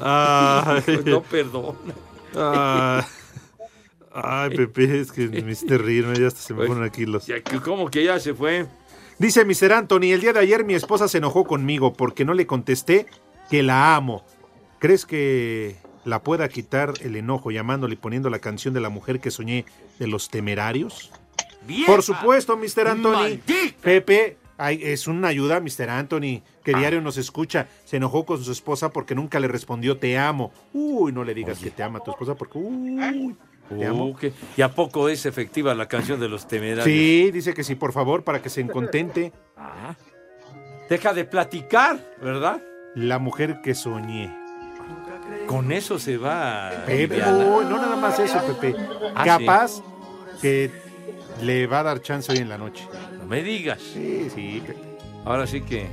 Ay. 0.00 1.00
No 1.04 1.22
perdona. 1.22 1.94
Ah. 2.36 3.06
Ay, 4.12 4.56
Pepe, 4.56 5.00
es 5.00 5.10
que 5.10 5.26
me 5.26 5.52
hiciste 5.52 5.76
reírme, 5.76 6.18
ya 6.18 6.28
hasta 6.28 6.40
se 6.40 6.54
me 6.54 6.66
ponen 6.66 6.84
aquí 6.84 7.04
los... 7.04 7.26
¿Cómo 7.64 7.90
que 7.90 8.04
ya 8.04 8.20
se 8.20 8.32
fue? 8.32 8.66
Dice 9.18 9.44
Mr. 9.44 9.72
Anthony, 9.72 10.12
el 10.12 10.20
día 10.20 10.32
de 10.32 10.40
ayer 10.40 10.64
mi 10.64 10.74
esposa 10.74 11.08
se 11.08 11.18
enojó 11.18 11.44
conmigo 11.44 11.92
porque 11.92 12.24
no 12.24 12.32
le 12.34 12.46
contesté 12.46 13.06
que 13.50 13.62
la 13.62 13.96
amo. 13.96 14.24
¿Crees 14.78 15.04
que 15.04 15.76
la 16.04 16.22
pueda 16.22 16.48
quitar 16.48 16.92
el 17.00 17.16
enojo 17.16 17.50
llamándole 17.50 17.94
y 17.94 17.96
poniendo 17.98 18.30
la 18.30 18.38
canción 18.38 18.74
de 18.74 18.80
la 18.80 18.88
mujer 18.90 19.20
que 19.20 19.30
soñé 19.30 19.64
de 19.98 20.06
los 20.06 20.28
temerarios? 20.28 21.10
Por 21.86 22.02
supuesto, 22.02 22.56
Mr. 22.56 22.88
Anthony. 22.88 23.38
Pepe, 23.80 24.36
ay, 24.58 24.80
es 24.82 25.06
una 25.06 25.28
ayuda, 25.28 25.60
Mr. 25.60 25.88
Anthony, 25.88 26.42
que 26.62 26.74
diario 26.74 27.00
nos 27.00 27.16
escucha. 27.16 27.68
Se 27.84 27.96
enojó 27.96 28.26
con 28.26 28.42
su 28.44 28.52
esposa 28.52 28.90
porque 28.90 29.14
nunca 29.14 29.40
le 29.40 29.48
respondió 29.48 29.96
te 29.96 30.18
amo. 30.18 30.52
Uy, 30.74 31.12
no 31.12 31.24
le 31.24 31.32
digas 31.34 31.58
que 31.58 31.70
te 31.70 31.82
ama 31.82 32.00
a 32.00 32.02
tu 32.02 32.10
esposa 32.10 32.34
porque... 32.34 32.58
Uy, 32.58 33.34
te 33.70 33.86
amo. 33.86 34.08
Uh, 34.08 34.14
que- 34.16 34.32
¿Y 34.58 34.60
a 34.62 34.74
poco 34.74 35.08
es 35.08 35.24
efectiva 35.24 35.74
la 35.74 35.88
canción 35.88 36.20
de 36.20 36.28
los 36.28 36.46
temerarios? 36.46 36.84
Sí, 36.84 37.30
dice 37.32 37.54
que 37.54 37.64
sí, 37.64 37.74
por 37.76 37.92
favor, 37.92 38.22
para 38.24 38.42
que 38.42 38.50
se 38.50 38.66
contente. 38.66 39.32
Ah. 39.56 39.94
Deja 40.90 41.14
de 41.14 41.24
platicar, 41.24 41.98
¿verdad? 42.20 42.62
La 42.94 43.18
mujer 43.18 43.62
que 43.62 43.74
soñé. 43.74 44.43
Con 45.46 45.72
eso 45.72 45.98
se 45.98 46.16
va. 46.16 46.70
Pepe, 46.86 47.18
no 47.18 47.62
nada 47.62 47.96
más 47.96 48.18
eso, 48.18 48.38
Pepe. 48.60 48.76
Ah, 49.14 49.24
Capaz 49.24 49.82
que 50.40 50.70
le 51.42 51.66
va 51.66 51.80
a 51.80 51.82
dar 51.84 52.02
chance 52.02 52.30
hoy 52.32 52.38
en 52.38 52.48
la 52.48 52.58
noche. 52.58 52.86
No 53.18 53.26
me 53.26 53.42
digas. 53.42 53.78
Sí, 53.80 54.28
sí, 54.34 54.62
Pepe. 54.66 54.78
Ahora 55.24 55.46
sí 55.46 55.62
que. 55.62 55.86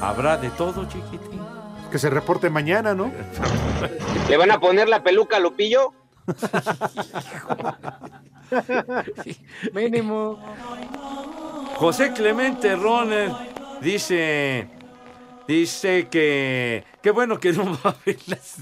Habrá 0.00 0.36
de 0.36 0.50
todo, 0.50 0.86
chiquitín. 0.88 1.40
Que 1.90 1.98
se 1.98 2.10
reporte 2.10 2.50
mañana, 2.50 2.94
¿no? 2.94 3.10
¿Le 4.28 4.36
van 4.36 4.50
a 4.50 4.60
poner 4.60 4.88
la 4.88 5.02
peluca 5.02 5.36
a 5.36 5.40
Lupillo? 5.40 5.92
Mínimo. 9.72 10.38
José 11.76 12.12
Clemente 12.12 12.76
Roner 12.76 13.30
dice. 13.80 14.68
Dice 15.46 16.08
que. 16.08 16.84
Qué 17.02 17.10
bueno 17.10 17.38
que 17.38 17.52
no 17.52 17.64
va 17.64 17.90
a 17.90 17.96
ver 18.04 18.16
las, 18.26 18.56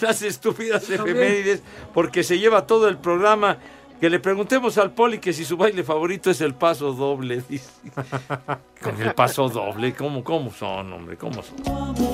las 0.00 0.22
estúpidas 0.22 0.88
efemérides 0.88 1.62
porque 1.92 2.22
se 2.22 2.38
lleva 2.38 2.66
todo 2.66 2.88
el 2.88 2.98
programa. 2.98 3.58
Que 4.00 4.10
le 4.10 4.20
preguntemos 4.20 4.76
al 4.76 4.92
Poli 4.92 5.18
que 5.20 5.32
si 5.32 5.46
su 5.46 5.56
baile 5.56 5.82
favorito 5.82 6.30
es 6.30 6.42
el 6.42 6.54
paso 6.54 6.92
doble. 6.92 7.42
Dice. 7.48 7.70
Con 8.82 9.00
el 9.00 9.14
paso 9.14 9.48
doble, 9.48 9.94
¿cómo, 9.94 10.22
cómo 10.22 10.52
son, 10.52 10.92
hombre? 10.92 11.16
¿Cómo 11.16 11.42
son? 11.42 11.56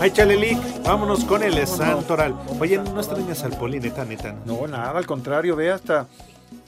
Ay, 0.01 0.13
Chalelic, 0.13 0.59
vámonos 0.85 1.25
con 1.25 1.43
el 1.43 1.67
Santoral. 1.67 2.37
Oye, 2.61 2.79
no 2.79 3.01
extrañas 3.01 3.43
al 3.43 3.59
Poli, 3.59 3.81
neta, 3.81 4.05
neta. 4.05 4.33
No, 4.47 4.65
nada, 4.69 4.97
al 4.97 5.07
contrario, 5.07 5.57
ve 5.57 5.73
hasta 5.73 6.07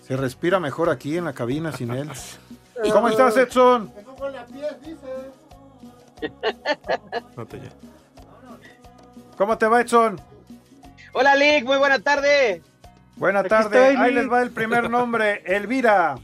se 0.07 0.17
respira 0.17 0.61
mejor 0.61 0.91
aquí 0.91 1.17
en 1.17 1.25
la 1.25 1.33
cabina 1.33 1.73
sin 1.73 1.91
él. 1.91 2.11
¿Cómo 2.93 3.09
estás, 3.09 3.37
Edson? 3.37 3.91
No 7.37 7.47
te- 7.47 7.61
¿Cómo 9.37 9.59
te 9.59 9.67
va, 9.67 9.81
Edson? 9.81 10.21
Hola, 11.13 11.35
Lick, 11.37 11.65
muy 11.65 11.77
buena 11.79 11.99
tarde. 12.01 12.63
Buena 13.17 13.41
Aquí 13.41 13.49
tarde. 13.49 13.79
estoy, 13.91 13.97
Ahí 14.03 14.11
Lick. 14.13 14.23
les 14.23 14.33
va 14.33 14.43
el 14.43 14.51
primer 14.51 14.89
nombre, 14.91 15.43
Elvira. 15.47 16.17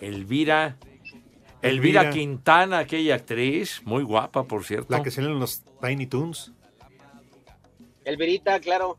Elvira. 0.00 0.76
Elvira, 1.62 2.02
Elvira. 2.02 2.10
Quintana, 2.10 2.78
aquella 2.78 3.14
actriz, 3.16 3.82
muy 3.84 4.02
guapa, 4.04 4.44
por 4.44 4.64
cierto. 4.64 4.88
La 4.96 5.02
que 5.02 5.10
salió 5.10 5.30
en 5.30 5.40
los 5.40 5.62
Tiny 5.80 6.06
Toons. 6.06 6.52
Elvirita, 8.04 8.60
claro. 8.60 8.96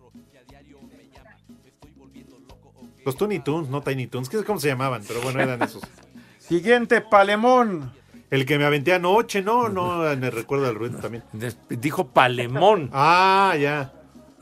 Los 3.05 3.15
Tiny 3.15 3.39
Toons, 3.39 3.69
no 3.69 3.81
Tiny 3.81 4.07
Toons. 4.07 4.27
¿Qué 4.27 4.43
cómo 4.43 4.59
se 4.59 4.67
llamaban? 4.67 5.01
Pero 5.07 5.21
bueno, 5.21 5.39
eran 5.41 5.61
esos. 5.61 5.81
Siguiente, 6.39 6.99
Palemón. 7.01 7.93
El 8.29 8.45
que 8.45 8.57
me 8.57 8.65
aventé 8.65 8.93
anoche, 8.93 9.41
no, 9.41 9.69
no, 9.69 9.99
me 10.17 10.29
recuerda 10.29 10.67
al 10.69 10.75
ruido 10.75 10.99
también. 10.99 11.23
Dijo 11.69 12.07
Palemón. 12.07 12.89
Ah, 12.93 13.55
ya. 13.59 13.93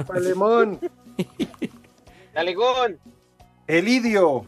Palemón. 0.08 0.80
Talegón. 2.34 3.00
Elidio. 3.68 4.46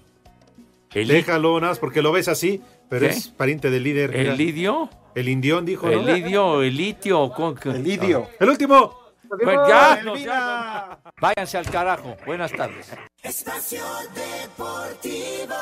Déjalo, 0.94 1.60
nada 1.60 1.72
más 1.72 1.80
porque 1.80 2.02
lo 2.02 2.12
ves 2.12 2.28
así, 2.28 2.62
pero 2.90 3.08
¿Qué? 3.08 3.14
es 3.14 3.28
pariente 3.28 3.70
del 3.70 3.84
líder. 3.84 4.10
mira. 4.12 4.34
¿Elidio? 4.34 4.90
El 5.16 5.30
indión 5.30 5.66
dijo, 5.66 5.88
¿no? 5.88 6.08
Elidio, 6.08 6.62
Elitio. 6.64 7.32
¿cómo 7.36 7.56
que- 7.56 7.70
Elidio. 7.70 8.28
El 8.40 8.50
último. 8.50 8.96
Pues 9.30 9.58
ya, 9.68 10.02
no 10.04 10.14
Váyanse 11.20 11.58
al 11.58 11.70
carajo. 11.70 12.16
Buenas 12.26 12.52
tardes. 12.52 12.92
Espacio 13.22 13.84
Deportivo. 14.14 15.56